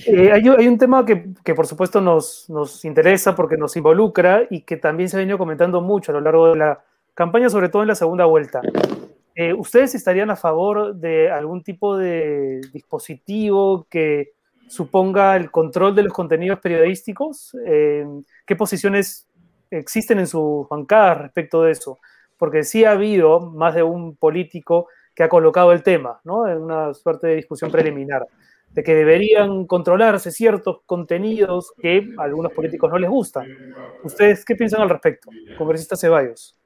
Eh, 0.06 0.32
hay, 0.32 0.68
un 0.68 0.78
tema 0.78 1.06
que, 1.06 1.56
por 1.56 1.66
supuesto 1.66 2.02
nos, 2.02 2.48
interesa 2.84 3.36
porque 3.36 3.58
nos 3.58 3.76
involucra 3.78 4.48
y 4.50 4.62
que 4.62 4.78
también 4.78 5.10
se 5.10 5.16
ha 5.16 5.20
venido 5.20 5.38
comentando 5.38 5.82
mucho 5.82 6.12
a 6.12 6.16
lo 6.16 6.22
largo 6.22 6.50
de 6.50 6.58
la 6.58 6.84
campaña, 7.14 7.50
sobre 7.50 7.70
todo 7.70 7.82
en 7.82 7.88
la 7.88 7.96
segunda 7.96 8.26
vuelta. 8.26 8.62
Eh, 9.34 9.54
¿Ustedes 9.54 9.96
estarían 9.96 10.30
a 10.30 10.36
favor 10.36 10.96
de 10.96 11.30
algún 11.30 11.64
tipo 11.64 11.98
de 11.98 12.62
dispositivo 12.74 13.88
que 13.90 14.34
suponga 14.68 15.36
el 15.36 15.52
control 15.52 15.96
de 15.96 16.04
los 16.04 16.14
contenidos 16.14 16.60
periodísticos? 16.60 17.56
Eh, 17.66 18.06
¿Qué 18.46 18.56
posiciones 18.56 19.28
existen 19.72 20.20
en 20.20 20.28
su 20.28 20.68
bancada 20.70 21.16
respecto 21.16 21.64
de 21.64 21.72
eso? 21.72 22.00
Porque 22.38 22.64
sí 22.64 22.84
ha 22.84 22.92
habido 22.92 23.40
más 23.40 23.76
de 23.76 23.84
un 23.84 24.16
político 24.16 24.88
que 25.14 25.24
ha 25.24 25.30
colocado 25.30 25.72
el 25.72 25.84
tema, 25.84 26.20
¿no? 26.24 26.48
En 26.48 26.58
una 26.58 26.94
suerte 26.94 27.28
de 27.28 27.36
discusión 27.36 27.72
preliminar 27.72 28.26
de 28.76 28.84
que 28.84 28.94
deberían 28.94 29.66
controlarse 29.66 30.32
ciertos 30.32 30.82
contenidos 30.86 31.72
que 31.82 32.10
a 32.18 32.24
algunos 32.24 32.52
políticos 32.52 32.92
no 32.92 33.00
les 33.00 33.10
gustan. 33.10 33.48
¿Ustedes 34.04 34.44
qué 34.44 34.56
piensan 34.56 34.82
al 34.82 34.90
respecto, 34.90 35.30
congresista 35.58 35.96
Ceballos? 35.96 36.58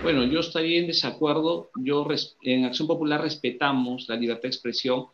Bueno, 0.00 0.24
yo 0.24 0.40
estaría 0.40 0.78
en 0.78 0.86
desacuerdo. 0.86 1.70
Yo 1.82 2.06
en 2.42 2.64
Acción 2.66 2.86
Popular 2.86 3.20
respetamos 3.20 4.08
la 4.08 4.14
libertad 4.14 4.42
de 4.42 4.48
expresión, 4.48 5.06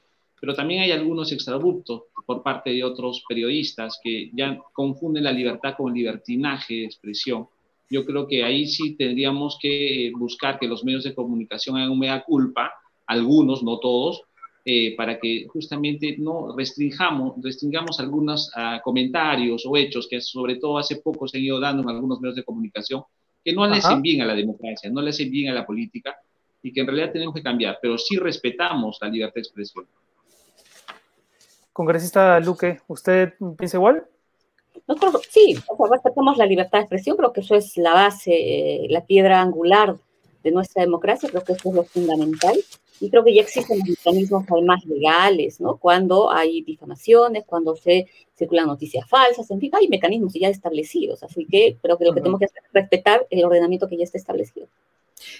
pero 0.42 0.56
también 0.56 0.82
hay 0.82 0.90
algunos 0.90 1.30
extrabruptos 1.30 2.02
por 2.26 2.42
parte 2.42 2.70
de 2.70 2.82
otros 2.82 3.22
periodistas 3.28 4.00
que 4.02 4.28
ya 4.34 4.58
confunden 4.72 5.22
la 5.22 5.30
libertad 5.30 5.74
con 5.76 5.94
libertinaje 5.94 6.74
de 6.74 6.84
expresión. 6.84 7.46
Yo 7.88 8.04
creo 8.04 8.26
que 8.26 8.42
ahí 8.42 8.66
sí 8.66 8.96
tendríamos 8.96 9.56
que 9.62 10.10
buscar 10.18 10.58
que 10.58 10.66
los 10.66 10.82
medios 10.82 11.04
de 11.04 11.14
comunicación 11.14 11.76
hagan 11.76 11.92
un 11.92 12.00
mea 12.00 12.24
culpa, 12.24 12.72
algunos, 13.06 13.62
no 13.62 13.78
todos, 13.78 14.22
eh, 14.64 14.96
para 14.96 15.20
que 15.20 15.46
justamente 15.46 16.16
no 16.18 16.56
restringamos, 16.56 17.34
restringamos 17.40 18.00
algunos 18.00 18.50
uh, 18.56 18.82
comentarios 18.82 19.64
o 19.64 19.76
hechos 19.76 20.08
que 20.10 20.20
sobre 20.20 20.56
todo 20.56 20.76
hace 20.76 20.96
poco 20.96 21.28
se 21.28 21.38
han 21.38 21.44
ido 21.44 21.60
dando 21.60 21.84
en 21.84 21.90
algunos 21.90 22.20
medios 22.20 22.34
de 22.34 22.42
comunicación 22.42 23.04
que 23.44 23.52
no 23.52 23.64
le 23.68 23.76
hacen 23.76 24.02
bien 24.02 24.22
a 24.22 24.26
la 24.26 24.34
democracia, 24.34 24.90
no 24.90 25.02
le 25.02 25.10
hacen 25.10 25.30
bien 25.30 25.50
a 25.50 25.54
la 25.54 25.64
política 25.64 26.16
y 26.64 26.72
que 26.72 26.80
en 26.80 26.88
realidad 26.88 27.12
tenemos 27.12 27.32
que 27.32 27.44
cambiar, 27.44 27.78
pero 27.80 27.96
sí 27.96 28.16
respetamos 28.16 28.98
la 29.00 29.08
libertad 29.08 29.36
de 29.36 29.40
expresión. 29.42 29.86
Congresista 31.72 32.38
Luque, 32.40 32.80
¿usted 32.86 33.34
piensa 33.56 33.76
igual? 33.76 34.04
Nosotros 34.86 35.22
sí, 35.30 35.56
respetamos 35.90 36.36
la 36.36 36.46
libertad 36.46 36.78
de 36.78 36.82
expresión, 36.82 37.16
creo 37.16 37.32
que 37.32 37.40
eso 37.40 37.54
es 37.54 37.76
la 37.76 37.94
base, 37.94 38.32
eh, 38.32 38.86
la 38.90 39.04
piedra 39.04 39.40
angular 39.40 39.96
de 40.42 40.50
nuestra 40.50 40.82
democracia, 40.82 41.28
creo 41.28 41.44
que 41.44 41.52
eso 41.52 41.68
es 41.68 41.74
lo 41.74 41.84
fundamental. 41.84 42.56
Y 43.00 43.10
creo 43.10 43.24
que 43.24 43.34
ya 43.34 43.42
existen 43.42 43.80
mecanismos 43.84 44.44
además 44.48 44.84
legales, 44.84 45.60
¿no? 45.60 45.76
Cuando 45.76 46.30
hay 46.30 46.62
difamaciones, 46.62 47.44
cuando 47.44 47.74
se 47.74 48.06
circulan 48.36 48.68
noticias 48.68 49.08
falsas, 49.08 49.50
en 49.50 49.58
fin, 49.58 49.72
hay 49.74 49.88
mecanismos 49.88 50.34
ya 50.34 50.48
establecidos. 50.48 51.20
Así 51.24 51.44
que 51.46 51.78
creo 51.82 51.98
que 51.98 52.04
lo 52.04 52.14
que 52.14 52.20
tenemos 52.20 52.38
que 52.38 52.44
hacer 52.44 52.62
es 52.64 52.72
respetar 52.72 53.26
el 53.28 53.44
ordenamiento 53.44 53.88
que 53.88 53.96
ya 53.96 54.04
está 54.04 54.18
establecido. 54.18 54.68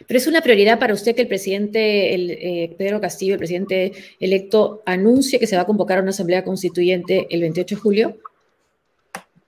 Pero 0.07 0.19
es 0.19 0.27
una 0.27 0.41
prioridad 0.41 0.79
para 0.79 0.95
usted 0.95 1.15
que 1.15 1.23
el 1.23 1.29
presidente 1.29 2.15
el, 2.15 2.31
eh, 2.31 2.75
Pedro 2.79 3.01
Castillo, 3.01 3.35
el 3.35 3.39
presidente 3.39 3.93
electo, 4.21 4.83
anuncie 4.87 5.39
que 5.39 5.47
se 5.47 5.57
va 5.57 5.63
a 5.63 5.67
convocar 5.67 5.99
a 5.99 6.03
una 6.03 6.11
asamblea 6.11 6.45
constituyente 6.45 7.27
el 7.31 7.41
28 7.41 7.75
de 7.75 7.81
julio 7.81 8.17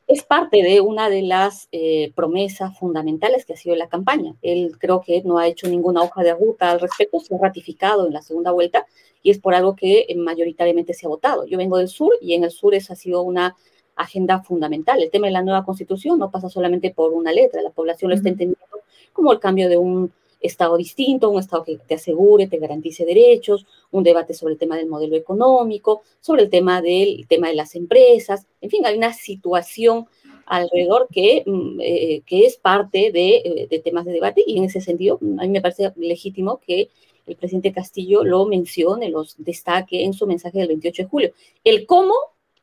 es 0.07 0.23
parte 0.23 0.63
de 0.63 0.81
una 0.81 1.09
de 1.09 1.23
las 1.23 1.69
eh, 1.73 2.13
promesas 2.15 2.79
fundamentales 2.79 3.45
que 3.45 3.55
ha 3.55 3.57
sido 3.57 3.75
la 3.75 3.89
campaña. 3.89 4.35
Él 4.43 4.77
creo 4.79 5.01
que 5.01 5.23
no 5.25 5.39
ha 5.39 5.47
hecho 5.47 5.69
ninguna 5.69 6.03
hoja 6.03 6.23
de 6.23 6.35
ruta 6.35 6.71
al 6.71 6.81
respecto, 6.81 7.21
se 7.21 7.35
ha 7.35 7.39
ratificado 7.39 8.07
en 8.07 8.13
la 8.13 8.23
segunda 8.23 8.53
vuelta 8.53 8.87
y 9.23 9.31
es 9.31 9.39
por 9.39 9.55
algo 9.55 9.75
que 9.75 10.07
eh, 10.09 10.15
mayoritariamente 10.17 10.93
se 10.93 11.07
ha 11.07 11.09
votado. 11.09 11.47
Yo 11.47 11.57
vengo 11.57 11.79
del 11.79 11.89
sur 11.89 12.13
y 12.21 12.35
en 12.35 12.45
el 12.45 12.51
sur 12.51 12.75
esa 12.75 12.93
ha 12.93 12.97
sido 12.97 13.23
una 13.23 13.57
agenda 13.97 14.43
fundamental. 14.43 15.03
El 15.03 15.11
tema 15.11 15.27
de 15.27 15.33
la 15.33 15.43
nueva 15.43 15.65
constitución 15.65 16.19
no 16.19 16.31
pasa 16.31 16.51
solamente 16.51 16.91
por 16.91 17.13
una 17.13 17.33
letra, 17.33 17.63
la 17.63 17.71
población 17.71 18.11
lo 18.11 18.17
está 18.17 18.29
entendiendo 18.29 18.65
como 19.13 19.33
el 19.33 19.41
cambio 19.41 19.69
de 19.69 19.79
un 19.79 20.13
Estado 20.45 20.77
distinto, 20.77 21.31
un 21.31 21.41
Estado 21.41 21.65
que 21.65 21.79
te 21.79 21.95
asegure, 21.95 22.47
te 22.47 22.59
garantice 22.59 23.05
derechos, 23.05 23.67
un 23.91 24.05
debate 24.05 24.35
sobre 24.35 24.53
el 24.53 24.59
tema 24.59 24.77
del 24.77 24.89
modelo 24.89 25.17
económico, 25.17 26.03
sobre 26.21 26.43
el 26.43 26.51
tema 26.51 26.83
del 26.83 27.27
tema 27.29 27.49
de 27.49 27.55
las 27.55 27.75
empresas, 27.75 28.47
en 28.61 28.71
fin, 28.71 28.85
hay 28.87 28.97
una 28.97 29.13
situación 29.13 30.07
alrededor 30.47 31.09
que, 31.11 31.43
mm, 31.47 31.81
eh, 31.81 32.23
que 32.27 32.45
es 32.45 32.57
parte 32.57 33.11
de, 33.11 33.67
de, 33.71 33.79
temas 33.79 34.05
de 34.05 34.13
debate 34.13 34.45
y 34.47 34.59
en 34.59 34.65
ese 34.65 34.81
sentido 34.81 35.19
a 35.39 35.43
mí 35.43 35.49
me 35.49 35.63
parece 35.63 35.91
legítimo 35.97 36.61
que 36.61 36.91
el 37.27 37.37
presidente 37.37 37.73
Castillo 37.73 38.25
lo 38.25 38.45
mencione, 38.45 39.09
los 39.09 39.37
destaque 39.39 40.05
en 40.05 40.13
su 40.13 40.27
mensaje 40.27 40.59
del 40.59 40.69
28 40.69 41.03
de 41.03 41.09
julio. 41.09 41.33
El 41.65 41.87
cómo 41.87 42.15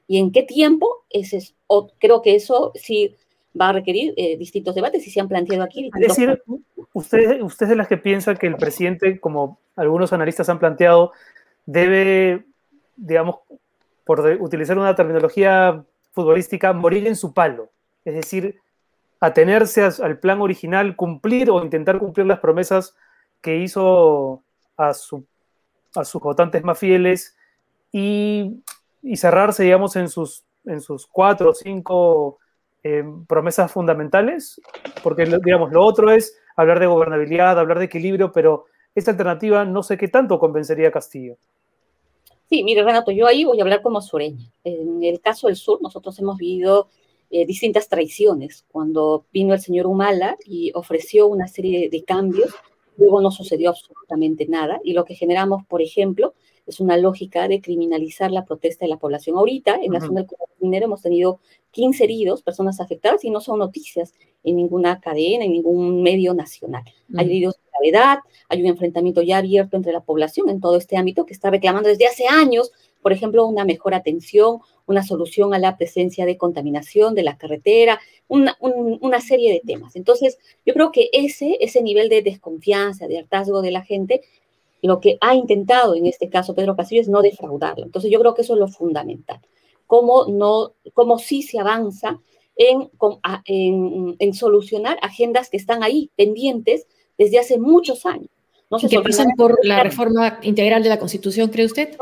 y 0.07 0.17
en 0.17 0.31
qué 0.31 0.43
tiempo, 0.43 1.05
ese 1.09 1.37
es, 1.37 1.55
creo 1.97 2.21
que 2.21 2.35
eso 2.35 2.71
sí 2.75 3.15
va 3.59 3.69
a 3.69 3.73
requerir 3.73 4.13
eh, 4.17 4.37
distintos 4.37 4.75
debates 4.75 5.05
y 5.05 5.11
se 5.11 5.19
han 5.19 5.27
planteado 5.27 5.63
aquí. 5.63 5.89
Es 5.99 6.07
decir, 6.07 6.41
usted, 6.93 7.41
usted 7.41 7.65
es 7.65 7.69
de 7.69 7.75
las 7.75 7.87
que 7.87 7.97
piensa 7.97 8.35
que 8.35 8.47
el 8.47 8.55
presidente, 8.55 9.19
como 9.19 9.59
algunos 9.75 10.13
analistas 10.13 10.49
han 10.49 10.59
planteado, 10.59 11.11
debe, 11.65 12.45
digamos, 12.95 13.37
por 14.05 14.19
utilizar 14.39 14.77
una 14.77 14.95
terminología 14.95 15.83
futbolística, 16.11 16.73
morir 16.73 17.07
en 17.07 17.15
su 17.15 17.33
palo. 17.33 17.69
Es 18.03 18.15
decir, 18.15 18.59
atenerse 19.19 19.83
al 19.83 20.19
plan 20.19 20.41
original, 20.41 20.95
cumplir 20.95 21.49
o 21.51 21.63
intentar 21.63 21.99
cumplir 21.99 22.25
las 22.25 22.39
promesas 22.39 22.95
que 23.41 23.57
hizo 23.57 24.43
a, 24.77 24.93
su, 24.93 25.25
a 25.95 26.03
sus 26.03 26.21
votantes 26.21 26.63
más 26.63 26.77
fieles 26.77 27.35
y, 27.91 28.61
y 29.01 29.17
cerrarse, 29.17 29.63
digamos, 29.63 29.95
en 29.95 30.09
sus, 30.09 30.43
en 30.65 30.81
sus 30.81 31.05
cuatro 31.05 31.51
o 31.51 31.53
cinco 31.53 32.39
eh, 32.83 33.03
promesas 33.27 33.71
fundamentales, 33.71 34.59
porque 35.03 35.25
digamos, 35.25 35.71
lo 35.71 35.83
otro 35.85 36.11
es 36.11 36.37
hablar 36.55 36.79
de 36.79 36.87
gobernabilidad, 36.87 37.59
hablar 37.59 37.79
de 37.79 37.85
equilibrio, 37.85 38.31
pero 38.31 38.65
esta 38.95 39.11
alternativa 39.11 39.65
no 39.65 39.83
sé 39.83 39.97
qué 39.97 40.07
tanto 40.07 40.39
convencería 40.39 40.89
a 40.89 40.91
Castillo. 40.91 41.37
Sí, 42.49 42.63
mire 42.63 42.83
Renato, 42.83 43.11
yo 43.11 43.27
ahí 43.27 43.45
voy 43.45 43.59
a 43.59 43.63
hablar 43.63 43.81
como 43.81 44.01
sureña. 44.01 44.51
En 44.63 45.03
el 45.03 45.21
caso 45.21 45.47
del 45.47 45.55
sur, 45.55 45.81
nosotros 45.81 46.19
hemos 46.19 46.37
vivido 46.37 46.89
eh, 47.29 47.45
distintas 47.45 47.87
traiciones. 47.87 48.65
Cuando 48.69 49.25
vino 49.31 49.53
el 49.53 49.61
señor 49.61 49.87
Humala 49.87 50.35
y 50.45 50.71
ofreció 50.73 51.27
una 51.27 51.47
serie 51.47 51.89
de 51.89 52.03
cambios, 52.03 52.53
luego 52.97 53.21
no 53.21 53.31
sucedió 53.31 53.69
absolutamente 53.69 54.47
nada. 54.47 54.81
Y 54.83 54.91
lo 54.91 55.05
que 55.05 55.15
generamos, 55.15 55.65
por 55.65 55.81
ejemplo, 55.81 56.33
es 56.71 56.79
una 56.79 56.97
lógica 56.97 57.47
de 57.47 57.61
criminalizar 57.61 58.31
la 58.31 58.45
protesta 58.45 58.85
de 58.85 58.89
la 58.89 58.97
población. 58.97 59.37
Ahorita, 59.37 59.79
en 59.81 59.93
la 59.93 60.01
zona 60.01 60.21
del 60.21 60.29
minero, 60.59 60.85
hemos 60.85 61.01
tenido 61.01 61.39
15 61.71 62.03
heridos, 62.03 62.41
personas 62.41 62.79
afectadas, 62.79 63.23
y 63.23 63.29
no 63.29 63.39
son 63.41 63.59
noticias 63.59 64.13
en 64.43 64.55
ninguna 64.55 64.99
cadena, 64.99 65.45
en 65.45 65.51
ningún 65.51 66.01
medio 66.01 66.33
nacional. 66.33 66.83
Hay 67.15 67.25
heridos 67.25 67.59
gravedad, 67.71 68.19
hay 68.49 68.61
un 68.61 68.67
enfrentamiento 68.67 69.21
ya 69.21 69.37
abierto 69.37 69.77
entre 69.77 69.93
la 69.93 70.01
población 70.01 70.49
en 70.49 70.59
todo 70.59 70.77
este 70.77 70.97
ámbito 70.97 71.25
que 71.25 71.33
está 71.33 71.49
reclamando 71.49 71.89
desde 71.89 72.07
hace 72.07 72.27
años, 72.27 72.71
por 73.01 73.13
ejemplo, 73.13 73.45
una 73.45 73.65
mejor 73.65 73.93
atención, 73.93 74.59
una 74.85 75.03
solución 75.03 75.53
a 75.53 75.59
la 75.59 75.77
presencia 75.77 76.25
de 76.25 76.37
contaminación 76.37 77.15
de 77.15 77.23
la 77.23 77.37
carretera, 77.37 77.99
una, 78.27 78.55
una 78.59 79.21
serie 79.21 79.51
de 79.51 79.61
temas. 79.65 79.95
Entonces, 79.95 80.37
yo 80.65 80.73
creo 80.73 80.91
que 80.91 81.09
ese, 81.11 81.57
ese 81.61 81.81
nivel 81.81 82.09
de 82.09 82.21
desconfianza, 82.21 83.07
de 83.07 83.17
hartazgo 83.17 83.61
de 83.61 83.71
la 83.71 83.83
gente, 83.83 84.21
lo 84.81 84.99
que 84.99 85.17
ha 85.21 85.35
intentado 85.35 85.95
en 85.95 86.05
este 86.05 86.29
caso 86.29 86.55
Pedro 86.55 86.75
Castillo 86.75 87.01
es 87.01 87.09
no 87.09 87.21
defraudarlo. 87.21 87.85
Entonces, 87.85 88.11
yo 88.11 88.19
creo 88.19 88.33
que 88.33 88.41
eso 88.41 88.53
es 88.53 88.59
lo 88.59 88.67
fundamental. 88.67 89.39
Cómo, 89.87 90.25
no, 90.27 90.73
cómo 90.93 91.19
sí 91.19 91.41
se 91.43 91.59
avanza 91.59 92.19
en, 92.55 92.89
en, 93.45 94.15
en 94.17 94.33
solucionar 94.33 94.97
agendas 95.01 95.49
que 95.49 95.57
están 95.57 95.83
ahí 95.83 96.09
pendientes 96.15 96.87
desde 97.17 97.39
hace 97.39 97.59
muchos 97.59 98.05
años. 98.05 98.29
No 98.69 98.79
se 98.79 98.87
¿Qué 98.87 99.01
pasan 99.01 99.27
por 99.35 99.59
la 99.63 99.83
reforma 99.83 100.39
integral 100.43 100.81
de 100.81 100.89
la 100.89 100.97
Constitución, 100.97 101.49
cree 101.49 101.65
usted? 101.65 101.97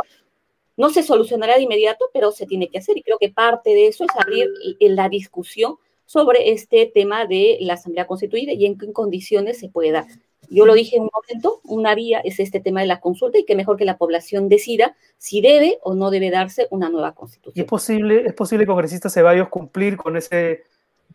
No 0.78 0.92
se 0.92 1.04
solucionará 1.04 1.58
de 1.58 1.64
inmediato, 1.64 2.10
pero 2.14 2.32
se 2.32 2.46
tiene 2.46 2.70
que 2.70 2.78
hacer 2.78 2.98
y 2.98 3.02
creo 3.02 3.18
que 3.18 3.30
parte 3.30 3.72
de 3.72 3.88
eso 3.88 4.06
es 4.06 4.12
abrir 4.16 4.48
la 4.80 5.10
discusión 5.10 5.76
sobre 6.06 6.52
este 6.52 6.86
tema 6.86 7.26
de 7.26 7.58
la 7.62 7.74
Asamblea 7.74 8.08
Constituida 8.08 8.54
y 8.54 8.66
en 8.66 8.78
qué 8.78 8.94
condiciones 8.94 9.60
se 9.60 9.70
puede 9.70 9.92
dar. 9.92 10.06
Yo 10.50 10.66
lo 10.66 10.74
dije 10.74 10.98
en 10.98 11.04
un 11.04 11.10
momento, 11.14 11.62
una 11.64 11.94
vía 11.96 12.20
es 12.24 12.40
este 12.40 12.60
tema 12.60 12.82
de 12.82 12.88
la 12.88 13.00
consulta 13.00 13.38
y 13.38 13.46
que 13.46 13.56
mejor 13.56 13.78
que 13.78 13.86
la 13.86 13.98
población 13.98 14.50
decida 14.50 14.96
si 15.18 15.42
debe 15.42 15.78
o 15.84 15.94
no 15.94 16.10
debe 16.10 16.32
darse 16.32 16.68
una 16.72 16.90
nueva 16.90 17.14
constitución. 17.14 17.54
¿Y 17.56 17.62
es 17.62 17.68
posible, 17.68 18.24
es 18.26 18.34
posible 18.34 18.66
congresista 18.66 19.10
Ceballos 19.10 19.50
cumplir 19.50 19.96
con 19.96 20.18
ese 20.18 20.64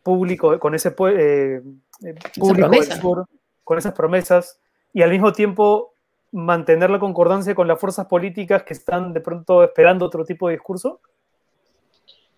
público, 0.02 0.58
con 0.58 0.74
ese 0.74 0.88
eh, 0.88 1.62
eh, 2.04 2.14
público 2.38 3.26
con 3.64 3.78
esas 3.78 3.94
promesas 3.94 4.60
y 4.92 5.02
al 5.02 5.10
mismo 5.10 5.32
tiempo 5.32 5.94
mantener 6.30 6.90
la 6.90 6.98
concordancia 6.98 7.54
con 7.54 7.66
las 7.66 7.80
fuerzas 7.80 8.06
políticas 8.06 8.62
que 8.62 8.74
están 8.74 9.12
de 9.12 9.20
pronto 9.20 9.64
esperando 9.64 10.04
otro 10.04 10.24
tipo 10.24 10.48
de 10.48 10.54
discurso? 10.54 11.00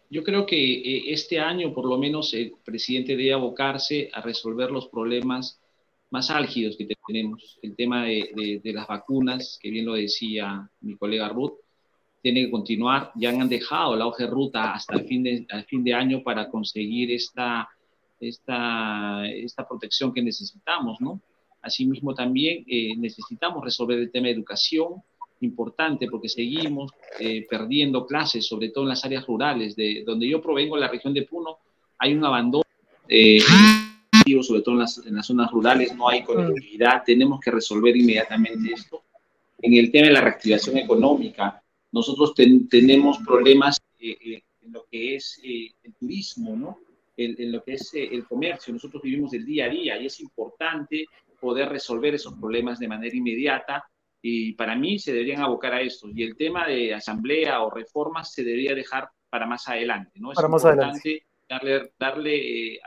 Yo 0.09 0.22
creo 0.22 0.47
que 0.47 0.57
eh, 0.57 1.12
este 1.12 1.40
año, 1.40 1.74
por 1.74 1.84
lo 1.84 1.99
menos, 1.99 2.32
el 2.32 2.55
presidente 2.64 3.16
debe 3.16 3.32
abocarse 3.32 4.09
a 4.12 4.20
resolver 4.20 4.70
los 4.70 4.86
problemas 4.86 5.61
más 6.11 6.31
álgidos 6.31 6.77
que 6.77 6.89
tenemos. 7.07 7.59
El 7.63 7.75
tema 7.77 8.05
de, 8.05 8.61
las 8.65 8.87
vacunas, 8.87 9.59
que 9.61 9.71
bien 9.71 9.87
lo 9.87 9.95
decía 9.95 10.69
mi 10.81 10.97
colega 10.97 11.29
Ruth, 11.29 11.55
tiene 12.23 12.45
que 12.45 12.51
continuar. 12.51 13.13
Ya 13.17 13.31
han 13.31 13.49
dejado 13.49 13.97
la 13.97 14.07
hoja 14.07 14.25
de 14.25 14.31
ruta 14.31 14.75
hasta 14.75 14.97
el 14.97 15.07
fin 15.07 15.23
de, 15.23 15.47
fin 15.69 15.85
de 15.85 15.95
año 15.95 16.23
para 16.23 16.49
conseguir 16.49 17.13
esta, 17.13 17.69
esta, 18.21 19.27
esta 19.29 19.67
protección 19.67 20.13
que 20.13 20.23
necesitamos, 20.23 21.01
¿no? 21.01 21.21
Asimismo, 21.63 22.15
también 22.15 22.65
eh, 22.69 22.97
necesitamos 22.97 23.65
resolver 23.65 23.99
el 23.99 24.11
tema 24.11 24.27
de 24.27 24.35
educación, 24.35 25.03
importante 25.41 26.09
porque 26.09 26.29
seguimos 26.29 26.93
eh, 27.21 27.47
perdiendo 27.49 28.07
clases, 28.07 28.47
sobre 28.47 28.71
todo 28.71 28.85
en 28.85 28.91
las 28.91 29.05
áreas 29.05 29.27
rurales. 29.27 29.77
De 29.77 30.03
donde 30.07 30.29
yo 30.29 30.41
provengo, 30.41 30.77
la 30.77 30.89
región 30.89 31.13
de 31.13 31.23
Puno, 31.23 31.59
hay 31.99 32.15
un 32.15 32.25
abandono, 32.25 32.65
eh, 33.09 33.39
sobre 34.43 34.62
todo 34.62 34.74
en 34.74 34.81
las, 34.81 34.99
en 34.99 35.14
las, 35.14 35.27
zonas 35.27 35.51
rurales, 35.51 35.95
no 35.95 36.09
hay 36.09 36.22
conectividad. 36.22 37.03
Tenemos 37.05 37.41
que 37.41 37.51
resolver 37.51 37.97
inmediatamente 37.97 38.72
esto. 38.72 39.03
En 39.61 39.74
el 39.74 39.91
tema 39.91 40.09
de 40.09 40.12
la 40.12 40.20
reactivación 40.20 40.79
económica, 40.79 41.62
nosotros 41.93 42.35
tenemos 42.35 43.18
problemas 43.18 43.81
en 43.99 44.43
lo 44.72 44.85
que 44.91 45.16
es 45.16 45.41
el 45.43 45.95
turismo, 45.95 46.57
¿no? 46.57 46.79
en 47.16 47.53
lo 47.53 47.62
que 47.62 47.74
es 47.74 47.91
el 47.95 48.27
comercio. 48.27 48.74
Nosotros 48.74 49.03
vivimos 49.03 49.33
el 49.33 49.47
día 49.47 49.66
a 49.66 49.68
día 49.68 49.99
y 49.99 50.07
es 50.07 50.20
importante 50.20 51.07
poder 51.41 51.68
resolver 51.68 52.14
esos 52.14 52.35
problemas 52.35 52.79
de 52.79 52.89
manera 52.89 53.16
inmediata 53.16 53.85
y 54.22 54.53
para 54.53 54.74
mí 54.74 54.99
se 54.99 55.12
deberían 55.12 55.43
abocar 55.43 55.74
a 55.74 55.81
esto. 55.81 56.09
Y 56.12 56.22
el 56.22 56.37
tema 56.37 56.66
de 56.66 56.95
asamblea 56.95 57.62
o 57.62 57.70
reformas 57.70 58.33
se 58.33 58.43
debería 58.43 58.74
dejar 58.74 59.09
para 59.31 59.47
más 59.47 59.68
adelante, 59.68 60.18
¿no? 60.18 60.33
Es 60.33 60.39
importante 60.39 61.26
darle, 61.49 61.92
darle 61.99 62.74
eh, 62.74 62.80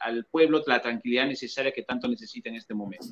al, 0.00 0.26
pueblo 0.30 0.62
la 0.66 0.80
tranquilidad 0.80 1.26
necesaria 1.26 1.72
que 1.72 1.82
tanto 1.82 2.08
necesita 2.08 2.48
en 2.48 2.56
este 2.56 2.74
momento. 2.74 3.06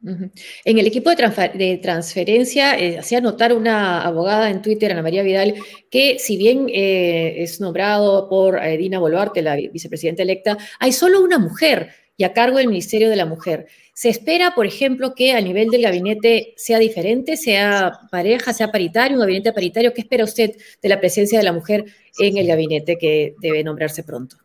En 0.00 0.78
el 0.78 0.86
equipo 0.86 1.10
de, 1.10 1.80
transferencia 1.82 2.78
eh, 2.78 2.98
hacía 2.98 3.20
notar 3.20 3.52
una 3.52 4.02
abogada 4.02 4.48
en 4.48 4.62
Twitter, 4.62 4.92
Ana 4.92 5.02
María 5.02 5.24
Vidal, 5.24 5.54
que 5.90 6.20
si 6.20 6.36
bien 6.36 6.68
eh, 6.68 7.42
es 7.42 7.60
nombrado 7.60 8.28
por 8.28 8.60
Dina 8.78 9.00
Boluarte, 9.00 9.42
la 9.42 9.56
vicepresidenta 9.56 10.22
electa, 10.22 10.56
hay 10.78 10.92
solo 10.92 11.20
una 11.20 11.40
mujer 11.40 11.90
y 12.18 12.24
a 12.24 12.34
cargo 12.34 12.58
del 12.58 12.66
Ministerio 12.66 13.08
de 13.08 13.16
la 13.16 13.24
Mujer. 13.24 13.68
¿Se 13.94 14.08
espera, 14.08 14.54
por 14.54 14.66
ejemplo, 14.66 15.14
que 15.14 15.32
a 15.32 15.40
nivel 15.40 15.70
del 15.70 15.82
gabinete 15.82 16.52
sea 16.56 16.80
diferente, 16.80 17.36
sea 17.36 17.92
pareja, 18.10 18.52
sea 18.52 18.72
paritario, 18.72 19.16
un 19.16 19.20
gabinete 19.20 19.52
paritario? 19.52 19.94
¿Qué 19.94 20.00
espera 20.00 20.24
usted 20.24 20.56
de 20.82 20.88
la 20.88 20.98
presencia 20.98 21.38
de 21.38 21.44
la 21.44 21.52
mujer 21.52 21.86
en 22.18 22.36
el 22.36 22.46
gabinete 22.48 22.98
que 22.98 23.36
debe 23.40 23.62
nombrarse 23.62 24.02
pronto? 24.02 24.36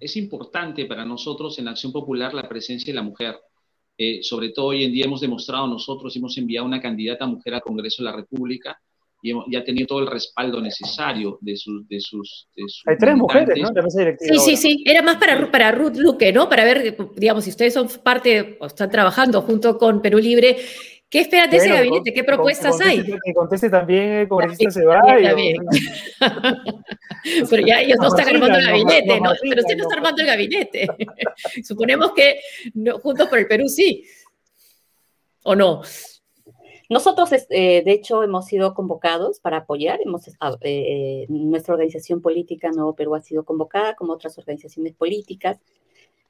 Es 0.00 0.16
importante 0.16 0.86
para 0.86 1.04
nosotros 1.04 1.58
en 1.58 1.68
Acción 1.68 1.92
Popular 1.92 2.32
la 2.32 2.48
presencia 2.48 2.90
de 2.90 2.96
la 2.96 3.02
mujer. 3.02 3.36
Eh, 3.98 4.22
sobre 4.22 4.48
todo 4.48 4.68
hoy 4.68 4.84
en 4.84 4.92
día 4.92 5.04
hemos 5.04 5.20
demostrado 5.20 5.66
nosotros, 5.66 6.16
hemos 6.16 6.38
enviado 6.38 6.66
una 6.66 6.80
candidata 6.80 7.26
mujer 7.26 7.52
al 7.52 7.60
Congreso 7.60 8.02
de 8.02 8.10
la 8.10 8.16
República 8.16 8.80
y 9.22 9.56
ha 9.56 9.64
tenido 9.64 9.86
todo 9.86 10.00
el 10.00 10.06
respaldo 10.06 10.60
necesario 10.60 11.38
de 11.40 11.56
sus... 11.56 11.86
De 11.88 12.00
sus, 12.00 12.46
Hay 12.86 12.96
tres 12.98 13.16
mujeres, 13.16 13.58
¿no? 13.58 13.68
Sí, 14.18 14.38
sí, 14.38 14.56
sí. 14.56 14.84
Era 14.86 15.02
más 15.02 15.16
para, 15.16 15.50
para 15.50 15.72
Ruth 15.72 15.96
Luque, 15.96 16.32
¿no? 16.32 16.48
Para 16.48 16.64
ver, 16.64 16.96
digamos, 17.16 17.44
si 17.44 17.50
ustedes 17.50 17.74
son 17.74 17.88
parte 18.02 18.56
o 18.60 18.66
están 18.66 18.90
trabajando 18.90 19.42
junto 19.42 19.76
con 19.76 20.00
Perú 20.00 20.18
Libre, 20.18 20.56
¿qué 21.10 21.20
esperan 21.20 21.50
de 21.50 21.58
ese 21.58 21.68
gabinete? 21.68 22.14
¿Qué 22.14 22.24
propuestas 22.24 22.80
hay? 22.80 23.02
Que 23.04 23.34
conteste 23.34 23.68
también 23.68 24.04
el 24.12 24.28
congresista 24.28 24.70
Ceballos. 24.70 25.34
pero 27.50 27.66
ya 27.66 27.80
ellos 27.80 27.98
no 28.00 28.08
están 28.08 28.34
armando 28.34 28.58
el 28.58 28.66
gabinete, 28.66 29.20
¿no? 29.20 29.32
Pero 29.42 29.60
usted 29.60 29.76
no 29.76 29.82
está 29.82 29.96
armando 29.96 30.22
el 30.22 30.28
gabinete. 30.28 30.86
Suponemos 31.62 32.12
que 32.12 32.40
juntos 33.02 33.28
por 33.28 33.38
el 33.38 33.46
Perú 33.46 33.68
sí. 33.68 34.04
¿O 35.42 35.54
no? 35.54 35.82
Nosotros, 36.90 37.30
eh, 37.50 37.82
de 37.84 37.92
hecho, 37.92 38.24
hemos 38.24 38.46
sido 38.46 38.74
convocados 38.74 39.38
para 39.38 39.58
apoyar. 39.58 40.00
Hemos, 40.04 40.28
eh, 40.62 41.24
nuestra 41.28 41.74
organización 41.74 42.20
política 42.20 42.72
Nuevo 42.72 42.96
Perú 42.96 43.14
ha 43.14 43.20
sido 43.20 43.44
convocada, 43.44 43.94
como 43.94 44.12
otras 44.12 44.36
organizaciones 44.38 44.94
políticas, 44.94 45.60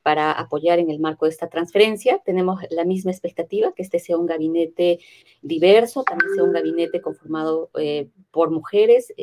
para 0.03 0.31
apoyar 0.31 0.79
en 0.79 0.91
el 0.91 1.01
marco 1.01 1.25
de 1.25 1.31
esta 1.31 1.49
transferencia. 1.49 2.21
Tenemos 2.27 2.61
la 2.69 2.85
misma 2.85 3.11
expectativa, 3.11 3.73
que 3.73 3.83
este 3.83 3.99
sea 3.99 4.19
un 4.19 4.27
gabinete 4.27 4.99
diverso, 5.41 6.03
también 6.03 6.35
sea 6.35 6.45
un 6.45 6.53
gabinete 6.53 7.01
conformado 7.01 7.71
eh, 7.79 8.09
por 8.31 8.51
mujeres. 8.51 9.15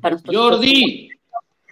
para 0.00 0.16
¡Jordi! 0.32 1.10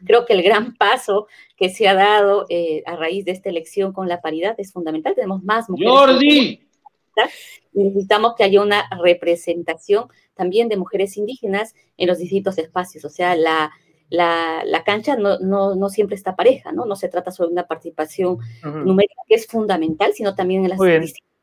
Creo 0.05 0.27
que 0.27 0.33
el 0.33 0.43
gran 0.43 0.75
paso 0.75 1.29
que 1.57 1.69
se 1.71 1.87
ha 1.87 1.95
dado 1.95 2.47
a 2.87 2.97
raíz 2.97 3.25
de 3.25 3.31
esta 3.31 3.51
elección 3.51 3.93
con 3.93 4.09
la 4.09 4.21
paridad 4.21 4.57
es 4.59 4.73
fundamental. 4.73 5.15
Tenemos 5.15 5.45
más 5.45 5.71
mujeres. 5.71 5.93
¡Jordi! 5.93 6.65
Necesitamos 7.73 8.35
que 8.37 8.45
haya 8.45 8.63
una 8.63 8.85
representación 9.03 10.09
también 10.35 10.69
de 10.69 10.77
mujeres 10.77 11.17
indígenas 11.17 11.75
en 11.97 12.09
los 12.09 12.19
distintos 12.19 12.59
espacios. 12.59 13.05
O 13.05 13.09
sea, 13.09 13.37
la, 13.37 13.71
la, 14.11 14.83
cancha 14.85 15.17
no, 15.17 15.39
no, 15.39 15.89
siempre 15.89 16.17
está 16.17 16.37
pareja, 16.37 16.73
¿no? 16.73 16.85
No 16.87 16.97
se 16.97 17.09
trata 17.09 17.31
solo 17.31 17.49
de 17.49 17.55
una 17.55 17.67
participación 17.67 18.39
numérica 18.63 19.23
que 19.27 19.35
es 19.35 19.47
fundamental, 19.47 20.13
sino 20.13 20.35
también 20.35 20.65
en 20.65 20.71
las 20.71 20.79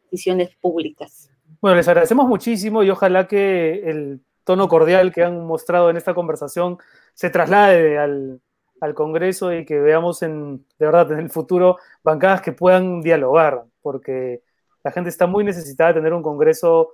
decisiones 0.10 0.50
públicas. 0.60 1.30
Bueno, 1.62 1.78
les 1.78 1.88
agradecemos 1.88 2.28
muchísimo 2.28 2.84
y 2.84 2.90
ojalá 2.90 3.28
que 3.28 3.90
el 3.90 4.22
tono 4.44 4.68
cordial 4.68 5.14
que 5.14 5.24
han 5.24 5.46
mostrado 5.46 5.90
en 5.90 5.98
esta 5.98 6.14
conversación 6.14 6.78
se 7.14 7.30
traslade 7.30 7.98
al, 7.98 8.42
al 8.80 8.94
Congreso 8.96 9.54
y 9.54 9.64
que 9.66 9.80
veamos 9.80 10.24
en, 10.24 10.66
de 10.80 10.86
verdad, 10.86 11.12
en 11.12 11.20
el 11.20 11.30
futuro 11.30 11.78
bancadas 12.04 12.42
que 12.42 12.52
puedan 12.52 13.02
dialogar, 13.02 13.64
porque 13.82 14.42
la 14.84 14.92
gente 14.92 15.10
está 15.10 15.28
muy 15.28 15.44
necesitada 15.44 15.90
de 15.90 16.00
tener 16.00 16.14
un 16.14 16.24
Congreso 16.24 16.92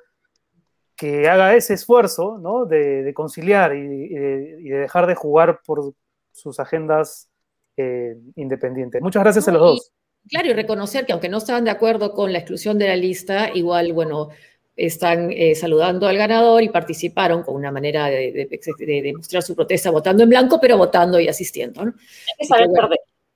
que 0.96 1.30
haga 1.30 1.56
ese 1.56 1.76
esfuerzo 1.76 2.40
¿no? 2.40 2.66
de, 2.66 3.12
conciliar 3.14 3.76
y, 3.76 4.10
de, 4.10 4.80
dejar 4.80 5.06
de 5.06 5.16
jugar 5.16 5.62
por 5.66 5.94
sus 6.32 6.60
agendas 6.60 7.30
eh, 7.78 8.18
independientes. 8.36 9.02
Muchas 9.02 9.24
gracias 9.24 9.48
a 9.48 9.52
los 9.52 9.62
dos. 9.62 9.92
Claro, 10.28 10.50
y 10.50 10.54
reconocer 10.54 11.06
que 11.06 11.14
aunque 11.14 11.30
no 11.30 11.38
estaban 11.38 11.64
de 11.64 11.72
acuerdo 11.72 12.14
con 12.14 12.34
la 12.34 12.40
exclusión 12.40 12.78
de 12.78 12.88
la 12.88 12.96
lista, 12.96 13.50
igual, 13.54 13.94
bueno, 13.94 14.30
están 14.76 15.32
eh, 15.32 15.56
saludando 15.56 16.08
al 16.08 16.18
ganador 16.18 16.64
y 16.64 16.70
participaron 16.70 17.44
con 17.44 17.56
una 17.56 17.72
manera 17.72 18.08
de, 18.08 18.48
demostrar 18.80 19.42
su 19.42 19.56
protesta 19.56 19.90
votando 19.90 20.24
en 20.24 20.30
blanco, 20.30 20.60
pero 20.60 20.78
votando 20.78 21.20
y 21.20 21.28
asistiendo. 21.28 21.86
¿no? 21.86 21.94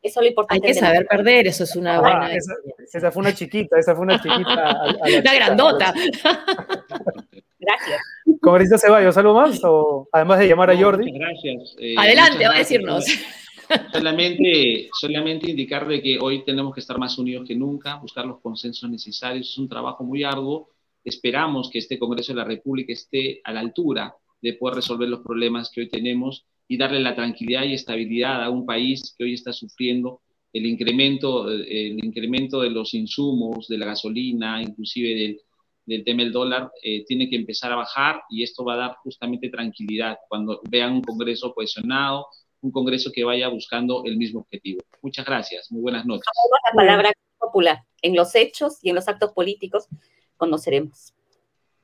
Eso 0.01 0.19
es 0.19 0.23
lo 0.23 0.29
importante. 0.29 0.67
Hay 0.67 0.73
que 0.73 0.79
saber 0.79 1.05
perder, 1.05 1.47
eso 1.47 1.63
es 1.63 1.75
una 1.75 1.97
ah, 1.97 1.99
buena. 1.99 2.31
Esa, 2.33 3.11
fue 3.11 3.21
una 3.21 3.33
chiquita, 3.33 3.77
esa 3.77 3.95
fue 3.95 4.03
una 4.03 4.19
chiquita. 4.21 4.95
una 5.19 5.33
grandota. 5.33 5.93
Gracias. 7.59 8.01
Congresista 8.41 8.79
Ceballos, 8.79 9.15
¿algo 9.17 9.35
más? 9.35 9.63
O, 9.63 10.09
además 10.11 10.39
de 10.39 10.47
llamar 10.47 10.71
a 10.71 10.77
Jordi. 10.77 11.11
gracias. 11.11 11.75
Eh, 11.79 11.93
Adelante, 11.95 12.47
va 12.47 12.55
a 12.55 12.57
decirnos. 12.57 13.05
Solamente, 13.93 14.89
solamente 14.99 15.49
indicarle 15.49 16.01
que 16.01 16.17
hoy 16.19 16.43
tenemos 16.43 16.73
que 16.73 16.81
estar 16.81 16.97
más 16.97 17.17
unidos 17.17 17.47
que 17.47 17.55
nunca, 17.55 17.95
buscar 17.95 18.25
los 18.25 18.41
consensos 18.41 18.89
necesarios. 18.89 19.49
Es 19.49 19.57
un 19.57 19.69
trabajo 19.69 20.03
muy 20.03 20.25
arduo. 20.25 20.67
Esperamos 21.05 21.69
que 21.69 21.79
este 21.79 21.97
Congreso 21.97 22.33
de 22.33 22.39
la 22.39 22.43
República 22.43 22.91
esté 22.91 23.39
a 23.45 23.53
la 23.53 23.61
altura 23.61 24.13
de 24.41 24.53
poder 24.53 24.75
resolver 24.75 25.07
los 25.07 25.21
problemas 25.21 25.71
que 25.71 25.81
hoy 25.81 25.89
tenemos 25.89 26.45
y 26.71 26.77
darle 26.77 27.01
la 27.01 27.13
tranquilidad 27.13 27.65
y 27.65 27.73
estabilidad 27.73 28.41
a 28.41 28.49
un 28.49 28.65
país 28.65 29.13
que 29.17 29.25
hoy 29.25 29.33
está 29.33 29.51
sufriendo 29.51 30.21
el 30.53 30.65
incremento, 30.65 31.49
el 31.49 32.01
incremento 32.01 32.61
de 32.61 32.69
los 32.69 32.93
insumos, 32.93 33.67
de 33.67 33.77
la 33.77 33.87
gasolina, 33.87 34.61
inclusive 34.61 35.09
del, 35.09 35.41
del 35.85 36.05
tema 36.05 36.23
del 36.23 36.31
dólar, 36.31 36.71
eh, 36.81 37.03
tiene 37.05 37.29
que 37.29 37.35
empezar 37.35 37.73
a 37.73 37.75
bajar 37.75 38.21
y 38.29 38.43
esto 38.43 38.63
va 38.63 38.75
a 38.75 38.77
dar 38.77 38.95
justamente 39.03 39.49
tranquilidad 39.49 40.17
cuando 40.29 40.61
vean 40.69 40.93
un 40.93 41.01
Congreso 41.01 41.53
cohesionado, 41.53 42.27
un 42.61 42.71
Congreso 42.71 43.11
que 43.13 43.25
vaya 43.25 43.49
buscando 43.49 44.03
el 44.05 44.15
mismo 44.15 44.39
objetivo. 44.39 44.79
Muchas 45.01 45.25
gracias, 45.25 45.69
muy 45.73 45.81
buenas 45.81 46.05
noches. 46.05 46.23
La 46.67 46.73
palabra 46.73 47.11
popular, 47.37 47.79
en 48.01 48.15
los 48.15 48.33
hechos 48.33 48.77
y 48.81 48.91
en 48.91 48.95
los 48.95 49.09
actos 49.09 49.33
políticos 49.33 49.89
conoceremos. 50.37 51.13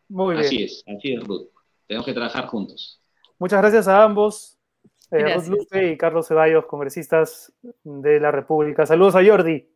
Muy 0.07 0.35
bien. 0.35 0.45
Así 0.45 0.63
es, 0.63 0.81
así 0.87 1.11
es, 1.11 1.21
Ruth. 1.25 1.49
Tenemos 1.87 2.05
que 2.05 2.13
trabajar 2.13 2.47
juntos. 2.47 3.01
Muchas 3.37 3.59
gracias 3.59 3.89
a 3.89 4.01
ambos, 4.01 4.56
eh, 5.11 5.35
Ruth 5.35 5.47
Lupe 5.47 5.91
y 5.91 5.97
Carlos 5.97 6.27
Ceballos, 6.27 6.65
congresistas 6.65 7.53
de 7.83 8.19
la 8.19 8.31
República. 8.31 8.85
Saludos 8.85 9.15
a 9.15 9.25
Jordi. 9.25 9.67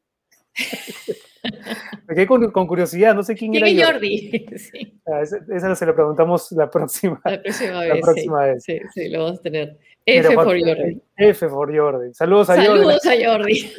Me 2.07 2.15
quedé 2.15 2.27
con, 2.27 2.67
curiosidad, 2.67 3.15
no 3.15 3.23
sé 3.23 3.35
quién, 3.35 3.55
era 3.55 3.67
Jordi. 3.67 4.45
Sí. 4.57 5.01
Ah, 5.07 5.21
esa, 5.21 5.75
se 5.75 5.85
lo 5.85 5.95
preguntamos 5.95 6.51
la 6.51 6.69
próxima, 6.69 7.19
la 7.23 7.41
próxima, 7.41 7.79
vez, 7.81 7.89
la 7.89 8.01
próxima 8.01 8.45
vez. 8.45 8.63
Sí, 8.63 8.79
sí, 8.93 9.09
lo 9.09 9.23
vamos 9.23 9.39
a 9.39 9.41
tener. 9.41 9.77
F 10.05 10.35
por 10.35 10.59
Jordi. 10.59 11.01
F 11.17 11.47
por 11.47 11.75
Jordi. 11.75 12.13
Saludos 12.13 12.49
a 12.49 12.55
Jordi. 12.55 12.67
Saludos 12.67 13.05
a 13.05 13.15
Jordi. 13.25 13.73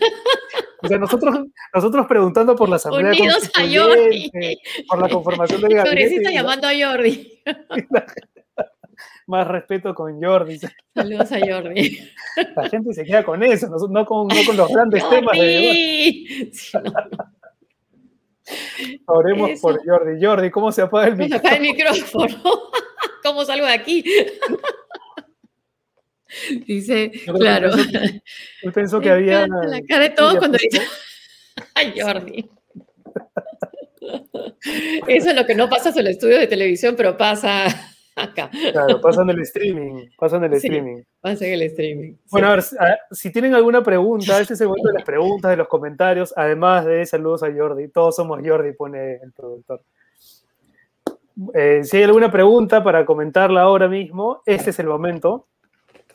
O 0.82 0.88
sea, 0.88 0.98
nosotros, 0.98 1.38
nosotros 1.72 2.06
preguntando 2.06 2.56
por 2.56 2.68
la 2.68 2.76
Asamblea 2.76 3.12
Unidos 3.12 3.50
a 3.54 3.60
Jordi. 3.60 4.30
Por 4.88 5.00
la 5.00 5.08
conformación 5.08 5.60
del 5.60 5.74
gabinete. 5.74 6.16
está 6.16 6.30
llamando 6.30 6.66
a 6.66 6.72
Jordi. 6.72 7.40
Más 9.26 9.46
respeto 9.46 9.94
con 9.94 10.20
Jordi. 10.20 10.58
Saludos 10.94 11.32
a 11.32 11.38
Jordi. 11.38 11.98
La 12.56 12.68
gente 12.68 12.92
se 12.92 13.04
queda 13.04 13.22
con 13.22 13.42
eso, 13.42 13.68
no, 13.68 14.04
con, 14.04 14.28
no 14.28 14.34
con, 14.46 14.56
los 14.56 14.68
grandes 14.68 15.08
temas 15.08 15.38
de. 15.38 16.50
Oremos 19.06 19.60
por 19.60 19.84
Jordi. 19.86 20.24
Jordi, 20.24 20.50
¿cómo 20.50 20.72
se 20.72 20.82
apaga 20.82 21.08
el 21.08 21.16
micrófono? 21.16 21.40
Se 21.40 21.46
apaga 21.46 21.56
el 21.56 21.62
micrófono. 21.62 22.42
¿Cómo 23.22 23.44
salgo 23.44 23.66
de 23.66 23.72
aquí? 23.72 24.04
Dice, 26.66 27.10
claro. 27.26 27.70
Yo 28.62 28.72
pensó 28.72 29.00
que 29.00 29.10
había. 29.10 29.46
La 29.46 29.80
cara 29.82 30.04
de 30.04 30.10
todos 30.10 30.36
cuando 30.36 30.58
dice. 30.58 30.82
Ay, 31.74 31.94
Jordi. 32.00 32.50
Eso 35.06 35.30
es 35.30 35.36
lo 35.36 35.46
que 35.46 35.54
no 35.54 35.68
pasa 35.68 35.90
en 35.90 35.98
el 35.98 36.08
estudio 36.08 36.38
de 36.38 36.48
televisión, 36.48 36.96
pero 36.96 37.16
pasa 37.16 37.91
acá. 38.16 38.50
Claro, 38.72 39.00
pasa 39.00 39.22
en 39.22 39.30
el 39.30 39.40
streaming. 39.40 40.08
Pasa 40.18 40.36
en 40.36 40.44
el 40.44 40.52
streaming. 40.54 41.02
Pasa 41.20 41.46
en 41.46 41.52
el 41.52 41.62
streaming. 41.62 42.14
Bueno, 42.30 42.48
a 42.48 42.54
ver, 42.54 42.64
si 43.10 43.30
tienen 43.30 43.54
alguna 43.54 43.82
pregunta, 43.82 44.40
este 44.40 44.54
es 44.54 44.60
el 44.60 44.68
momento 44.68 44.88
de 44.88 44.94
las 44.94 45.04
preguntas, 45.04 45.50
de 45.50 45.56
los 45.56 45.68
comentarios, 45.68 46.32
además 46.36 46.84
de 46.84 47.04
saludos 47.06 47.42
a 47.42 47.52
Jordi. 47.52 47.88
Todos 47.88 48.16
somos 48.16 48.40
Jordi, 48.44 48.72
pone 48.72 49.16
el 49.16 49.32
productor. 49.32 49.82
Eh, 51.54 51.82
si 51.84 51.96
hay 51.96 52.02
alguna 52.04 52.30
pregunta 52.30 52.84
para 52.84 53.04
comentarla 53.04 53.62
ahora 53.62 53.88
mismo, 53.88 54.42
este 54.46 54.70
es 54.70 54.78
el 54.78 54.86
momento. 54.86 55.46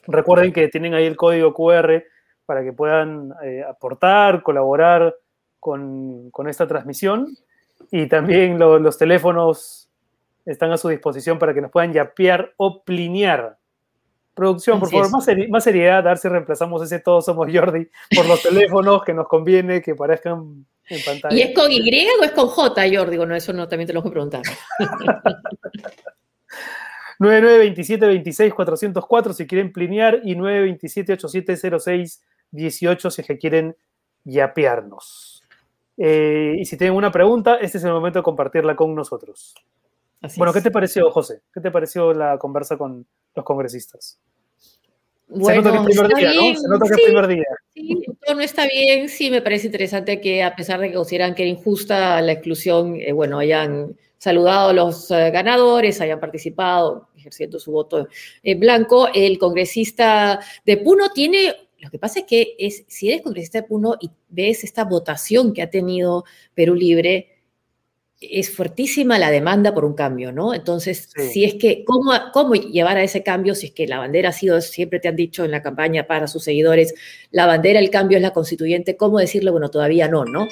Recuerden 0.05 0.53
que 0.53 0.67
tienen 0.67 0.93
ahí 0.93 1.05
el 1.05 1.17
código 1.17 1.53
QR 1.53 2.03
para 2.45 2.63
que 2.63 2.71
puedan 2.71 3.33
eh, 3.43 3.63
aportar, 3.67 4.41
colaborar 4.41 5.15
con, 5.59 6.31
esta 6.47 6.67
transmisión. 6.67 7.35
Y 7.91 8.07
también 8.07 8.57
los 8.57 8.97
teléfonos 8.97 9.86
están 10.47 10.71
a 10.71 10.77
su 10.77 10.89
disposición 10.89 11.37
para 11.37 11.53
que 11.53 11.61
nos 11.61 11.71
puedan 11.71 11.93
yapear 11.93 12.53
o 12.57 12.83
plinear. 12.83 13.59
Producción, 14.33 14.79
por 14.79 14.89
favor, 14.89 15.11
más, 15.11 15.25
seriedad, 15.63 15.99
a 15.99 16.09
ver 16.09 16.17
si 16.17 16.27
reemplazamos 16.27 16.81
ese 16.83 16.99
Todos 16.99 17.25
Somos 17.25 17.47
Jordi 17.51 17.87
por 18.15 18.27
los 18.27 18.41
teléfonos 18.43 19.03
que 19.03 19.13
nos 19.13 19.27
conviene 19.27 19.81
que 19.81 19.95
parezcan 19.95 20.65
en 20.89 21.03
pantalla. 21.03 21.35
¿Y 21.35 21.41
es 21.41 21.55
con 21.55 21.71
Y 21.71 21.81
o 21.81 22.23
es 22.23 22.31
con 22.31 22.47
J, 22.47 22.85
Jordi? 22.93 23.17
Bueno, 23.17 23.35
eso 23.35 23.51
no, 23.51 23.67
también 23.67 23.87
te 23.87 23.93
lo 23.93 24.01
voy 24.01 24.09
a 24.09 24.13
preguntar. 24.13 24.41
9927 27.19 29.33
si 29.33 29.47
quieren 29.47 29.73
plinear 29.73 30.21
y 30.23 30.35
927-8706-18 30.35 33.09
si 33.09 33.21
es 33.21 33.27
que 33.27 33.39
quieren 33.39 33.75
yapearnos. 34.23 35.43
Eh, 35.97 36.57
y 36.59 36.65
si 36.65 36.77
tienen 36.77 36.95
una 36.95 37.11
pregunta, 37.11 37.55
este 37.55 37.79
es 37.79 37.83
el 37.83 37.91
momento 37.91 38.19
de 38.19 38.23
compartirla 38.23 38.75
con 38.75 38.93
nosotros. 38.93 39.55
Bueno, 40.37 40.53
¿qué 40.53 40.61
te 40.61 40.71
pareció, 40.71 41.11
José? 41.11 41.41
¿Qué 41.53 41.61
te 41.61 41.71
pareció 41.71 42.13
la 42.13 42.37
conversa 42.37 42.77
con 42.77 43.05
los 43.35 43.45
congresistas? 43.45 44.19
Bueno, 45.29 45.61
Se 45.61 45.69
nota 45.69 45.85
que 45.85 45.91
es 45.91 45.99
primer 45.99 46.15
día, 46.15 46.33
¿no? 46.33 46.55
Se 46.55 46.67
nota 46.69 46.85
que 46.87 46.93
es 46.93 47.05
primer 47.05 47.27
día. 47.27 47.45
Sí, 47.73 48.05
no 48.33 48.39
está 48.39 48.67
bien. 48.67 49.09
Sí, 49.09 49.29
me 49.29 49.41
parece 49.41 49.67
interesante 49.67 50.21
que 50.21 50.41
a 50.41 50.55
pesar 50.55 50.79
de 50.79 50.87
que 50.87 50.95
consideran 50.95 51.35
que 51.35 51.43
era 51.43 51.51
injusta 51.51 52.21
la 52.21 52.31
exclusión, 52.31 52.95
eh, 52.95 53.11
bueno, 53.11 53.39
hayan 53.39 53.95
saludado 54.17 54.69
a 54.69 54.73
los 54.73 55.11
eh, 55.11 55.29
ganadores, 55.31 56.01
hayan 56.01 56.19
participado, 56.19 57.09
ejerciendo 57.17 57.59
su 57.59 57.71
voto 57.71 58.07
en 58.41 58.59
blanco. 58.59 59.09
El 59.13 59.37
congresista 59.37 60.39
de 60.65 60.77
Puno 60.77 61.09
tiene, 61.11 61.53
lo 61.79 61.89
que 61.89 61.99
pasa 61.99 62.19
es 62.19 62.25
que 62.25 62.55
es, 62.57 62.85
si 62.87 63.09
eres 63.09 63.21
congresista 63.21 63.61
de 63.61 63.67
Puno 63.67 63.95
y 63.99 64.09
ves 64.29 64.63
esta 64.63 64.85
votación 64.85 65.53
que 65.53 65.61
ha 65.61 65.69
tenido 65.69 66.23
Perú 66.53 66.73
Libre, 66.73 67.36
es 68.19 68.49
fuertísima 68.49 69.19
la 69.19 69.29
demanda 69.29 69.73
por 69.73 69.85
un 69.85 69.93
cambio, 69.93 70.31
¿no? 70.31 70.55
Entonces, 70.55 71.09
si 71.31 71.43
es 71.43 71.53
que, 71.55 71.83
¿cómo, 71.85 72.11
¿cómo 72.33 72.55
llevar 72.55 72.97
a 72.97 73.03
ese 73.03 73.21
cambio? 73.21 73.53
Si 73.53 73.67
es 73.67 73.71
que 73.73 73.85
la 73.85 73.99
bandera 73.99 74.29
ha 74.29 74.33
sido, 74.33 74.59
siempre 74.61 74.99
te 74.99 75.07
han 75.07 75.15
dicho 75.15 75.45
en 75.45 75.51
la 75.51 75.61
campaña 75.61 76.07
para 76.07 76.27
sus 76.27 76.43
seguidores, 76.43 76.95
la 77.29 77.45
bandera, 77.45 77.79
el 77.79 77.91
cambio 77.91 78.17
es 78.17 78.23
la 78.23 78.33
constituyente, 78.33 78.97
¿cómo 78.97 79.19
decirle, 79.19 79.51
bueno, 79.51 79.69
todavía 79.69 80.07
no, 80.07 80.25
¿no? 80.25 80.47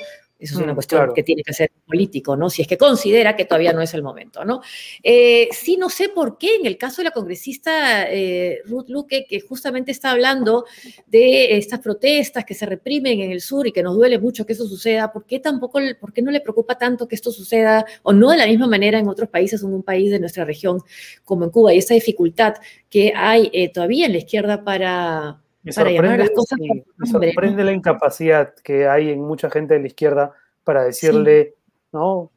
Eso 0.46 0.60
es 0.60 0.64
una 0.64 0.74
mm, 0.74 0.76
cuestión 0.76 1.14
que 1.14 1.24
tiene 1.24 1.42
que 1.44 1.54
ser 1.54 1.72
político, 1.86 2.38
¿no? 2.38 2.52
Si 2.52 2.62
es 2.62 2.68
que 2.68 2.78
considera 2.78 3.36
que 3.36 3.46
todavía 3.46 3.74
no 3.74 3.82
es 3.82 3.94
el 3.96 4.04
momento, 4.04 4.46
¿no? 4.46 4.62
Eh, 5.02 5.50
sí, 5.52 5.76
no 5.76 5.90
sé 5.90 6.10
por 6.10 6.38
qué 6.38 6.56
en 6.56 6.68
el 6.68 6.78
caso 6.78 6.98
de 6.98 7.06
la 7.06 7.12
congresista 7.12 8.10
eh, 8.12 8.62
Ruth 8.66 8.90
Luque, 8.90 9.26
que 9.28 9.40
justamente 9.40 9.92
está 9.92 10.12
hablando 10.12 10.66
de 11.08 11.58
estas 11.58 11.80
protestas 11.80 12.46
que 12.46 12.54
se 12.54 12.68
reprimen 12.68 13.22
en 13.22 13.32
el 13.32 13.42
sur 13.42 13.66
y 13.66 13.72
que 13.72 13.82
nos 13.82 13.96
duele 13.96 14.20
mucho 14.20 14.46
que 14.46 14.54
eso 14.54 14.68
suceda, 14.68 15.12
¿por 15.12 15.26
qué 15.26 15.40
tampoco, 15.40 15.80
por 16.00 16.14
qué 16.14 16.22
no 16.22 16.30
le 16.30 16.42
preocupa 16.42 16.78
tanto 16.78 17.08
que 17.08 17.16
esto 17.16 17.32
suceda 17.32 17.86
o 18.04 18.14
no 18.14 18.30
de 18.30 18.38
la 18.38 18.46
misma 18.46 18.68
manera 18.68 19.00
en 19.00 19.08
otros 19.08 19.30
países, 19.30 19.64
en 19.64 19.74
un 19.74 19.82
país 19.82 20.12
de 20.12 20.20
nuestra 20.20 20.46
región 20.46 20.82
como 21.24 21.46
en 21.46 21.50
Cuba? 21.50 21.74
Y 21.74 21.80
esa 21.80 21.96
dificultad 21.96 22.56
que 22.90 23.14
hay 23.16 23.50
eh, 23.52 23.72
todavía 23.72 24.06
en 24.06 24.12
la 24.12 24.20
izquierda 24.20 24.64
para 24.64 25.42
me 25.66 25.72
sorprende, 25.72 26.32
sorprende 27.06 27.64
la 27.64 27.72
incapacidad 27.72 28.54
que 28.64 28.88
hay 28.88 29.10
en 29.10 29.22
mucha 29.22 29.50
gente 29.50 29.74
de 29.74 29.80
la 29.80 29.88
izquierda 29.88 30.34
para 30.64 30.84
decirle, 30.84 31.56
¿no? 31.92 32.32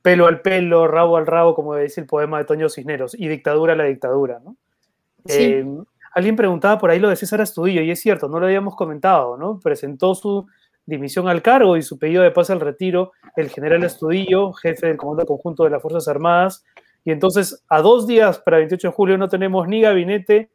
Pelo 0.00 0.26
al 0.26 0.40
pelo, 0.40 0.88
rabo 0.88 1.18
al 1.18 1.26
rabo, 1.26 1.54
como 1.54 1.76
dice 1.76 2.00
el 2.00 2.06
poema 2.06 2.38
de 2.38 2.46
Toño 2.46 2.70
Cisneros, 2.70 3.14
y 3.14 3.28
dictadura 3.28 3.74
a 3.74 3.76
la 3.76 3.84
dictadura, 3.84 4.40
¿no? 4.42 4.56
Eh, 5.28 5.66
alguien 6.14 6.34
preguntaba 6.34 6.78
por 6.78 6.88
ahí 6.88 6.98
lo 6.98 7.10
de 7.10 7.16
César 7.16 7.42
Astudillo, 7.42 7.82
y 7.82 7.90
es 7.90 8.00
cierto, 8.00 8.26
no 8.26 8.40
lo 8.40 8.46
habíamos 8.46 8.74
comentado, 8.74 9.36
¿no? 9.36 9.60
Presentó 9.60 10.14
su 10.14 10.46
dimisión 10.86 11.28
al 11.28 11.42
cargo 11.42 11.76
y 11.76 11.82
su 11.82 11.98
pedido 11.98 12.22
de 12.22 12.30
pase 12.30 12.54
al 12.54 12.60
retiro 12.60 13.12
el 13.36 13.50
general 13.50 13.84
Astudillo, 13.84 14.54
jefe 14.54 14.86
del 14.86 14.96
Comando 14.96 15.26
Conjunto 15.26 15.64
de 15.64 15.70
las 15.70 15.82
Fuerzas 15.82 16.08
Armadas, 16.08 16.64
y 17.04 17.10
entonces 17.10 17.62
a 17.68 17.82
dos 17.82 18.06
días 18.06 18.38
para 18.38 18.56
el 18.56 18.62
28 18.62 18.88
de 18.88 18.94
julio 18.94 19.18
no 19.18 19.28
tenemos 19.28 19.68
ni 19.68 19.82
gabinete 19.82 20.48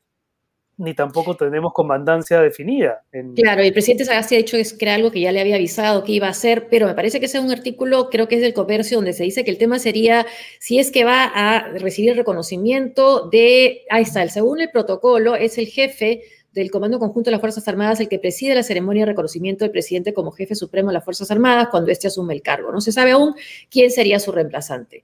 ni 0.81 0.93
tampoco 0.93 1.35
tenemos 1.35 1.73
comandancia 1.73 2.41
definida. 2.41 3.03
Claro, 3.35 3.61
el 3.61 3.71
presidente 3.71 4.05
Sagasti 4.05 4.35
ha 4.35 4.37
dicho 4.39 4.57
que 4.57 4.85
era 4.85 4.95
algo 4.95 5.11
que 5.11 5.21
ya 5.21 5.31
le 5.31 5.39
había 5.39 5.55
avisado 5.55 6.03
que 6.03 6.13
iba 6.13 6.27
a 6.27 6.31
hacer, 6.31 6.67
pero 6.69 6.87
me 6.87 6.95
parece 6.95 7.19
que 7.19 7.27
ese 7.27 7.37
es 7.37 7.43
un 7.43 7.51
artículo, 7.51 8.09
creo 8.09 8.27
que 8.27 8.35
es 8.35 8.41
del 8.41 8.53
comercio, 8.53 8.97
donde 8.97 9.13
se 9.13 9.23
dice 9.23 9.43
que 9.43 9.51
el 9.51 9.57
tema 9.57 9.79
sería 9.79 10.25
si 10.59 10.79
es 10.79 10.91
que 10.91 11.03
va 11.03 11.23
a 11.23 11.69
recibir 11.73 12.15
reconocimiento 12.15 13.29
de, 13.29 13.81
ahí 13.89 14.03
está, 14.03 14.27
según 14.27 14.61
el 14.61 14.69
protocolo, 14.69 15.35
es 15.35 15.57
el 15.57 15.67
jefe 15.67 16.21
del 16.53 16.69
Comando 16.69 16.99
Conjunto 16.99 17.29
de 17.29 17.31
las 17.31 17.39
Fuerzas 17.39 17.67
Armadas 17.67 17.99
el 17.99 18.09
que 18.09 18.19
preside 18.19 18.55
la 18.55 18.63
ceremonia 18.63 19.03
de 19.03 19.11
reconocimiento 19.11 19.63
del 19.63 19.71
presidente 19.71 20.13
como 20.13 20.31
jefe 20.31 20.55
supremo 20.55 20.89
de 20.89 20.95
las 20.95 21.05
Fuerzas 21.05 21.31
Armadas 21.31 21.69
cuando 21.71 21.91
éste 21.91 22.07
asume 22.07 22.33
el 22.33 22.41
cargo. 22.41 22.71
No 22.71 22.81
se 22.81 22.91
sabe 22.91 23.11
aún 23.11 23.35
quién 23.69 23.91
sería 23.91 24.19
su 24.19 24.31
reemplazante. 24.31 25.03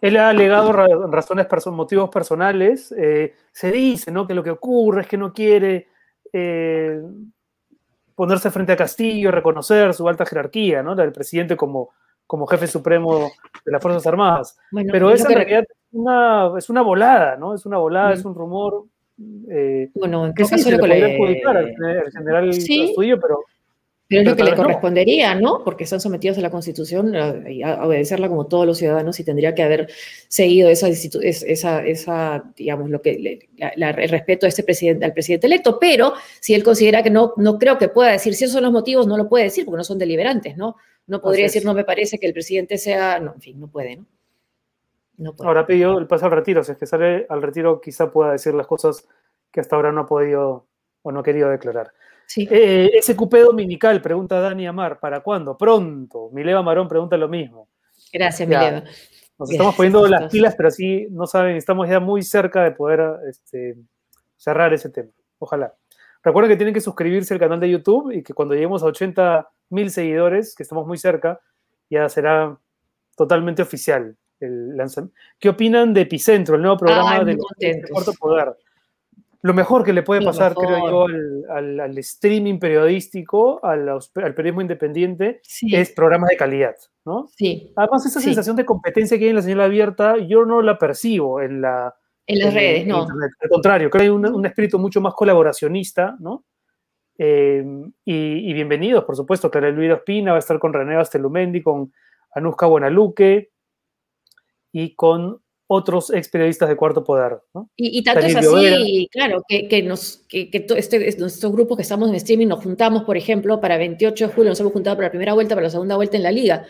Él 0.00 0.16
ha 0.16 0.28
alegado 0.30 0.72
razones, 0.72 1.46
motivos 1.72 2.10
personales. 2.10 2.92
Eh, 2.96 3.34
se 3.52 3.70
dice 3.70 4.10
¿no? 4.10 4.26
que 4.26 4.34
lo 4.34 4.42
que 4.42 4.50
ocurre 4.50 5.02
es 5.02 5.06
que 5.08 5.16
no 5.16 5.32
quiere 5.32 5.88
eh, 6.32 7.00
ponerse 8.14 8.50
frente 8.50 8.72
a 8.72 8.76
Castillo, 8.76 9.30
reconocer 9.30 9.94
su 9.94 10.08
alta 10.08 10.26
jerarquía, 10.26 10.82
¿no? 10.82 10.94
del 10.94 11.12
presidente 11.12 11.56
como, 11.56 11.90
como 12.26 12.46
jefe 12.46 12.66
supremo 12.66 13.30
de 13.64 13.72
las 13.72 13.82
Fuerzas 13.82 14.06
Armadas. 14.06 14.58
Pero 14.90 15.10
esa 15.10 15.28
en 15.28 15.34
realidad 15.36 15.64
es 15.68 15.76
una, 15.92 16.52
es 16.58 16.70
una 16.70 16.82
volada, 16.82 17.36
¿no? 17.36 17.54
Es 17.54 17.66
una 17.66 17.78
volada, 17.78 18.12
es 18.12 18.24
un 18.24 18.34
rumor 18.34 18.84
Eh, 19.50 19.90
bueno, 19.96 20.24
en 20.26 20.32
que 20.32 20.44
todo 20.44 20.48
sí, 20.48 20.54
caso 20.56 20.64
se 20.64 20.70
le 20.70 20.76
que 20.76 20.80
podría 20.80 21.06
le- 21.08 21.14
adjudicar 21.14 21.56
al, 21.58 21.66
al 21.84 22.10
general 22.12 22.52
Sí. 22.54 22.84
Astudillo, 22.88 23.20
pero 23.20 23.40
Pero 24.10 24.22
es 24.22 24.28
lo 24.28 24.36
que 24.36 24.42
le 24.44 24.50
no. 24.50 24.56
correspondería, 24.56 25.34
¿no? 25.36 25.62
Porque 25.64 25.84
están 25.84 26.00
sometidos 26.00 26.36
a 26.36 26.40
la 26.40 26.50
Constitución 26.50 27.14
y 27.48 27.62
a 27.62 27.74
a 27.74 27.86
obedecerla 27.86 28.28
como 28.28 28.46
todos 28.48 28.66
los 28.66 28.76
ciudadanos 28.76 29.18
y 29.20 29.24
tendría 29.24 29.54
que 29.54 29.62
haber 29.62 29.88
seguido 30.28 30.68
esa, 30.68 30.88
esa, 30.88 31.86
esa 31.86 32.44
digamos, 32.56 32.90
lo 32.90 33.00
que 33.00 33.48
la- 33.56 33.72
la- 33.76 33.90
el 33.90 34.08
respeto 34.08 34.46
a 34.46 34.48
este 34.48 34.64
presidente, 34.64 35.04
al 35.04 35.12
presidente 35.12 35.46
electo. 35.46 35.78
Pero 35.78 36.12
si 36.40 36.54
él 36.54 36.64
considera 36.64 37.02
que 37.04 37.10
no, 37.10 37.34
no 37.36 37.56
creo 37.58 37.78
que 37.78 37.88
pueda 37.88 38.10
decir 38.10 38.34
si 38.34 38.44
esos 38.44 38.54
son 38.54 38.64
los 38.64 38.72
motivos, 38.72 39.06
no 39.06 39.16
lo 39.16 39.28
puede 39.28 39.44
decir 39.44 39.64
porque 39.64 39.76
no 39.78 39.84
son 39.84 39.98
deliberantes, 39.98 40.56
¿no? 40.56 40.74
No 41.06 41.20
podría 41.22 41.44
decir 41.44 41.64
no 41.64 41.72
me 41.72 41.84
parece 41.84 42.18
que 42.18 42.26
el 42.26 42.32
presidente 42.32 42.78
sea, 42.78 43.20
no, 43.20 43.34
en 43.34 43.40
fin, 43.40 43.60
no 43.60 43.68
puede, 43.68 43.96
¿no? 43.96 44.06
No 45.18 45.34
puede. 45.36 45.48
ahora 45.48 45.66
pidió 45.66 45.98
el 45.98 46.06
paso 46.06 46.24
al 46.26 46.32
retiro. 46.32 46.64
Si 46.64 46.72
es 46.72 46.78
que 46.78 46.86
sale 46.86 47.26
al 47.28 47.42
retiro, 47.42 47.80
quizá 47.80 48.10
pueda 48.10 48.32
decir 48.32 48.54
las 48.54 48.66
cosas 48.66 49.06
que 49.52 49.60
hasta 49.60 49.76
ahora 49.76 49.92
no 49.92 50.00
ha 50.02 50.06
podido 50.06 50.66
o 51.02 51.12
no 51.12 51.20
ha 51.20 51.22
querido 51.22 51.48
declarar. 51.50 51.92
Sí. 52.30 52.48
Eh, 52.50 53.00
SQP 53.02 53.34
dominical, 53.44 54.00
pregunta 54.00 54.40
Dani 54.40 54.66
Amar, 54.66 55.00
¿para 55.00 55.20
cuándo? 55.20 55.56
Pronto. 55.56 56.30
Mileva 56.32 56.62
Marón 56.62 56.88
pregunta 56.88 57.16
lo 57.16 57.28
mismo. 57.28 57.68
Gracias, 58.12 58.48
ya. 58.48 58.58
Mileva. 58.58 58.84
Nos 59.38 59.50
estamos 59.50 59.74
poniendo 59.74 60.06
las 60.06 60.30
pilas, 60.30 60.54
pero 60.54 60.68
así 60.68 61.06
no 61.10 61.26
saben, 61.26 61.56
estamos 61.56 61.88
ya 61.88 61.98
muy 61.98 62.22
cerca 62.22 62.62
de 62.62 62.72
poder 62.72 63.00
este, 63.28 63.76
cerrar 64.36 64.72
ese 64.74 64.90
tema. 64.90 65.08
Ojalá. 65.38 65.74
Recuerden 66.22 66.50
que 66.50 66.56
tienen 66.56 66.74
que 66.74 66.82
suscribirse 66.82 67.32
al 67.32 67.40
canal 67.40 67.58
de 67.58 67.70
YouTube 67.70 68.12
y 68.12 68.22
que 68.22 68.34
cuando 68.34 68.54
lleguemos 68.54 68.82
a 68.82 68.86
80 68.86 69.48
mil 69.70 69.90
seguidores, 69.90 70.54
que 70.54 70.62
estamos 70.62 70.86
muy 70.86 70.98
cerca, 70.98 71.40
ya 71.88 72.08
será 72.08 72.58
totalmente 73.16 73.62
oficial 73.62 74.16
el 74.40 74.76
lanzamiento. 74.76 75.16
¿Qué 75.38 75.48
opinan 75.48 75.94
de 75.94 76.02
Epicentro, 76.02 76.56
el 76.56 76.62
nuevo 76.62 76.76
programa 76.76 77.24
del 77.24 77.38
contentos. 77.38 77.90
Cuarto 77.90 78.12
Poder? 78.18 78.54
Lo 79.42 79.54
mejor 79.54 79.84
que 79.84 79.92
le 79.94 80.02
puede 80.02 80.22
pasar, 80.22 80.54
creo 80.54 80.86
yo, 80.90 81.04
al, 81.06 81.44
al- 81.48 81.80
al 81.80 81.98
streaming 81.98 82.58
periodístico, 82.58 83.64
al, 83.64 83.88
al 83.88 84.34
periodismo 84.34 84.60
independiente, 84.60 85.40
Sí, 85.42 85.74
es 85.74 85.92
programas 85.92 86.28
de 86.28 86.36
calidad, 86.36 86.74
¿no? 87.06 87.26
sí. 87.36 87.72
Además, 87.76 88.04
esa 88.04 88.20
Sí. 88.20 88.26
sensación 88.26 88.56
de 88.56 88.66
competencia 88.66 89.16
que 89.18 89.24
hay 89.24 89.30
en 89.30 89.36
la 89.36 89.42
señal 89.42 89.62
abierta, 89.62 90.18
yo 90.18 90.44
no 90.44 90.60
la 90.60 90.76
percibo 90.78 91.40
en 91.40 91.62
la 91.62 91.94
En 92.26 92.38
las 92.38 92.48
en- 92.48 92.54
redes, 92.54 92.82
en 92.82 92.88
no. 92.88 93.00
Internet. 93.00 93.30
Al 93.40 93.48
contrario, 93.48 93.88
creo 93.90 94.00
que 94.00 94.04
hay 94.04 94.10
un, 94.10 94.26
un 94.26 94.44
espíritu 94.46 94.78
mucho 94.78 95.00
más 95.00 95.14
colaboracionista, 95.14 96.16
¿no? 96.20 96.44
Eh, 97.16 97.64
y, 98.04 98.50
y 98.50 98.52
bienvenidos, 98.52 99.04
por 99.04 99.16
supuesto. 99.16 99.50
Clara 99.50 99.68
Elvira 99.68 99.94
Ospina 99.94 100.32
va 100.32 100.36
a 100.36 100.40
estar 100.40 100.58
con 100.58 100.72
René 100.72 100.96
Bastelumendi, 100.96 101.62
con 101.62 101.92
Anuska 102.34 102.66
Buenaluque 102.66 103.50
y 104.72 104.94
con 104.94 105.42
otros 105.72 106.10
ex 106.12 106.28
periodistas 106.28 106.68
de 106.68 106.74
Cuarto 106.74 107.04
Poder, 107.04 107.38
¿no? 107.54 107.70
Y, 107.76 107.96
y 107.98 108.02
tanto 108.02 108.26
es 108.26 108.34
así, 108.34 109.08
claro, 109.12 109.40
que, 109.46 109.68
que, 109.68 109.84
nos, 109.84 110.24
que, 110.28 110.50
que 110.50 110.66
este, 110.76 111.06
es- 111.08 111.20
estos 111.20 111.52
grupos 111.52 111.76
que 111.76 111.82
estamos 111.82 112.08
en 112.08 112.16
streaming 112.16 112.48
nos 112.48 112.60
juntamos, 112.64 113.04
por 113.04 113.16
ejemplo, 113.16 113.60
para 113.60 113.78
28 113.78 114.26
de 114.26 114.34
julio, 114.34 114.50
nos 114.50 114.58
hemos 114.58 114.72
juntado 114.72 114.96
para 114.96 115.06
la 115.06 115.10
primera 115.12 115.32
vuelta, 115.32 115.54
para 115.54 115.66
la 115.66 115.70
segunda 115.70 115.94
vuelta 115.94 116.16
en 116.16 116.24
la 116.24 116.32
liga. 116.32 116.66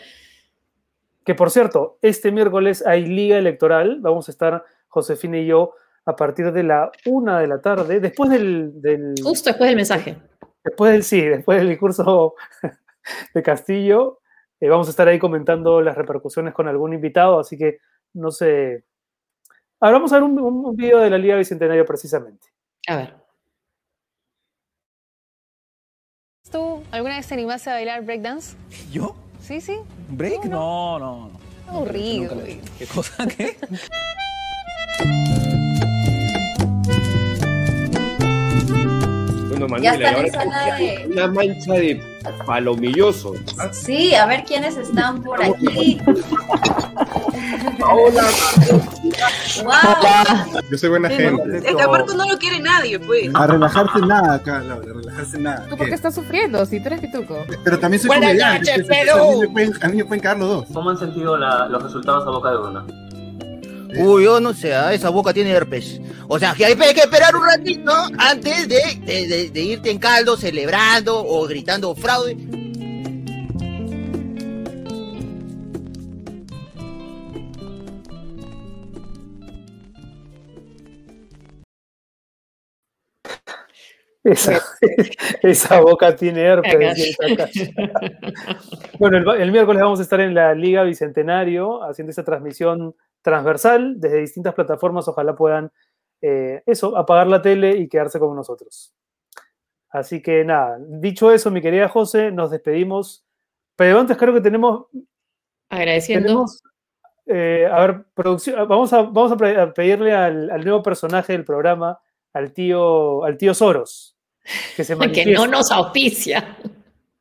Que 1.25 1.33
por 1.33 1.49
cierto, 1.49 1.97
este 2.03 2.31
miércoles 2.31 2.85
hay 2.85 3.05
Liga 3.07 3.37
Electoral. 3.39 3.97
Vamos 4.01 4.27
a 4.27 4.31
estar 4.31 4.63
Josefina 4.87 5.39
y 5.39 5.47
yo 5.47 5.73
a 6.05 6.15
partir 6.15 6.51
de 6.51 6.61
la 6.61 6.91
una 7.05 7.39
de 7.39 7.47
la 7.47 7.59
tarde, 7.59 7.99
después 7.99 8.29
del, 8.29 8.81
del- 8.81 9.15
Justo 9.23 9.49
después 9.49 9.67
del 9.67 9.75
mensaje. 9.77 10.15
Después 10.63 10.91
del 10.91 11.03
sí, 11.03 11.21
después 11.21 11.57
del 11.57 11.69
discurso 11.69 12.35
de 13.33 13.41
Castillo, 13.41 14.19
eh, 14.59 14.69
vamos 14.69 14.85
a 14.87 14.91
estar 14.91 15.07
ahí 15.07 15.17
comentando 15.17 15.81
las 15.81 15.97
repercusiones 15.97 16.53
con 16.53 16.67
algún 16.67 16.93
invitado, 16.93 17.39
así 17.39 17.57
que 17.57 17.79
no 18.13 18.29
sé. 18.29 18.83
Ahora 19.81 19.97
vamos 19.97 20.11
a 20.13 20.15
ver 20.15 20.23
un, 20.23 20.39
un- 20.39 20.65
un 20.65 20.75
video 20.75 20.99
de 20.99 21.09
la 21.09 21.17
Liga 21.17 21.35
Bicentenario 21.35 21.85
precisamente. 21.85 22.47
A 22.87 22.95
ver. 22.97 23.15
¿Tú 26.51 26.83
alguna 26.91 27.15
vez 27.17 27.27
te 27.27 27.33
animaste 27.33 27.69
a 27.69 27.73
bailar 27.73 28.03
breakdance? 28.03 28.55
¿Yo? 28.91 29.15
Sí, 29.41 29.61
sí. 29.61 29.77
¿Break? 30.09 30.45
No, 30.45 30.99
no, 30.99 31.29
no. 31.29 31.39
Aburrido. 31.67 32.23
Nunca 32.23 32.35
lo 32.35 32.41
vi. 32.43 32.61
¿Qué 32.77 32.85
cosa? 32.87 33.25
¿Qué? 33.27 33.57
Manuela, 39.67 40.09
ahora 40.09 40.75
de- 40.77 41.07
una 41.11 41.27
mancha 41.27 41.73
de 41.73 42.01
palomilloso. 42.45 43.33
Sí, 43.71 44.13
a 44.15 44.25
ver 44.25 44.43
quiénes 44.43 44.77
están 44.77 45.21
por 45.23 45.41
aquí. 45.43 45.99
Hola. 47.83 48.23
¡Wow! 49.63 50.61
Yo 50.71 50.77
soy 50.77 50.89
buena 50.89 51.09
gente. 51.09 51.57
Es 51.57 51.75
que 51.75 51.81
aparte 51.81 52.15
no 52.15 52.25
lo 52.27 52.37
quiere 52.37 52.59
nadie, 52.59 52.99
pues. 52.99 53.29
A 53.33 53.47
relajarse 53.47 53.99
nada 54.01 54.35
acá, 54.35 54.59
Laura, 54.61 54.91
a 54.91 54.93
relajarse 54.93 55.39
nada. 55.39 55.65
¿Tú 55.69 55.77
por 55.77 55.87
qué 55.87 55.95
estás 55.95 56.15
sufriendo? 56.15 56.65
Si 56.65 56.79
tú 56.79 56.87
eres 56.87 57.01
pituco. 57.01 57.37
Pero 57.63 57.79
también 57.79 57.99
soy 58.01 58.07
Buenas 58.07 58.29
comediante. 58.29 58.59
noches, 58.71 58.85
pues, 58.87 58.99
Perú. 58.99 59.19
A 59.19 59.87
mí, 59.87 59.97
me 59.97 60.05
pueden, 60.05 60.21
caer 60.21 60.37
los 60.37 60.47
dos. 60.49 60.65
¿Cómo 60.73 60.89
han 60.89 60.97
sentido 60.97 61.37
la- 61.37 61.67
los 61.67 61.83
resultados 61.83 62.25
a 62.27 62.29
boca 62.31 62.51
de 62.51 62.57
urna? 62.57 62.85
Uy, 63.97 64.23
yo 64.23 64.39
no 64.39 64.53
sé, 64.53 64.73
ah, 64.73 64.93
esa 64.93 65.09
boca 65.09 65.33
tiene 65.33 65.51
herpes. 65.51 65.99
O 66.27 66.39
sea, 66.39 66.53
que 66.53 66.65
hay 66.65 66.75
que 66.75 67.01
esperar 67.01 67.35
un 67.35 67.45
ratito 67.45 67.91
antes 68.17 68.67
de- 68.67 69.01
de- 69.05 69.49
de 69.49 69.61
irte 69.61 69.91
en 69.91 69.99
caldo 69.99 70.37
celebrando 70.37 71.17
o 71.25 71.45
gritando 71.47 71.93
fraude. 71.95 72.37
Esa, 84.23 84.61
esa 85.41 85.81
boca 85.81 86.15
tiene 86.15 86.41
herpes. 86.41 87.17
Bueno, 88.99 89.17
el, 89.17 89.41
el 89.41 89.51
miércoles 89.51 89.81
vamos 89.81 89.99
a 89.99 90.03
estar 90.03 90.21
en 90.21 90.35
la 90.35 90.53
Liga 90.53 90.83
Bicentenario 90.83 91.81
haciendo 91.83 92.11
esa 92.11 92.23
transmisión 92.23 92.95
transversal 93.21 93.99
desde 93.99 94.19
distintas 94.19 94.53
plataformas. 94.53 95.07
Ojalá 95.07 95.35
puedan, 95.35 95.71
eh, 96.21 96.61
eso, 96.65 96.95
apagar 96.95 97.27
la 97.27 97.41
tele 97.41 97.77
y 97.77 97.87
quedarse 97.87 98.19
con 98.19 98.35
nosotros. 98.35 98.93
Así 99.89 100.21
que 100.21 100.45
nada, 100.45 100.77
dicho 100.79 101.31
eso, 101.31 101.49
mi 101.51 101.61
querida 101.61 101.89
José, 101.89 102.31
nos 102.31 102.51
despedimos. 102.51 103.25
Pero 103.75 103.99
antes 103.99 104.17
creo 104.17 104.33
que 104.33 104.41
tenemos 104.41 104.85
Agradeciendo. 105.69 106.27
tenemos, 106.27 106.63
eh, 107.25 107.67
a 107.71 107.87
ver, 107.87 108.05
producción, 108.13 108.67
vamos 108.67 108.93
a, 108.93 109.01
vamos 109.01 109.31
a 109.31 109.73
pedirle 109.73 110.13
al, 110.13 110.49
al 110.51 110.63
nuevo 110.63 110.83
personaje 110.83 111.33
del 111.33 111.45
programa, 111.45 111.99
al 112.33 112.53
tío, 112.53 113.23
al 113.23 113.37
tío 113.37 113.53
Soros, 113.53 114.10
que 114.75 114.83
se 114.83 114.93
que 114.95 114.99
manifieste. 114.99 115.33
no 115.33 115.47
nos 115.47 115.71
auspicia. 115.71 116.57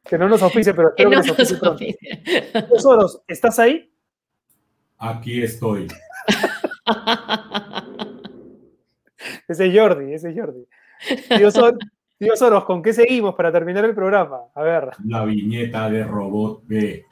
Que 0.04 0.18
no 0.18 0.28
nos 0.28 0.42
auspicia, 0.42 0.74
pero 0.74 0.94
Que 0.96 1.02
espero 1.04 1.22
que 1.22 1.26
no 1.28 1.34
nos 1.38 1.62
auspicia. 1.62 2.78
Soros, 2.78 3.22
¿estás 3.28 3.58
ahí? 3.58 3.92
Aquí 4.98 5.42
estoy. 5.42 5.86
Ese 9.48 9.66
es 9.66 9.78
Jordi, 9.78 10.14
ese 10.14 10.30
es 10.30 10.36
Jordi. 10.38 10.66
Tío, 11.36 11.50
Sor- 11.50 11.76
tío 12.18 12.36
Soros, 12.36 12.64
¿con 12.64 12.82
qué 12.82 12.92
seguimos 12.92 13.34
para 13.34 13.52
terminar 13.52 13.84
el 13.84 13.94
programa? 13.94 14.38
A 14.54 14.62
ver, 14.62 14.90
La 15.04 15.24
viñeta 15.24 15.90
de 15.90 16.04
Robot 16.04 16.62
B. 16.64 17.04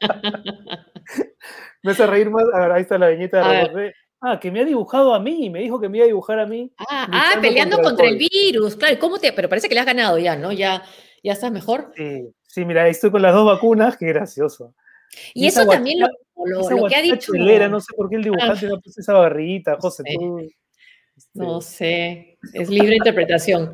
me 1.82 1.92
hace 1.92 2.06
reír 2.06 2.30
más. 2.30 2.44
A 2.52 2.60
ver, 2.60 2.72
ahí 2.72 2.82
está 2.82 2.98
la 2.98 3.08
viñeta 3.08 3.38
de 3.38 3.44
A 3.44 3.48
ver. 3.48 3.60
Robot 3.68 3.74
B. 3.76 3.94
Ah, 4.24 4.38
que 4.38 4.52
me 4.52 4.60
ha 4.60 4.64
dibujado 4.64 5.12
a 5.14 5.18
mí, 5.18 5.50
me 5.50 5.58
dijo 5.58 5.80
que 5.80 5.88
me 5.88 5.98
iba 5.98 6.04
a 6.04 6.06
dibujar 6.06 6.38
a 6.38 6.46
mí. 6.46 6.72
Ah, 6.78 7.08
ah, 7.10 7.40
peleando 7.40 7.82
contra 7.82 8.06
el 8.08 8.16
virus. 8.16 8.76
Claro, 8.76 8.96
¿cómo 9.00 9.18
te.? 9.18 9.32
Pero 9.32 9.48
parece 9.48 9.68
que 9.68 9.74
le 9.74 9.80
has 9.80 9.86
ganado 9.86 10.16
ya, 10.16 10.36
¿no? 10.36 10.52
Ya, 10.52 10.84
ya 11.24 11.32
estás 11.32 11.50
mejor. 11.50 11.92
Sí, 11.96 12.32
sí, 12.46 12.64
mira, 12.64 12.86
estoy 12.86 13.10
con 13.10 13.20
las 13.20 13.34
dos 13.34 13.44
vacunas, 13.44 13.96
qué 13.96 14.06
gracioso. 14.06 14.74
Y 15.34 15.48
eso 15.48 15.66
también 15.66 15.98
lo, 16.00 16.08
lo, 16.46 16.86
que 16.86 16.94
ha 16.94 17.02
dicho. 17.02 17.32
chilera, 17.32 17.68
no 17.68 17.80
sé 17.80 17.92
por 17.96 18.08
qué 18.08 18.16
el 18.16 18.22
dibujante 18.22 18.66
Ah. 18.66 18.68
no 18.70 18.80
puso 18.80 19.00
esa 19.00 19.12
barriguita, 19.14 19.76
José. 19.80 20.04
sé. 20.06 20.14
tú, 20.14 20.38
este, 20.38 20.54
No 21.34 21.60
sé, 21.60 22.38
es 22.54 22.70
libre 22.70 22.96
interpretación. 22.96 23.72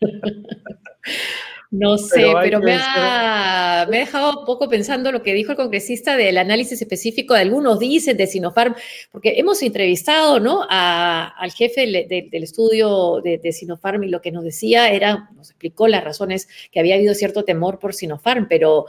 No 1.72 1.96
sé, 1.96 2.32
Pero 2.42 2.60
me 2.60 2.74
ha, 2.74 3.86
me 3.88 3.96
ha 3.96 4.00
dejado 4.00 4.40
un 4.40 4.44
poco 4.44 4.68
pensando 4.68 5.10
lo 5.10 5.22
que 5.22 5.32
dijo 5.32 5.52
el 5.52 5.56
congresista 5.56 6.18
del 6.18 6.36
análisis 6.36 6.80
específico 6.82 7.32
de 7.32 7.40
algunos 7.40 7.78
dicen 7.78 8.18
de 8.18 8.26
Sinopharm, 8.26 8.74
porque 9.10 9.34
hemos 9.38 9.62
entrevistado 9.62 10.38
¿no? 10.38 10.66
a- 10.68 11.28
al 11.28 11.50
jefe 11.50 11.80
del, 11.80 11.92
de- 12.08 12.28
del 12.30 12.42
estudio 12.42 13.22
de, 13.24 13.38
de 13.38 13.52
Sinopharm 13.52 14.04
y 14.04 14.08
lo 14.10 14.20
que 14.20 14.30
nos 14.32 14.44
decía 14.44 14.90
era, 14.92 15.30
nos 15.34 15.48
explicó 15.48 15.88
las 15.88 16.04
razones 16.04 16.46
que 16.70 16.78
había 16.78 16.96
habido 16.96 17.14
cierto 17.14 17.42
temor 17.42 17.78
por 17.78 17.94
Sinopharm, 17.94 18.48
pero 18.48 18.84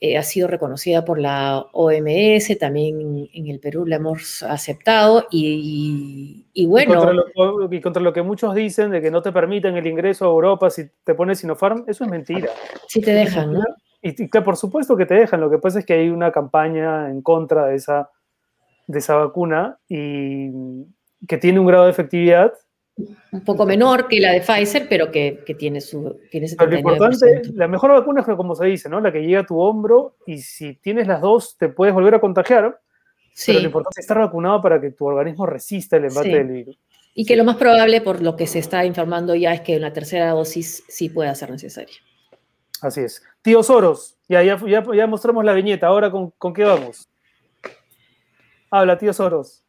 eh, 0.00 0.16
ha 0.16 0.22
sido 0.22 0.48
reconocida 0.48 1.04
por 1.04 1.18
la 1.18 1.66
OMS, 1.72 2.58
también 2.58 3.28
en 3.32 3.46
el 3.48 3.60
Perú 3.60 3.84
la 3.84 3.96
hemos 3.96 4.42
aceptado 4.42 5.26
y, 5.30 6.44
y 6.54 6.62
y 6.62 6.66
bueno. 6.66 6.94
contra, 6.94 7.12
lo, 7.12 7.72
y 7.72 7.80
contra 7.80 8.02
lo 8.02 8.12
que 8.12 8.22
muchos 8.22 8.54
dicen 8.54 8.90
de 8.90 9.00
que 9.00 9.10
no 9.10 9.22
te 9.22 9.32
permiten 9.32 9.76
el 9.76 9.86
ingreso 9.86 10.26
a 10.26 10.28
Europa 10.28 10.68
si 10.68 10.90
te 11.04 11.14
pones 11.14 11.38
Sinopharm, 11.38 11.84
eso 11.86 12.04
es 12.04 12.10
mentira. 12.10 12.50
Sí 12.86 13.00
te 13.00 13.12
dejan, 13.12 13.52
¿no? 13.52 13.64
Y, 14.02 14.28
por 14.28 14.56
supuesto 14.56 14.96
que 14.96 15.06
te 15.06 15.14
dejan, 15.14 15.40
lo 15.40 15.50
que 15.50 15.58
pasa 15.58 15.78
es 15.78 15.86
que 15.86 15.92
hay 15.92 16.08
una 16.08 16.32
campaña 16.32 17.08
en 17.10 17.22
contra 17.22 17.66
de 17.66 17.76
esa, 17.76 18.10
de 18.86 18.98
esa 18.98 19.16
vacuna 19.16 19.78
y 19.88 20.50
que 21.28 21.38
tiene 21.38 21.60
un 21.60 21.66
grado 21.66 21.84
de 21.84 21.90
efectividad 21.90 22.52
un 23.32 23.44
poco 23.44 23.66
menor 23.66 24.08
que 24.08 24.20
la 24.20 24.32
de 24.32 24.40
Pfizer, 24.40 24.86
pero 24.88 25.10
que, 25.10 25.42
que 25.46 25.54
tiene 25.54 25.80
su 25.80 26.20
tiene 26.30 26.48
lo 26.48 26.56
39%. 26.56 26.78
importante, 26.78 27.42
la 27.54 27.68
mejor 27.68 27.92
vacuna 27.92 28.20
es 28.20 28.26
como 28.36 28.54
se 28.54 28.66
dice, 28.66 28.88
¿no? 28.88 29.00
La 29.00 29.12
que 29.12 29.20
llega 29.20 29.40
a 29.40 29.46
tu 29.46 29.58
hombro 29.60 30.16
y 30.26 30.38
si 30.38 30.74
tienes 30.74 31.06
las 31.06 31.20
dos 31.20 31.56
te 31.56 31.68
puedes 31.68 31.94
volver 31.94 32.14
a 32.14 32.20
contagiar. 32.20 32.80
Sí. 33.32 33.52
Pero 33.52 33.60
lo 33.60 33.66
importante 33.66 34.00
es 34.00 34.04
estar 34.04 34.18
vacunado 34.18 34.60
para 34.60 34.80
que 34.80 34.90
tu 34.90 35.06
organismo 35.06 35.46
resista 35.46 35.96
el 35.96 36.06
embate 36.06 36.28
Sí. 36.28 36.34
del 36.34 36.46
virus. 36.48 36.78
Y 37.14 37.24
que 37.24 37.36
lo 37.36 37.44
más 37.44 37.56
probable, 37.56 38.00
por 38.00 38.22
lo 38.22 38.36
que 38.36 38.46
se 38.46 38.58
está 38.60 38.84
informando 38.84 39.34
ya, 39.34 39.52
es 39.52 39.60
que 39.62 39.76
una 39.76 39.92
tercera 39.92 40.30
dosis 40.30 40.84
sí 40.88 41.08
pueda 41.08 41.34
ser 41.34 41.50
necesaria. 41.50 41.96
Así 42.82 43.00
es. 43.00 43.22
Tío 43.42 43.62
Soros, 43.62 44.16
ya, 44.28 44.42
ya, 44.42 44.58
ya, 44.66 44.84
ya 44.94 45.06
mostramos 45.06 45.44
la 45.44 45.52
viñeta. 45.52 45.88
Ahora, 45.88 46.10
¿con, 46.10 46.30
con 46.38 46.52
qué 46.54 46.64
vamos? 46.64 47.08
Habla, 48.70 48.96
tío 48.98 49.12
Soros. 49.12 49.64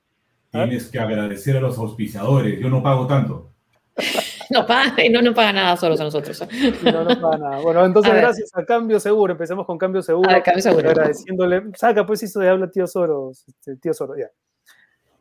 Tienes 0.52 0.90
que 0.90 1.00
agradecer 1.00 1.56
a 1.58 1.62
los 1.62 1.78
auspiciadores. 1.78 2.60
Yo 2.60 2.70
no 2.70 2.84
pago 2.84 3.08
tanto. 3.08 3.52
No 4.52 4.68
paga, 4.68 4.96
no, 5.10 5.22
no 5.22 5.34
paga 5.34 5.54
nada 5.54 5.78
solos 5.78 6.02
a 6.02 6.04
nosotros. 6.04 6.46
No, 6.84 7.06
no 7.06 7.22
paga 7.22 7.38
nada. 7.38 7.60
Bueno, 7.62 7.86
entonces, 7.86 8.12
A 8.12 8.16
ver. 8.16 8.24
gracias 8.24 8.52
a 8.54 8.66
Cambio 8.66 9.00
Seguro. 9.00 9.32
Empecemos 9.32 9.66
con 9.66 9.78
Cambio 9.78 10.02
Seguro. 10.02 10.30
A 10.30 10.34
ver, 10.34 10.44
Cambio 10.44 10.62
Seguro. 10.62 10.90
Agradeciéndole. 10.90 11.64
Saca, 11.78 12.06
pues, 12.06 12.22
eso 12.24 12.42
de 12.42 12.50
habla, 12.50 12.70
tío 12.70 12.86
Soros. 12.86 13.46
este, 13.48 13.78
tío 13.78 13.94
Soros, 13.94 14.18
ya. 14.18 14.30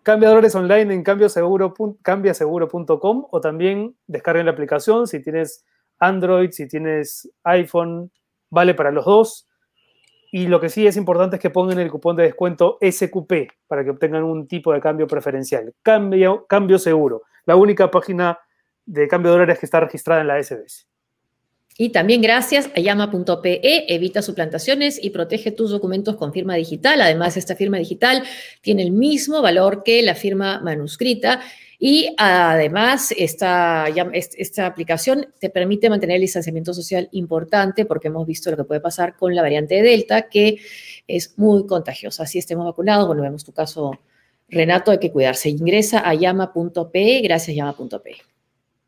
Cambia 0.03 0.31
dólares 0.31 0.53
online 0.57 0.93
en 0.95 1.05
cambiaseguro.com 1.05 3.27
o 3.31 3.41
también 3.41 3.95
descarguen 4.09 4.47
la 4.47 4.53
aplicación 4.53 5.07
si 5.07 5.23
tienes 5.23 5.65
Android, 6.01 6.51
si 6.51 6.67
tienes 6.67 7.31
iPhone, 7.45 8.11
vale 8.49 8.75
para 8.75 8.91
los 8.91 9.05
dos. 9.05 9.47
Y 10.33 10.47
lo 10.47 10.61
que 10.61 10.69
sí 10.69 10.87
es 10.87 10.97
importante 10.97 11.37
es 11.37 11.43
que 11.43 11.51
pongan 11.51 11.81
el 11.81 11.91
cupón 11.91 12.17
de 12.17 12.23
descuento 12.23 12.79
SQP 12.81 13.33
para 13.67 13.83
que 13.83 13.91
obtengan 13.91 14.23
un 14.23 14.47
tipo 14.47 14.73
de 14.73 14.81
cambio 14.81 15.07
preferencial. 15.07 15.75
Cambio, 15.83 16.47
seguro, 16.79 17.23
la 17.47 17.57
única 17.57 17.91
página 17.91 18.39
de 18.87 19.09
cambio 19.09 19.33
de 19.33 19.39
dólares 19.39 19.59
que 19.59 19.67
está 19.67 19.81
registrada 19.81 20.21
en 20.21 20.29
la 20.29 20.43
SBS. 20.43 20.87
Y 21.79 21.91
también 21.91 22.21
gracias 22.21 22.71
a 22.77 22.81
llama.pe, 22.81 23.95
evita 23.95 24.21
suplantaciones 24.23 25.03
y 25.03 25.11
protege 25.11 25.51
tus 25.51 25.71
documentos 25.71 26.17
con 26.17 26.33
firma 26.33 26.55
digital. 26.55 27.01
Además, 27.01 27.37
esta 27.37 27.57
firma 27.57 27.79
digital 27.79 28.23
tiene 28.61 28.83
el 28.83 28.91
mismo 28.91 29.41
valor 29.41 29.83
que 29.83 30.03
la 30.03 30.15
firma 30.15 30.61
manuscrita. 30.61 31.41
Y 31.83 32.15
además, 32.19 33.11
esta, 33.17 33.87
esta 34.13 34.67
aplicación 34.67 35.29
te 35.39 35.49
permite 35.49 35.89
mantener 35.89 36.17
el 36.17 36.21
distanciamiento 36.21 36.75
social 36.75 37.09
importante 37.13 37.87
porque 37.87 38.09
hemos 38.09 38.27
visto 38.27 38.51
lo 38.51 38.59
que 38.59 38.65
puede 38.65 38.83
pasar 38.83 39.17
con 39.17 39.35
la 39.35 39.41
variante 39.41 39.77
de 39.77 39.83
Delta, 39.83 40.29
que 40.29 40.59
es 41.09 41.39
muy 41.39 41.67
contagiosa. 41.67 42.27
Si 42.27 42.39
estemos 42.39 42.67
vacunados, 42.67 43.07
bueno, 43.07 43.23
vemos 43.23 43.45
tu 43.45 43.53
caso, 43.53 43.99
Renato, 44.51 44.91
hay 44.91 44.99
que 44.99 45.11
cuidarse. 45.11 45.49
Ingresa 45.49 46.01
a 46.01 46.13
llama.pe, 46.13 47.23
gracias 47.23 47.57
llama.pe. 47.57 48.17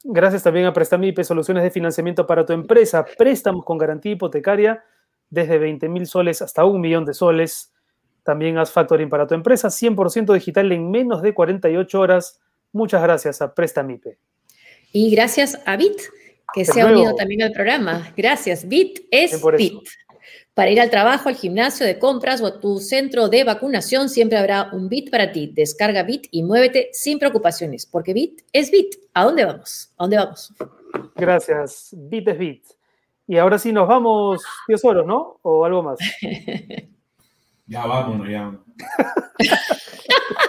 Gracias 0.05 0.43
también 0.43 0.66
a 0.66 0.74
Prestamipe, 0.74 1.24
soluciones 1.24 1.62
de 1.62 1.70
financiamiento 1.70 2.26
para 2.26 2.45
tu 2.45 2.53
empresa, 2.53 3.07
préstamos 3.16 3.64
con 3.64 3.78
garantía 3.78 4.12
hipotecaria 4.12 4.84
desde 5.30 5.57
20 5.57 5.88
mil 5.88 6.07
soles 6.07 6.43
hasta 6.43 6.66
un 6.66 6.82
millón 6.82 7.07
de 7.07 7.14
soles. 7.14 7.72
También 8.22 8.59
haz 8.59 8.70
factoring 8.70 9.09
para 9.09 9.26
tu 9.26 9.34
empresa, 9.34 9.68
100% 9.68 10.34
digital 10.34 10.70
en 10.72 10.90
menos 10.90 11.22
de 11.22 11.32
48 11.32 11.99
horas. 11.99 12.41
Muchas 12.73 13.03
gracias 13.03 13.43
a 13.43 13.55
Prestamipe. 13.55 14.18
Y 14.93 15.11
gracias 15.11 15.59
a 15.64 15.77
Bit, 15.77 16.01
que 16.53 16.61
De 16.61 16.66
se 16.66 16.81
ha 16.81 16.87
unido 16.87 17.14
también 17.14 17.43
al 17.43 17.53
programa. 17.53 18.12
Gracias. 18.16 18.66
Bit 18.66 19.07
es. 19.11 19.41
Bit. 19.57 19.89
Para 20.55 20.70
ir 20.70 20.81
al 20.81 20.91
trabajo, 20.91 21.31
al 21.31 21.37
gimnasio 21.37 21.87
de 21.87 21.99
compras 21.99 22.43
o 22.43 22.47
a 22.47 22.61
tu 22.61 22.79
centro 22.79 23.29
de 23.29 23.43
vacunación, 23.43 24.11
siempre 24.11 24.37
habrá 24.37 24.68
un 24.73 24.89
Bit 24.89 25.11
para 25.11 25.33
ti. 25.33 25.51
Descarga 25.55 26.03
Bit 26.03 26.29
y 26.31 26.43
muévete 26.43 26.91
sin 26.93 27.18
preocupaciones, 27.18 27.87
porque 27.87 28.12
Bit 28.12 28.43
es 28.53 28.70
Bit. 28.70 28.97
¿A 29.14 29.25
dónde 29.25 29.47
vamos? 29.47 29.93
¿A 29.97 30.05
dónde 30.05 30.16
vamos? 30.18 30.53
Gracias, 31.16 31.95
Bit 31.97 32.29
es 32.29 32.39
Bit. 32.39 32.64
Y 33.27 33.39
ahora 33.39 33.59
sí 33.59 33.73
nos 33.73 33.89
vamos, 33.89 34.43
tío 34.66 34.77
Soros, 34.77 35.07
¿no? 35.07 35.39
¿O 35.43 35.64
algo 35.64 35.83
más? 35.83 35.99
Ya 37.64 37.87
vámonos, 37.87 38.29
ya. 38.29 38.53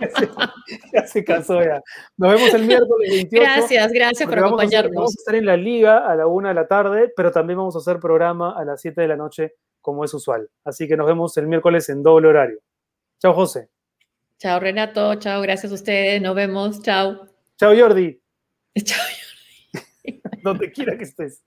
ya 0.92 1.06
se 1.06 1.24
cansó 1.24 1.62
ya. 1.62 1.82
Nos 2.16 2.34
vemos 2.34 2.54
el 2.54 2.64
miércoles 2.66 3.10
28. 3.10 3.42
Gracias, 3.42 3.92
gracias 3.92 4.28
por 4.28 4.38
a 4.38 4.40
hacer- 4.40 4.46
acompañarnos. 4.46 4.94
vamos 4.94 5.14
a 5.16 5.20
estar 5.20 5.34
en 5.34 5.46
la 5.46 5.56
liga 5.56 6.06
a 6.10 6.14
la 6.16 6.26
una 6.26 6.48
de 6.50 6.54
la 6.54 6.66
tarde, 6.68 7.12
pero 7.16 7.30
también 7.32 7.58
vamos 7.58 7.74
a 7.76 7.78
hacer 7.78 7.98
programa 8.00 8.58
a 8.58 8.64
las 8.64 8.80
7 8.80 9.00
de 9.00 9.08
la 9.08 9.16
noche, 9.16 9.54
como 9.80 10.04
es 10.04 10.12
usual. 10.14 10.48
Así 10.64 10.86
que 10.88 10.96
nos 10.96 11.06
vemos 11.06 11.36
el 11.36 11.46
miércoles 11.46 11.88
en 11.88 12.02
doble 12.02 12.28
horario. 12.28 12.58
Chao, 13.20 13.34
José. 13.34 13.68
Chao, 14.38 14.60
Renato. 14.60 15.14
Chao, 15.16 15.40
gracias 15.42 15.72
a 15.72 15.74
ustedes. 15.74 16.22
Nos 16.22 16.34
vemos. 16.34 16.80
Chao. 16.82 17.26
Chao, 17.56 17.74
Jordi. 17.76 18.20
Chao, 18.84 19.04
Donde 20.42 20.70
quiera 20.70 20.96
que 20.96 21.04
estés. 21.04 21.42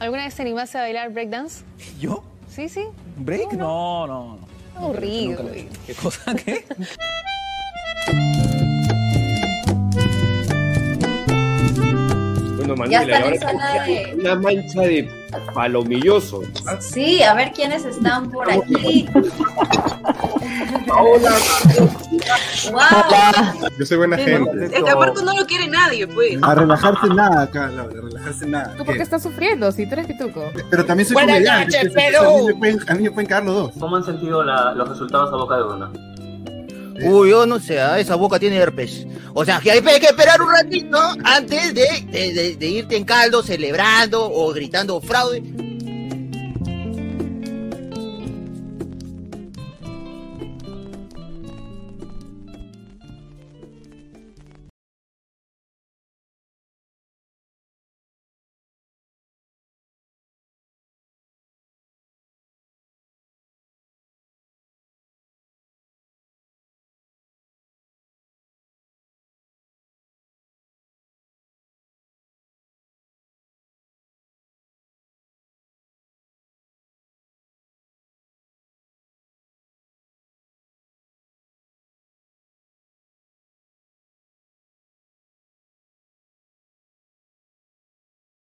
Alguna 0.00 0.24
vez 0.24 0.34
te 0.34 0.42
animaste 0.42 0.78
a 0.78 0.82
bailar 0.82 1.12
breakdance? 1.12 1.62
¿Yo? 2.00 2.24
Sí, 2.48 2.68
sí. 2.68 2.86
¿Break? 3.16 3.52
No, 3.52 4.06
no, 4.06 4.36
no. 4.36 4.48
Aburrido. 4.74 5.42
Nunca. 5.42 5.54
¿Qué 5.86 5.94
cosa? 5.94 6.34
¿Qué? 6.34 6.64
Ya 12.88 13.02
está 13.02 13.18
ahora 13.18 13.84
de- 13.84 14.16
una 14.20 14.34
mancha 14.36 14.80
de 14.82 15.10
palomilloso. 15.54 16.42
Sí, 16.80 17.22
a 17.22 17.34
ver 17.34 17.52
quiénes 17.52 17.84
están 17.84 18.30
por 18.30 18.50
aquí. 18.50 19.06
Hola. 20.88 21.30
¡Wow! 22.72 23.68
Yo 23.78 23.86
soy 23.86 23.98
buena 23.98 24.16
gente. 24.16 24.66
Es 24.76 24.82
que 24.82 24.90
aparte 24.90 25.22
no 25.24 25.34
lo 25.36 25.46
quiere 25.46 25.68
nadie, 25.68 26.06
pues. 26.06 26.38
A 26.42 26.54
relajarse 26.54 27.06
nada 27.08 27.42
acá, 27.42 27.68
Laura, 27.68 27.98
a 27.98 28.02
relajarse 28.02 28.46
nada. 28.46 28.74
¿Tú 28.76 28.84
por 28.84 28.96
qué 28.96 29.02
estás 29.02 29.22
sufriendo 29.22 29.70
si 29.72 29.86
tú 29.86 29.92
eres 29.94 30.06
pituco? 30.06 30.50
Pero 30.70 30.84
también 30.84 31.06
soy 31.06 31.14
Buenas 31.14 31.36
comediante. 31.36 31.76
noches, 31.78 31.92
Perú. 31.92 32.48
A 32.88 32.94
mí, 32.94 33.02
me 33.04 33.10
pueden, 33.10 33.26
caer 33.26 33.44
los 33.44 33.54
dos. 33.54 33.70
¿Cómo 33.78 33.96
han 33.96 34.04
sentido 34.04 34.42
la- 34.42 34.72
los 34.74 34.88
resultados 34.88 35.32
a 35.32 35.36
boca 35.36 35.56
de 35.56 35.62
urna? 35.62 35.90
Uy, 37.02 37.30
yo 37.30 37.46
no 37.46 37.58
sé, 37.60 37.80
ah, 37.80 37.98
esa 37.98 38.14
boca 38.14 38.38
tiene 38.38 38.56
herpes. 38.56 39.06
O 39.34 39.44
sea, 39.44 39.60
que 39.60 39.70
hay 39.70 39.80
que 39.80 40.06
esperar 40.06 40.40
un 40.42 40.50
ratito 40.52 40.98
antes 41.24 41.74
de, 41.74 41.86
de- 42.10 42.32
de- 42.32 42.56
de 42.56 42.66
irte 42.68 42.96
en 42.96 43.04
caldo 43.04 43.42
celebrando 43.42 44.30
o 44.30 44.52
gritando 44.52 45.00
fraude. 45.00 45.42